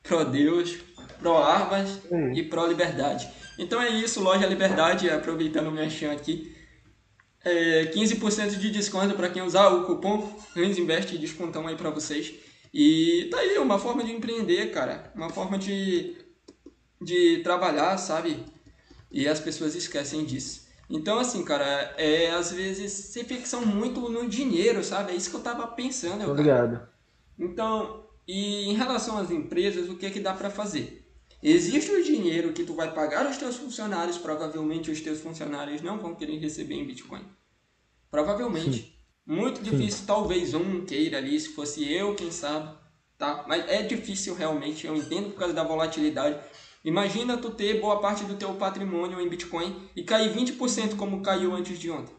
[0.03, 0.77] Pro Deus,
[1.19, 2.01] Pro Armas
[2.34, 3.30] e Pro Liberdade.
[3.57, 6.55] Então é isso, Loja Liberdade, aproveitando o meu chão aqui.
[7.43, 12.34] É, 15% de desconto para quem usar o cupom Invest, descontão aí para vocês.
[12.73, 15.11] E tá aí, uma forma de empreender, cara.
[15.15, 16.15] Uma forma de,
[17.01, 18.45] de trabalhar, sabe?
[19.11, 20.67] E as pessoas esquecem disso.
[20.89, 25.11] Então, assim, cara, é, às vezes se fixam muito no dinheiro, sabe?
[25.11, 26.29] É isso que eu tava pensando.
[26.29, 26.88] Obrigado.
[27.38, 31.05] Então, e em relação às empresas, o que é que dá para fazer?
[31.41, 35.99] Existe o dinheiro que tu vai pagar os teus funcionários, provavelmente os teus funcionários não
[35.99, 37.23] vão querer receber em Bitcoin.
[38.09, 38.79] Provavelmente.
[38.79, 38.93] Sim.
[39.25, 40.05] Muito difícil, Sim.
[40.05, 42.75] talvez um queira ali, se fosse eu, quem sabe,
[43.17, 43.43] tá?
[43.45, 46.39] Mas é difícil realmente, eu entendo por causa da volatilidade.
[46.88, 51.53] Imagina tu ter boa parte do teu patrimônio em Bitcoin e cair 20% como caiu
[51.53, 52.15] antes de ontem.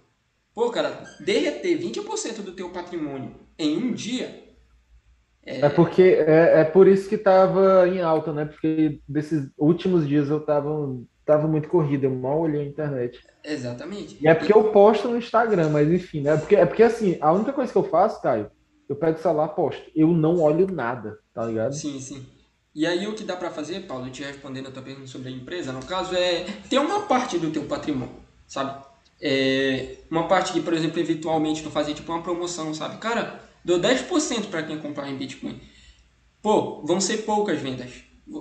[0.55, 4.45] Pô, cara, derreter 20% do teu patrimônio em um dia.
[5.43, 8.45] É, é porque é, é por isso que tava em alta, né?
[8.45, 10.71] Porque desses últimos dias eu tava,
[11.25, 13.19] tava muito corrido, eu mal olhei a internet.
[13.43, 14.19] Exatamente.
[14.21, 16.35] E é porque eu posto no Instagram, mas enfim, né?
[16.35, 18.51] É porque, é porque assim, a única coisa que eu faço, Caio,
[18.87, 19.91] eu pego o celular, posto.
[19.97, 21.73] Eu não olho nada, tá ligado?
[21.73, 22.38] Sim, sim.
[22.79, 25.33] E aí o que dá para fazer, Paulo, te respondendo a tua pergunta sobre a
[25.33, 28.15] empresa, no caso, é ter uma parte do teu patrimônio,
[28.47, 28.85] sabe?
[29.21, 32.99] É uma parte que, por exemplo, eventualmente tu fazer tipo uma promoção, sabe?
[32.99, 35.61] Cara, dou 10% para quem comprar em Bitcoin.
[36.41, 37.91] Pô, vão ser poucas vendas.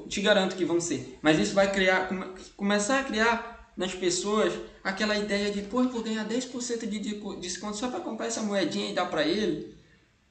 [0.08, 1.18] Te garanto que vão ser.
[1.24, 2.08] Mas isso vai criar,
[2.56, 4.54] começar a criar nas pessoas
[4.84, 7.00] aquela ideia de, pô, eu vou ganhar 10% de
[7.42, 9.76] desconto só para comprar essa moedinha e dar para ele.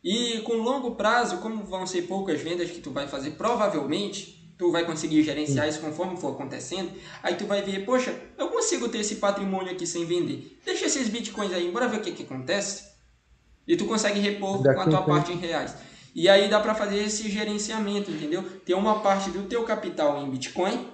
[0.06, 4.70] E com longo prazo, como vão ser poucas vendas que tu vai fazer, provavelmente tu
[4.70, 6.92] vai conseguir gerenciar isso conforme for acontecendo.
[7.24, 10.60] Aí tu vai ver, poxa, eu consigo ter esse patrimônio aqui sem vender.
[10.64, 12.84] Deixa esses bitcoins aí, bora ver o que, que acontece.
[13.66, 15.74] E tu consegue repor com a tua parte em reais.
[16.14, 18.44] E aí dá para fazer esse gerenciamento, entendeu?
[18.64, 20.88] Ter uma parte do teu capital em bitcoin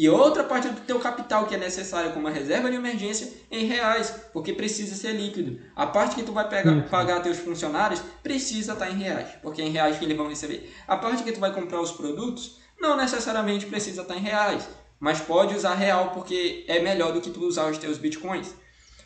[0.00, 3.66] e outra parte do teu capital que é necessário como uma reserva de emergência em
[3.66, 5.58] reais, porque precisa ser líquido.
[5.74, 9.64] A parte que tu vai pegar, pagar teus funcionários precisa estar em reais, porque é
[9.64, 10.72] em reais que eles vão receber.
[10.86, 14.68] A parte que tu vai comprar os produtos não necessariamente precisa estar em reais,
[15.00, 18.54] mas pode usar real porque é melhor do que tu usar os teus bitcoins.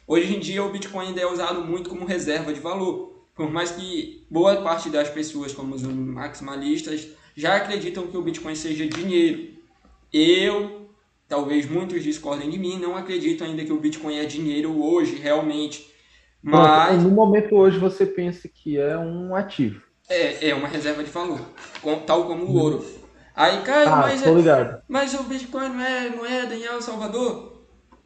[0.07, 3.71] Hoje em dia o Bitcoin ainda é usado muito como reserva de valor, por mais
[3.71, 9.55] que boa parte das pessoas, como os maximalistas, já acreditam que o Bitcoin seja dinheiro.
[10.13, 10.82] Eu,
[11.33, 15.91] talvez muitos discordem de mim, não acredito ainda que o Bitcoin é dinheiro hoje, realmente.
[16.43, 17.03] Mas.
[17.03, 19.81] No momento hoje você pensa que é um ativo.
[20.11, 21.41] É, é uma reserva de valor,
[22.07, 22.85] tal como o ouro.
[23.35, 27.63] Aí, cara, ah, mas, é, mas o Bitcoin não é moeda em El Salvador?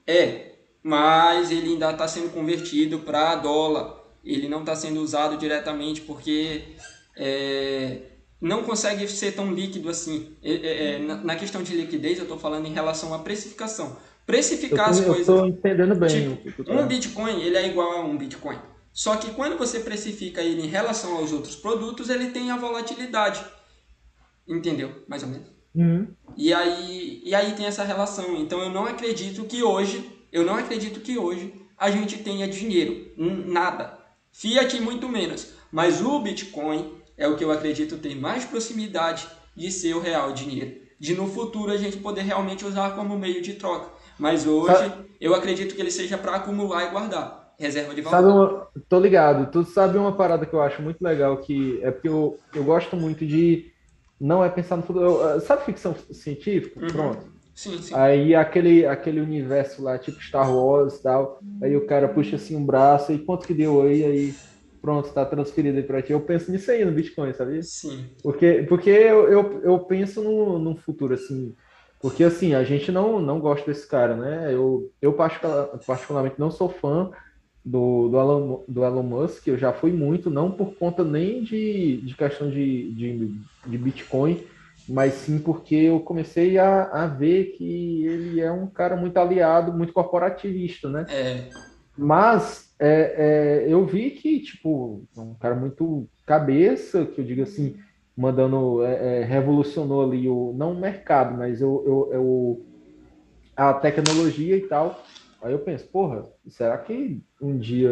[0.06, 4.04] É, mas ele ainda está sendo convertido para dólar.
[4.24, 6.76] Ele não está sendo usado diretamente porque
[7.16, 8.02] é,
[8.46, 10.36] não consegue ser tão líquido assim.
[10.42, 13.96] É, é, na questão de liquidez, eu estou falando em relação à precificação.
[14.24, 15.20] Precificar tô, as coisas.
[15.20, 16.36] Estou entendendo bem.
[16.36, 18.58] Tipo, um Bitcoin ele é igual a um Bitcoin.
[18.92, 23.44] Só que quando você precifica ele em relação aos outros produtos, ele tem a volatilidade.
[24.48, 25.04] Entendeu?
[25.08, 25.48] Mais ou menos.
[25.74, 26.08] Uhum.
[26.36, 28.36] E, aí, e aí tem essa relação.
[28.36, 33.12] Então eu não acredito que hoje, eu não acredito que hoje a gente tenha dinheiro.
[33.16, 33.98] Nada.
[34.32, 35.52] Fiat muito menos.
[35.70, 40.32] Mas o Bitcoin é o que eu acredito ter mais proximidade de ser o real
[40.32, 40.86] dinheiro.
[40.98, 43.90] De no futuro a gente poder realmente usar como meio de troca.
[44.18, 47.54] Mas hoje sabe, eu acredito que ele seja para acumular e guardar.
[47.58, 48.16] Reserva de valor.
[48.16, 49.50] Sabe uma, tô ligado.
[49.50, 52.96] Tu sabe uma parada que eu acho muito legal, que é porque eu, eu gosto
[52.96, 53.72] muito de.
[54.20, 55.40] Não é pensar no futuro.
[55.40, 56.80] Sabe ficção científica?
[56.80, 56.86] Uhum.
[56.86, 57.36] Pronto.
[57.54, 57.94] Sim, sim.
[57.94, 62.54] Aí aquele, aquele universo lá, tipo Star Wars e tal, aí o cara puxa assim
[62.54, 64.34] um braço e quanto que deu aí, aí
[64.86, 66.12] pronto, tá transferido aí pra ti.
[66.12, 67.60] Eu penso nisso aí no Bitcoin, sabia?
[67.60, 68.04] Sim.
[68.22, 71.56] Porque, porque eu, eu, eu penso no, no futuro, assim,
[72.00, 74.54] porque assim, a gente não, não gosta desse cara, né?
[74.54, 77.10] Eu, eu particularmente não sou fã
[77.64, 82.00] do, do, Elon, do Elon Musk, eu já fui muito, não por conta nem de,
[82.02, 84.40] de questão de, de, de Bitcoin,
[84.88, 89.72] mas sim porque eu comecei a, a ver que ele é um cara muito aliado,
[89.72, 91.06] muito corporativista, né?
[91.08, 91.65] É.
[91.96, 97.42] Mas é, é, eu vi que, tipo, é um cara muito cabeça, que eu digo
[97.42, 97.76] assim,
[98.16, 102.66] mandando, é, é revolucionou ali o, não o mercado, mas o, o, o,
[103.56, 105.04] a tecnologia e tal.
[105.42, 107.90] Aí eu penso, porra, será que um dia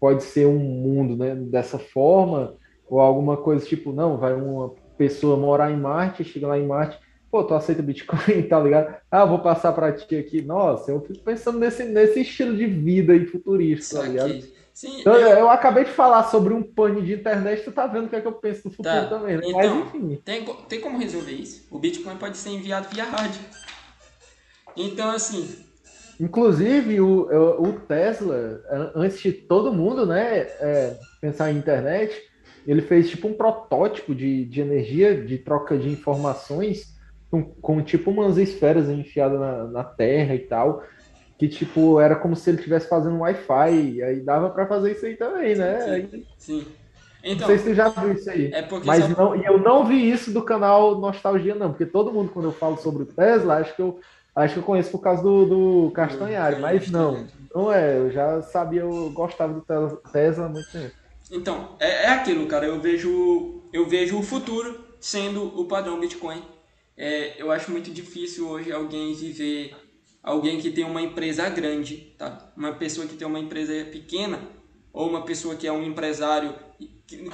[0.00, 2.56] pode ser um mundo né, dessa forma?
[2.86, 6.98] Ou alguma coisa tipo, não, vai uma pessoa morar em Marte, chega lá em Marte,
[7.32, 8.94] pô, tu aceita Bitcoin, tá ligado?
[9.10, 10.42] Ah, vou passar para ti aqui.
[10.42, 14.44] Nossa, eu fico pensando nesse, nesse estilo de vida aí futurista, tá ligado?
[14.74, 15.38] Sim, então, eu...
[15.38, 15.50] eu...
[15.50, 18.26] acabei de falar sobre um pane de internet, tu tá vendo o que é que
[18.26, 19.06] eu penso do futuro tá.
[19.06, 19.42] também, né?
[19.46, 20.20] Então, Mas enfim.
[20.22, 21.66] Tem, tem como resolver isso?
[21.70, 23.40] O Bitcoin pode ser enviado via rádio.
[24.76, 25.64] Então, assim.
[26.20, 28.62] Inclusive, o, o Tesla,
[28.94, 32.14] antes de todo mundo, né, é, pensar em internet,
[32.66, 36.91] ele fez tipo um protótipo de, de energia, de troca de informações,
[37.32, 40.82] com, com tipo umas esferas enfiadas na, na Terra e tal,
[41.38, 45.16] que tipo era como se ele estivesse fazendo Wi-Fi, aí dava para fazer isso aí
[45.16, 45.80] também, né?
[45.80, 45.90] Sim.
[45.90, 46.66] Aí, sim.
[47.24, 48.52] Então, não sei se você já viu isso aí.
[48.52, 52.32] É mas não, e eu não vi isso do canal Nostalgia, não, porque todo mundo,
[52.32, 53.98] quando eu falo sobre o Tesla, acho que eu,
[54.34, 58.42] acho que eu conheço por causa do, do Castanhari, mas não, não é, eu já
[58.42, 59.62] sabia, eu gostava do
[60.12, 60.92] Tesla há muito tempo.
[61.30, 62.66] Então, é, é aquilo, cara.
[62.66, 66.42] Eu vejo, eu vejo o futuro sendo o padrão Bitcoin.
[67.04, 69.74] É, eu acho muito difícil hoje alguém viver,
[70.22, 72.52] alguém que tem uma empresa grande, tá?
[72.56, 74.38] Uma pessoa que tem uma empresa pequena
[74.92, 76.54] ou uma pessoa que é um empresário,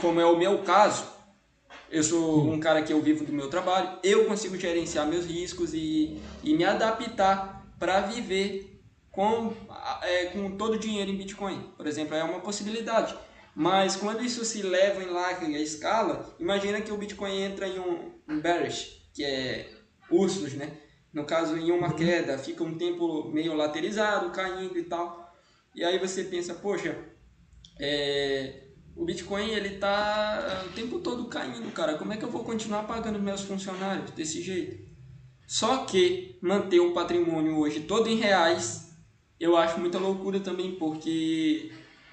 [0.00, 1.04] como é o meu caso.
[1.90, 5.74] Eu sou um cara que eu vivo do meu trabalho, eu consigo gerenciar meus riscos
[5.74, 8.80] e, e me adaptar para viver
[9.10, 9.52] com,
[10.00, 11.74] é, com todo o dinheiro em Bitcoin.
[11.76, 13.14] Por exemplo, é uma possibilidade.
[13.54, 18.40] Mas quando isso se leva em larga escala, imagina que o Bitcoin entra em um
[18.40, 19.68] bearish, que é
[20.08, 20.70] ursos, né?
[21.12, 25.34] No caso, em uma queda, fica um tempo meio laterizado, caindo e tal.
[25.74, 26.96] E aí você pensa, poxa,
[27.80, 28.62] é,
[28.94, 31.98] o Bitcoin ele tá o tempo todo caindo, cara.
[31.98, 34.86] Como é que eu vou continuar pagando meus funcionários desse jeito?
[35.48, 38.94] Só que manter o patrimônio hoje todo em reais,
[39.40, 41.72] eu acho muita loucura também, porque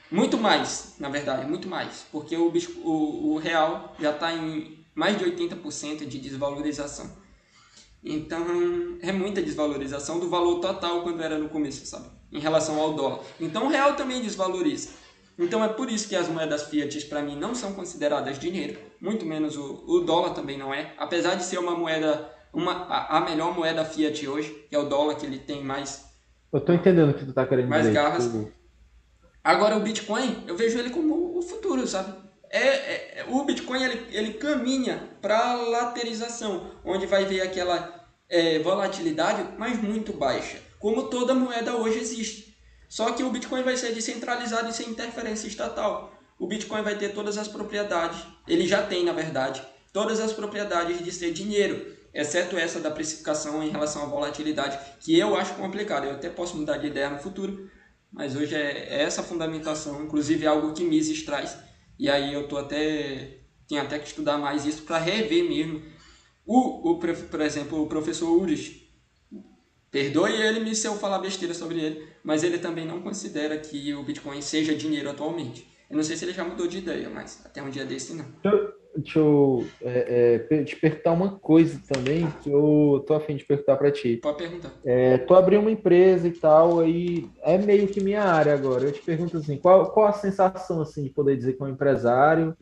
[0.10, 2.08] muito mais, na verdade, muito mais.
[2.12, 2.52] Porque o,
[2.84, 7.12] o, o real já está em mais de 80% de desvalorização.
[8.04, 8.46] Então,
[9.02, 12.08] é muita desvalorização do valor total quando era no começo, sabe?
[12.32, 13.20] Em relação ao dólar.
[13.40, 14.90] Então, o real também desvaloriza.
[15.38, 18.80] Então, é por isso que as moedas fiat, para mim, não são consideradas dinheiro.
[19.02, 20.94] Muito menos o, o dólar também não é.
[20.98, 24.88] Apesar de ser uma moeda, uma, a, a melhor moeda fiat hoje, que é o
[24.88, 26.06] dólar, que ele tem mais...
[26.54, 28.00] Eu tô entendendo o que tu tá querendo mais dizer.
[28.00, 28.26] Mais garras.
[28.26, 28.52] Tipo,
[29.44, 32.25] Agora o Bitcoin, eu vejo ele como o futuro, sabe?
[32.50, 39.56] É, é, o Bitcoin ele, ele caminha para laterização, onde vai ver aquela é, volatilidade,
[39.58, 42.56] mas muito baixa, como toda moeda hoje existe.
[42.88, 46.14] Só que o Bitcoin vai ser descentralizado e sem interferência estatal.
[46.40, 51.04] O Bitcoin vai ter todas as propriedades, ele já tem na verdade, todas as propriedades
[51.04, 56.06] de ser dinheiro, exceto essa da precificação em relação à volatilidade, que eu acho complicado.
[56.06, 57.70] Eu até posso mudar de ideia no futuro,
[58.12, 61.58] mas hoje é, é essa fundamentação, inclusive é algo que Mises traz.
[61.98, 65.82] E aí eu tô até tenho até que estudar mais isso para rever mesmo.
[66.46, 68.88] O, o, por exemplo, o professor Ulrich,
[69.90, 74.04] perdoe ele se eu falar besteira sobre ele, mas ele também não considera que o
[74.04, 75.68] Bitcoin seja dinheiro atualmente.
[75.90, 78.26] Eu não sei se ele já mudou de ideia, mas até um dia desse não.
[78.96, 83.76] Deixa eu é, é, te perguntar uma coisa também, que eu tô afim de perguntar
[83.76, 84.18] para ti.
[84.18, 84.72] Pode perguntar.
[84.86, 88.86] É, tu abriu uma empresa e tal, aí é meio que minha área agora.
[88.86, 91.70] Eu te pergunto assim, qual, qual a sensação assim, de poder dizer que é um
[91.70, 92.56] empresário?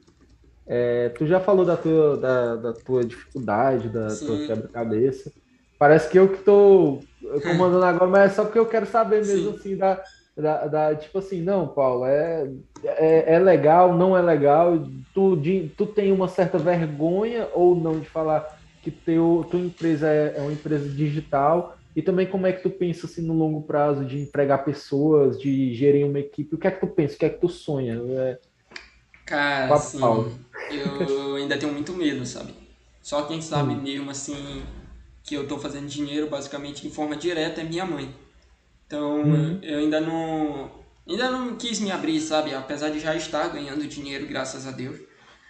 [0.66, 4.26] É, tu já falou da tua, da, da tua dificuldade, da Sim.
[4.26, 5.32] tua quebra-cabeça.
[5.78, 7.00] Parece que eu que tô
[7.44, 9.56] comandando agora, mas é só porque eu quero saber mesmo Sim.
[9.58, 10.02] assim da
[10.36, 12.50] da, da, tipo assim, não, Paulo, é,
[12.84, 14.84] é, é, legal, não é legal,
[15.14, 20.08] tu, de, tu tem uma certa vergonha ou não de falar que teu, tua empresa
[20.10, 23.62] é, é, uma empresa digital e também como é que tu pensa assim no longo
[23.62, 27.18] prazo de empregar pessoas, de gerir uma equipe, o que é que tu pensa, o
[27.20, 28.02] que é que tu sonha?
[28.04, 28.40] É...
[29.26, 30.02] Cara, assim,
[30.72, 32.54] eu ainda tenho muito medo, sabe?
[33.02, 33.82] Só quem sabe hum.
[33.82, 34.64] mesmo, assim,
[35.24, 38.14] que eu estou fazendo dinheiro basicamente de forma direta é minha mãe.
[38.94, 39.60] Então uhum.
[39.64, 40.70] eu ainda não
[41.10, 42.54] ainda não quis me abrir, sabe?
[42.54, 45.00] Apesar de já estar ganhando dinheiro, graças a Deus.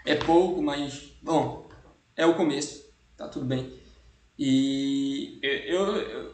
[0.06, 1.68] É pouco, mas bom,
[2.16, 2.86] é o começo.
[3.18, 3.70] Tá tudo bem.
[4.40, 6.32] E eu, eu,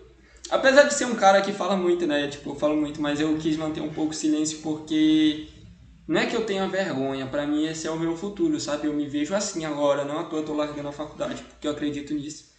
[0.51, 2.27] apesar de ser um cara que fala muito, né?
[2.27, 5.47] Tipo, eu falo muito, mas eu quis manter um pouco silêncio porque
[6.07, 8.85] não é que eu tenha vergonha, para mim esse é o meu futuro, sabe?
[8.85, 11.71] Eu me vejo assim agora, não à toa eu tô largando a faculdade, porque eu
[11.71, 12.51] acredito nisso.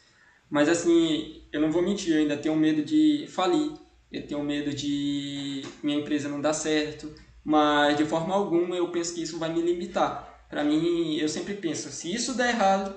[0.50, 3.72] Mas assim, eu não vou mentir, eu ainda tenho medo de falir,
[4.10, 7.12] eu tenho medo de minha empresa não dar certo,
[7.44, 10.44] mas de forma alguma eu penso que isso vai me limitar.
[10.48, 12.94] Para mim, eu sempre penso, se isso der errado,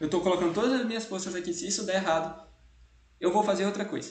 [0.00, 2.42] eu tô colocando todas as minhas forças aqui, se isso der errado,
[3.20, 4.10] eu vou fazer outra coisa.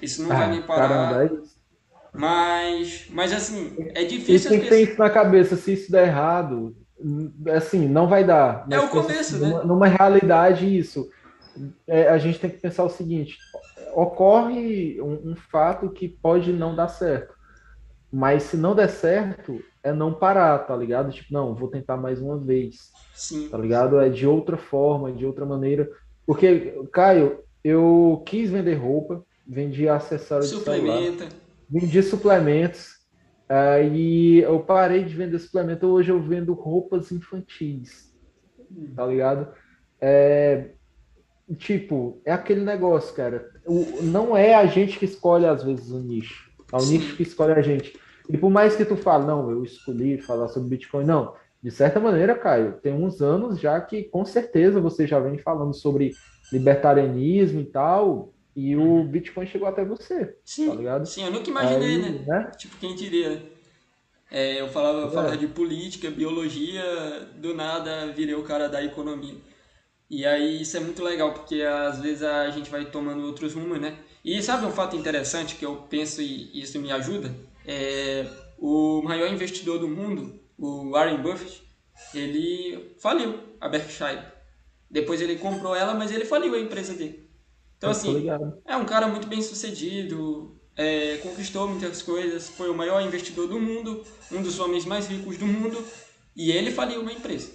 [0.00, 0.88] Isso não ah, vai me parar.
[0.88, 1.62] Caramba, é
[2.12, 4.50] mas, mas assim, é difícil.
[4.50, 6.76] tem que ter isso na cabeça, se isso der errado,
[7.56, 8.66] assim, não vai dar.
[8.70, 9.48] é o começo, né?
[9.48, 11.08] Numa, numa realidade, isso.
[11.86, 13.38] É, a gente tem que pensar o seguinte:
[13.94, 17.34] ocorre um, um, fato que pode não dar certo.
[18.12, 21.10] Mas se não der certo, é não parar, tá ligado?
[21.10, 22.90] Tipo, não, vou tentar mais uma vez.
[23.14, 23.48] Sim.
[23.48, 23.98] Tá ligado?
[23.98, 25.88] É de outra forma, de outra maneira.
[26.26, 31.30] Porque, Caio, eu quis vender roupa, vendi acessórios de celular
[31.72, 32.90] vendi suplementos.
[33.48, 38.12] Aí eu parei de vender suplemento, hoje eu vendo roupas infantis.
[38.94, 39.48] Tá ligado?
[40.00, 40.72] É,
[41.54, 43.50] tipo, é aquele negócio, cara.
[43.66, 46.50] O, não é a gente que escolhe, às vezes, o nicho.
[46.72, 47.98] É o nicho que escolhe a gente.
[48.28, 51.34] E por mais que tu fale, não, eu escolhi falar sobre Bitcoin, não.
[51.62, 55.74] De certa maneira, Caio, tem uns anos já que com certeza você já vem falando
[55.74, 56.12] sobre
[56.52, 59.04] libertarianismo e tal, e o.
[59.04, 61.06] Bitcoin chegou até você, sim, tá ligado?
[61.06, 62.24] Sim, eu nunca imaginei, Aí, né?
[62.26, 62.50] né?
[62.56, 63.42] Tipo, quem diria,
[64.30, 65.10] é, eu falava, é.
[65.10, 66.82] falava de política, biologia,
[67.36, 69.36] do nada virei o cara da economia.
[70.12, 73.80] E aí isso é muito legal, porque às vezes a gente vai tomando outros rumos,
[73.80, 73.96] né?
[74.22, 77.34] E sabe um fato interessante que eu penso e isso me ajuda?
[77.66, 78.26] É,
[78.58, 81.66] o maior investidor do mundo, o Warren Buffett,
[82.12, 84.22] ele faliu a Berkshire.
[84.90, 87.30] Depois ele comprou ela, mas ele faliu a empresa dele.
[87.78, 88.26] Então, assim,
[88.66, 93.58] é um cara muito bem sucedido, é, conquistou muitas coisas, foi o maior investidor do
[93.58, 95.82] mundo, um dos homens mais ricos do mundo,
[96.36, 97.50] e ele faliu uma empresa.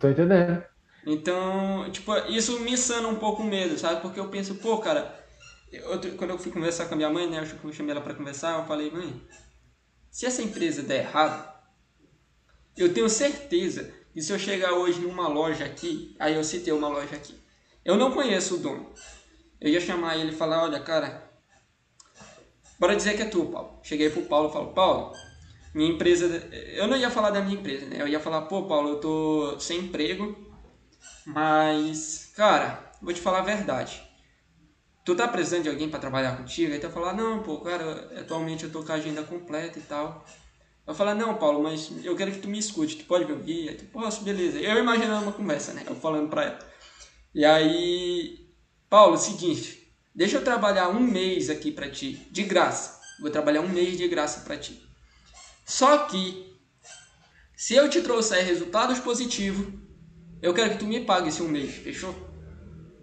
[0.00, 0.73] Tô entendendo.
[1.06, 4.00] Então, tipo, isso me sana um pouco o medo, sabe?
[4.00, 5.24] Porque eu penso, pô, cara,
[5.70, 8.58] eu, quando eu fui conversar com a minha mãe, né, eu chamei ela para conversar,
[8.58, 9.20] eu falei, mãe,
[10.10, 11.52] se essa empresa der errado,
[12.76, 16.88] eu tenho certeza que se eu chegar hoje numa loja aqui, aí eu citei uma
[16.88, 17.34] loja aqui,
[17.84, 18.92] eu não conheço o dono,
[19.60, 21.30] eu ia chamar ele e falar, olha, cara,
[22.78, 23.80] bora dizer que é tu, Paulo.
[23.82, 25.12] Cheguei pro Paulo e falo, Paulo,
[25.74, 26.26] minha empresa...
[26.74, 27.96] Eu não ia falar da minha empresa, né?
[28.00, 30.36] Eu ia falar, pô, Paulo, eu tô sem emprego,
[31.26, 34.02] mas, cara, vou te falar a verdade.
[35.04, 36.72] Tu tá precisando de alguém para trabalhar contigo?
[36.72, 39.82] Aí tu vai falar, não, pô, cara, atualmente eu tô com a agenda completa e
[39.82, 40.24] tal.
[40.86, 43.68] Eu falar, não, Paulo, mas eu quero que tu me escute, tu pode me ouvir?
[43.68, 44.58] Aí tu, posso, beleza.
[44.58, 45.82] Eu imaginando uma conversa, né?
[45.86, 46.58] Eu falando pra ela.
[47.34, 48.44] E aí
[48.94, 53.00] Paulo, seguinte, deixa eu trabalhar um mês aqui para ti, de graça.
[53.20, 54.80] Vou trabalhar um mês de graça para ti.
[55.66, 56.56] Só que,
[57.56, 59.66] se eu te trouxer resultados positivos,
[60.44, 62.14] eu quero que tu me pague esse um mês, fechou?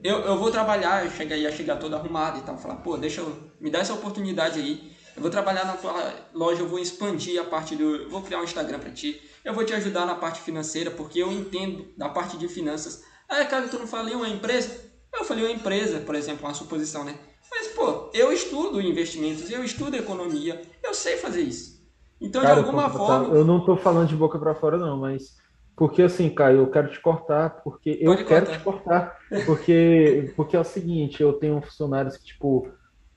[0.03, 3.21] Eu, eu vou trabalhar, eu chegar, ia chegar todo arrumado e tal, falar, pô, deixa
[3.21, 4.91] eu, me dá essa oportunidade aí.
[5.15, 8.39] Eu vou trabalhar na tua loja, eu vou expandir a parte do, eu vou criar
[8.39, 9.19] um Instagram para ti.
[9.43, 13.03] Eu vou te ajudar na parte financeira, porque eu entendo da parte de finanças.
[13.27, 14.91] Ah, cara, tu não falei uma empresa?
[15.11, 17.17] Eu falei uma empresa, por exemplo, uma suposição, né?
[17.49, 21.81] Mas, pô, eu estudo investimentos, eu estudo economia, eu sei fazer isso.
[22.21, 23.35] Então, Cara, de alguma forma.
[23.35, 25.41] Eu não tô falando de boca para fora, não, mas.
[25.81, 28.59] Porque assim, Caio, eu quero te cortar, porque eu Pode quero cortar.
[28.59, 29.19] te cortar.
[29.47, 32.69] Porque, porque é o seguinte, eu tenho funcionários que, tipo,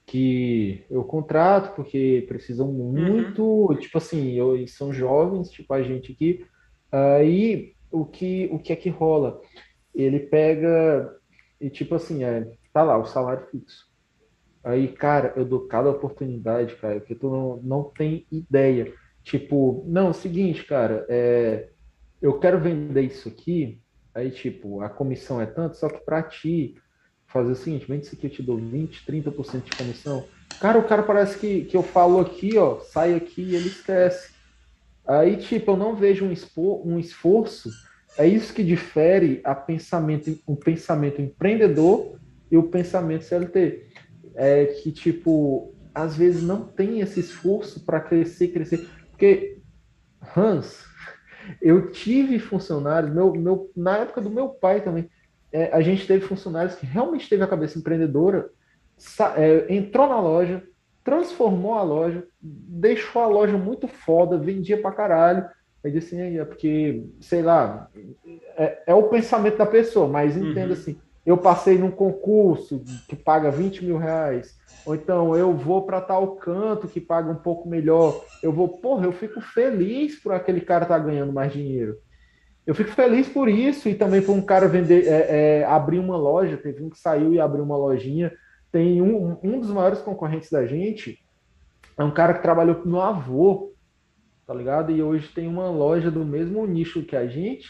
[0.07, 3.77] que eu contrato porque precisam muito, uhum.
[3.77, 6.47] tipo assim, eu, são jovens, tipo a gente aqui.
[6.91, 9.43] Aí o que, o que é que rola?
[9.95, 11.15] Ele pega
[11.61, 13.93] e tipo assim, é, tá lá, o salário fixo.
[14.65, 18.91] Aí, cara, eu dou cada oportunidade, cara, que tu não, não tem ideia.
[19.23, 21.69] Tipo, não, é o seguinte, cara, é,
[22.25, 23.81] eu quero vender isso aqui,
[24.15, 26.75] aí, tipo, a comissão é tanto, só que pra ti,
[27.27, 30.25] fazer o seguinte, vende isso aqui, eu te dou 20, 30% de comissão.
[30.59, 34.33] Cara, o cara parece que, que eu falo aqui, ó, sai aqui e ele esquece.
[35.07, 37.71] Aí, tipo, eu não vejo um, expor, um esforço
[38.17, 42.19] é isso que difere a pensamento, o pensamento empreendedor
[42.51, 43.87] e o pensamento CLT.
[44.35, 48.89] É que, tipo, às vezes não tem esse esforço para crescer, crescer.
[49.11, 49.61] Porque,
[50.37, 50.85] Hans,
[51.61, 55.09] eu tive funcionários, meu, meu, na época do meu pai também,
[55.53, 58.51] é, a gente teve funcionários que realmente teve a cabeça empreendedora,
[59.37, 60.63] é, entrou na loja,
[61.05, 65.49] transformou a loja, deixou a loja muito foda, vendia pra caralho.
[65.85, 67.91] Aí disse assim, é porque, sei lá,
[68.57, 70.73] é, é, o pensamento da pessoa, mas entenda uhum.
[70.73, 76.01] assim, eu passei num concurso que paga 20 mil reais, ou então eu vou para
[76.01, 80.61] tal canto que paga um pouco melhor, eu vou, porra, eu fico feliz por aquele
[80.61, 81.97] cara estar tá ganhando mais dinheiro.
[82.67, 86.17] Eu fico feliz por isso e também por um cara vender, é, é, abrir uma
[86.17, 86.57] loja.
[86.57, 88.33] Teve um que saiu e abriu uma lojinha.
[88.73, 91.19] Tem um, um dos maiores concorrentes da gente,
[91.97, 93.73] é um cara que trabalhou no avô,
[94.47, 94.91] tá ligado?
[94.91, 97.69] E hoje tem uma loja do mesmo nicho que a gente,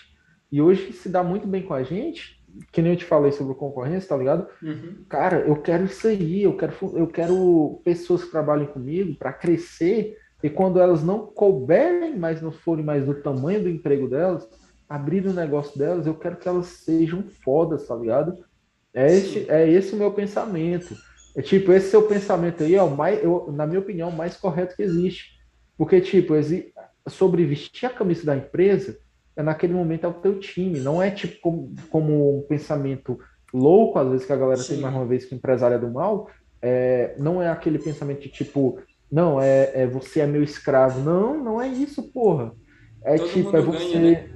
[0.50, 3.54] e hoje se dá muito bem com a gente, que nem eu te falei sobre
[3.54, 4.46] concorrência, tá ligado?
[4.62, 5.04] Uhum.
[5.08, 10.16] Cara, eu quero isso aí, eu quero, eu quero pessoas que trabalhem comigo para crescer,
[10.42, 14.48] e quando elas não couberem mais, não forem mais do tamanho do emprego delas,
[14.88, 18.36] abrir o negócio delas, eu quero que elas sejam fodas, tá ligado?
[18.92, 20.94] É esse, é esse o meu pensamento.
[21.36, 24.36] É tipo, esse seu pensamento aí é o mais, eu, na minha opinião, o mais
[24.36, 25.34] correto que existe.
[25.76, 26.34] Porque, tipo,
[27.08, 28.98] sobre vestir a camisa da empresa,
[29.42, 30.80] naquele momento é o teu time.
[30.80, 33.18] Não é tipo como, como um pensamento
[33.52, 34.74] louco, às vezes, que a galera Sim.
[34.74, 36.28] tem mais uma vez que empresária do mal.
[36.60, 38.78] É, não é aquele pensamento de tipo,
[39.10, 41.00] não, é, é você é meu escravo.
[41.00, 42.52] Não, não é isso, porra.
[43.04, 43.92] É Todo tipo, é você.
[43.92, 44.30] Ganha, né?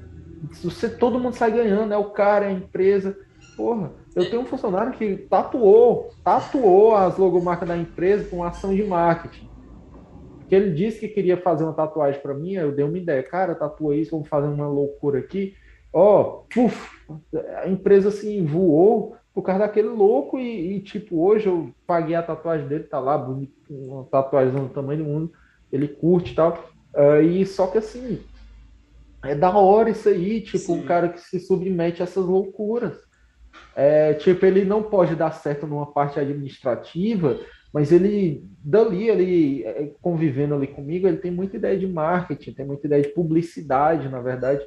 [0.63, 0.89] você.
[0.89, 3.17] Todo mundo sai ganhando, é o cara, é a empresa.
[3.57, 8.85] Porra, eu tenho um funcionário que tatuou, tatuou as logomarcas da empresa com ação de
[8.85, 9.49] marketing.
[10.49, 13.55] Que ele disse que queria fazer uma tatuagem para mim, eu dei uma ideia, cara,
[13.55, 15.55] tatua isso, vamos fazer uma loucura aqui.
[15.93, 16.71] Ó, oh,
[17.63, 22.23] a empresa assim voou por causa daquele louco e, e, tipo, hoje eu paguei a
[22.23, 25.33] tatuagem dele, tá lá, bonito, uma tatuagem do tamanho do mundo,
[25.71, 26.65] ele curte e tal.
[26.95, 28.21] Uh, e só que assim,
[29.25, 30.81] é da hora isso aí, tipo, Sim.
[30.81, 32.99] um cara que se submete a essas loucuras.
[33.75, 37.39] É, tipo, ele não pode dar certo numa parte administrativa,
[37.73, 42.67] mas ele, dali, ele é, convivendo ali comigo, ele tem muita ideia de marketing, tem
[42.67, 44.65] muita ideia de publicidade, na verdade.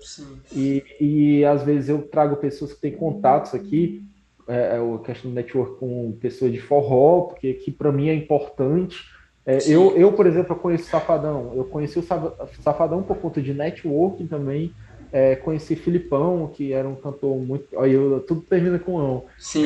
[0.56, 4.04] E, e às vezes eu trago pessoas que têm contatos aqui,
[4.48, 8.14] é, é a questão do network com pessoas de forró, porque que para mim é
[8.14, 8.98] importante.
[9.46, 11.54] É, eu, eu, por exemplo, eu conheço o Safadão.
[11.56, 14.74] Eu conheci o Safadão por conta de networking também.
[15.12, 17.68] É, conheci Filipão, que era um cantor muito.
[17.74, 19.26] Olha, eu, tudo termina com ão.
[19.38, 19.66] Sim.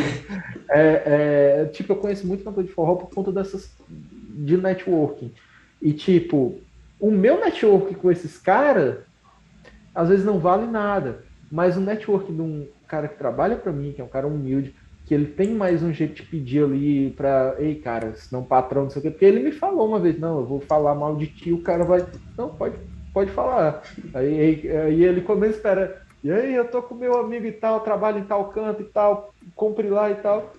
[0.70, 3.72] É, é, tipo, eu conheço muito cantor de forró por conta dessas.
[3.88, 5.32] de networking.
[5.82, 6.60] E, tipo,
[7.00, 8.98] o meu network com esses caras,
[9.94, 11.24] às vezes não vale nada.
[11.52, 14.76] Mas o network de um cara que trabalha para mim, que é um cara humilde,
[15.06, 17.56] que ele tem mais um jeito de pedir ali pra.
[17.60, 19.12] Ei, cara, senão patrão, não sei o quê.
[19.12, 21.84] Porque ele me falou uma vez, não, eu vou falar mal de ti, o cara
[21.84, 22.04] vai.
[22.36, 22.78] Não, pode
[23.16, 23.82] pode falar.
[24.14, 28.20] Aí, aí, ele começa, espera, e aí eu tô com meu amigo e tal, trabalho
[28.20, 30.54] em tal canto e tal, compre lá e tal.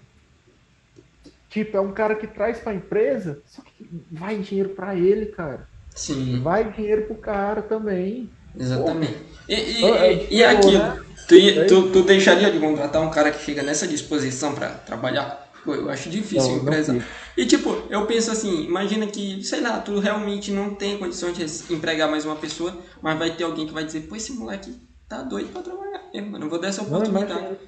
[1.50, 5.68] Tipo, é um cara que traz pra empresa, só que vai dinheiro para ele, cara.
[5.94, 6.40] Sim.
[6.42, 8.30] Vai dinheiro pro cara também.
[8.58, 9.16] Exatamente.
[9.46, 11.02] E, e, é, e, aquilo, né?
[11.28, 15.45] tu, tu, tu deixaria de contratar um cara que chega nessa disposição para trabalhar?
[15.74, 16.92] Eu acho difícil não, empresa.
[16.92, 17.02] Não
[17.36, 21.74] e tipo, eu penso assim, imagina que, sei lá, tu realmente não tem condições de
[21.74, 24.74] empregar mais uma pessoa, mas vai ter alguém que vai dizer, pô, esse moleque
[25.08, 27.58] tá doido pra trabalhar, mano, eu vou dar essa oportunidade.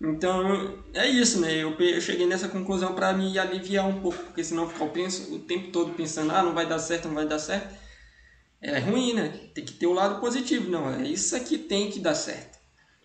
[0.00, 1.52] Então, é isso, né?
[1.56, 5.40] Eu, eu cheguei nessa conclusão para me aliviar um pouco, porque senão ficar penso, o
[5.40, 7.76] tempo todo pensando, ah, não vai dar certo, não vai dar certo.
[8.60, 9.28] É ruim, né?
[9.54, 10.92] Tem que ter o lado positivo, não.
[10.92, 12.58] É isso aqui tem que dar certo.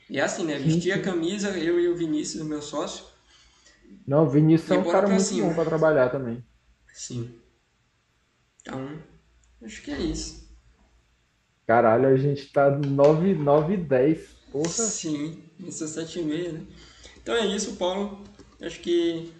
[0.10, 0.58] E é assim, né?
[0.58, 3.06] Vestir a camisa, eu e o Vinícius, o meu sócio,
[4.08, 5.48] não, o Vinícius é um cara muito cima.
[5.48, 6.44] bom para trabalhar também.
[6.94, 7.34] Sim.
[8.62, 9.00] Então,
[9.64, 10.44] acho que é isso.
[11.66, 14.28] Caralho, a gente tá 9, 9 10.
[14.52, 14.68] Porra.
[14.70, 16.62] Sim, isso é 7 e meia, né?
[17.22, 18.22] Então é isso, Paulo.
[18.62, 19.34] Acho que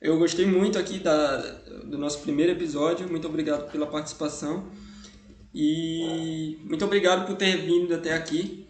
[0.00, 1.38] eu gostei muito aqui da,
[1.84, 3.08] do nosso primeiro episódio.
[3.08, 4.70] Muito obrigado pela participação.
[5.54, 8.66] E muito obrigado por ter vindo até aqui.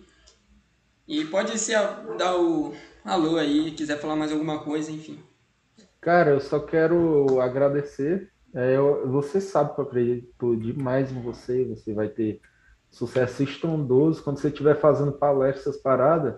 [1.06, 1.78] E pode ser
[2.16, 2.74] dar o
[3.04, 5.18] alô aí, quiser falar mais alguma coisa, enfim.
[6.00, 8.30] Cara, eu só quero agradecer.
[8.54, 12.40] É, eu, você sabe que eu acredito demais em você, você vai ter
[12.90, 14.22] sucesso estrondoso.
[14.22, 16.36] Quando você estiver fazendo palestras, paradas,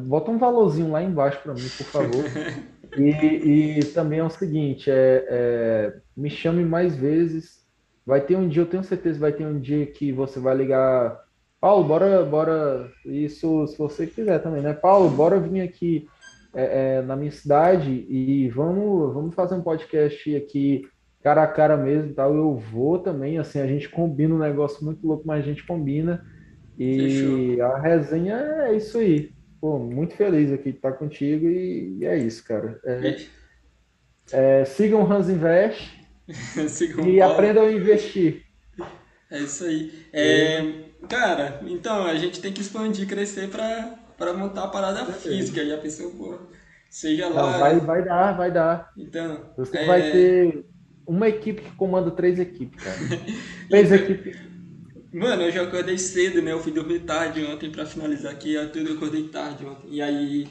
[0.00, 2.24] bota um valorzinho lá embaixo para mim, por favor.
[2.98, 7.66] e, e, também é o seguinte, é, é, me chame mais vezes.
[8.04, 11.18] Vai ter um dia, eu tenho certeza, vai ter um dia que você vai ligar
[11.60, 14.72] Paulo, bora, bora, isso se você quiser também, né?
[14.72, 16.08] Paulo, bora vir aqui
[16.54, 20.88] é, é, na minha cidade e vamos, vamos fazer um podcast aqui
[21.22, 22.34] cara a cara mesmo tal.
[22.34, 26.24] Eu vou também, assim, a gente combina um negócio muito louco, mas a gente combina.
[26.78, 27.62] E Fechou.
[27.64, 29.32] a resenha é isso aí.
[29.60, 32.80] pô, muito feliz aqui de estar contigo e, e é isso, cara.
[32.84, 33.16] É,
[34.30, 35.90] é, sigam o Hans Invest
[36.68, 38.44] sigam e aprendam a investir.
[39.30, 39.92] É isso aí.
[40.12, 45.64] É, cara, então a gente tem que expandir, crescer para montar a parada física.
[45.64, 46.38] Já pensou, pô,
[46.88, 47.52] seja lá.
[47.52, 48.92] Não, vai, vai dar, vai dar.
[48.96, 49.86] Então, Você é...
[49.86, 50.64] vai ter
[51.06, 52.98] uma equipe que comanda três equipes, cara.
[53.68, 54.48] três equipes.
[55.12, 56.52] Mano, eu já acordei cedo, né?
[56.52, 59.88] Eu fui dormir tarde ontem pra finalizar aqui, eu tudo acordei tarde ontem.
[59.90, 60.46] E aí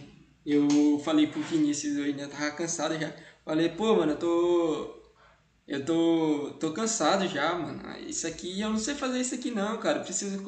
[0.46, 2.24] eu falei pro Vinícius né?
[2.24, 3.12] Eu tava cansado já.
[3.46, 4.97] Falei, pô, mano, eu tô.
[5.68, 7.82] Eu tô, tô cansado já, mano.
[8.08, 10.00] Isso aqui, eu não sei fazer isso aqui não, cara.
[10.00, 10.42] Preciso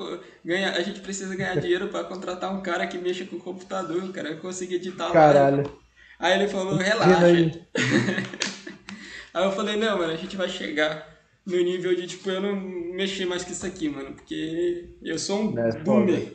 [0.46, 4.10] ganhar, a gente precisa ganhar dinheiro para contratar um cara que mexa com o computador,
[4.14, 4.30] cara.
[4.30, 5.64] Eu consigo editar Caralho.
[5.64, 5.72] Lá.
[6.20, 7.26] Aí ele falou, relaxa.
[7.26, 7.52] Aí.
[9.34, 11.06] aí eu falei, não, mano, a gente vai chegar
[11.46, 14.14] no nível de, tipo, eu não mexer mais com isso aqui, mano.
[14.14, 16.34] Porque eu sou um é, boomer.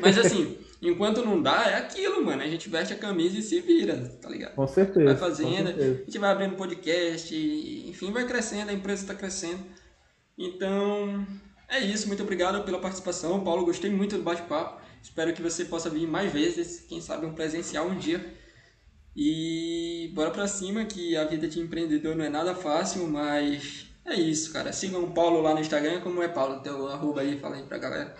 [0.00, 0.58] Mas assim,
[0.88, 2.42] enquanto não dá, é aquilo, mano.
[2.42, 4.54] A gente veste a camisa e se vira, tá ligado?
[4.54, 5.04] Com certeza.
[5.04, 6.00] Vai fazendo, certeza.
[6.02, 7.34] a gente vai abrindo podcast,
[7.88, 9.64] enfim, vai crescendo, a empresa está crescendo.
[10.38, 11.26] Então,
[11.68, 12.06] é isso.
[12.08, 13.42] Muito obrigado pela participação.
[13.42, 14.80] Paulo, gostei muito do bate-papo.
[15.02, 18.34] Espero que você possa vir mais vezes, quem sabe um presencial um dia.
[19.14, 24.14] E bora pra cima, que a vida de empreendedor não é nada fácil, mas é
[24.14, 24.72] isso, cara.
[24.72, 26.00] Sigam o Paulo lá no Instagram.
[26.00, 26.60] Como é, Paulo?
[26.60, 28.14] Teu arroba aí, fala aí pra galera.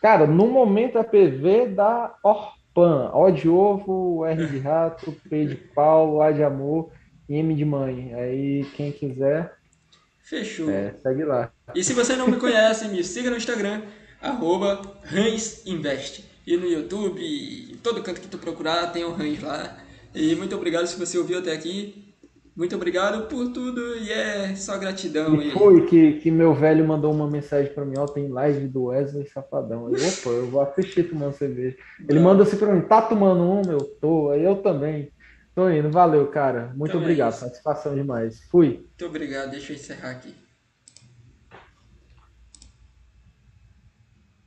[0.00, 3.10] Cara, no momento a PV da Orpan.
[3.12, 6.90] O de ovo, R de rato, P de pau, A de amor
[7.28, 8.14] e M de mãe.
[8.14, 9.54] Aí quem quiser.
[10.22, 10.70] Fechou.
[10.70, 11.52] É, segue lá.
[11.74, 13.82] E se você não me conhece, me siga no Instagram,
[14.22, 14.80] arroba
[15.66, 16.24] Invest.
[16.46, 19.76] E no YouTube, em todo canto que tu procurar, tem o Hans lá.
[20.14, 22.09] E muito obrigado se você ouviu até aqui.
[22.60, 25.40] Muito obrigado por tudo e é só gratidão.
[25.40, 28.84] E foi que, que meu velho mandou uma mensagem para mim, ó, tem live do
[28.88, 29.86] Wesley Safadão.
[29.86, 31.78] Aí, opa, eu vou assistir tomando cerveja.
[32.06, 32.26] Ele Não.
[32.26, 35.10] manda assim para mim, tá tomando um, eu tô, aí eu também.
[35.54, 36.74] Tô indo, valeu, cara.
[36.76, 38.42] Muito então é obrigado, é satisfação demais.
[38.50, 38.66] Fui.
[38.66, 40.34] Muito obrigado, deixa eu encerrar aqui.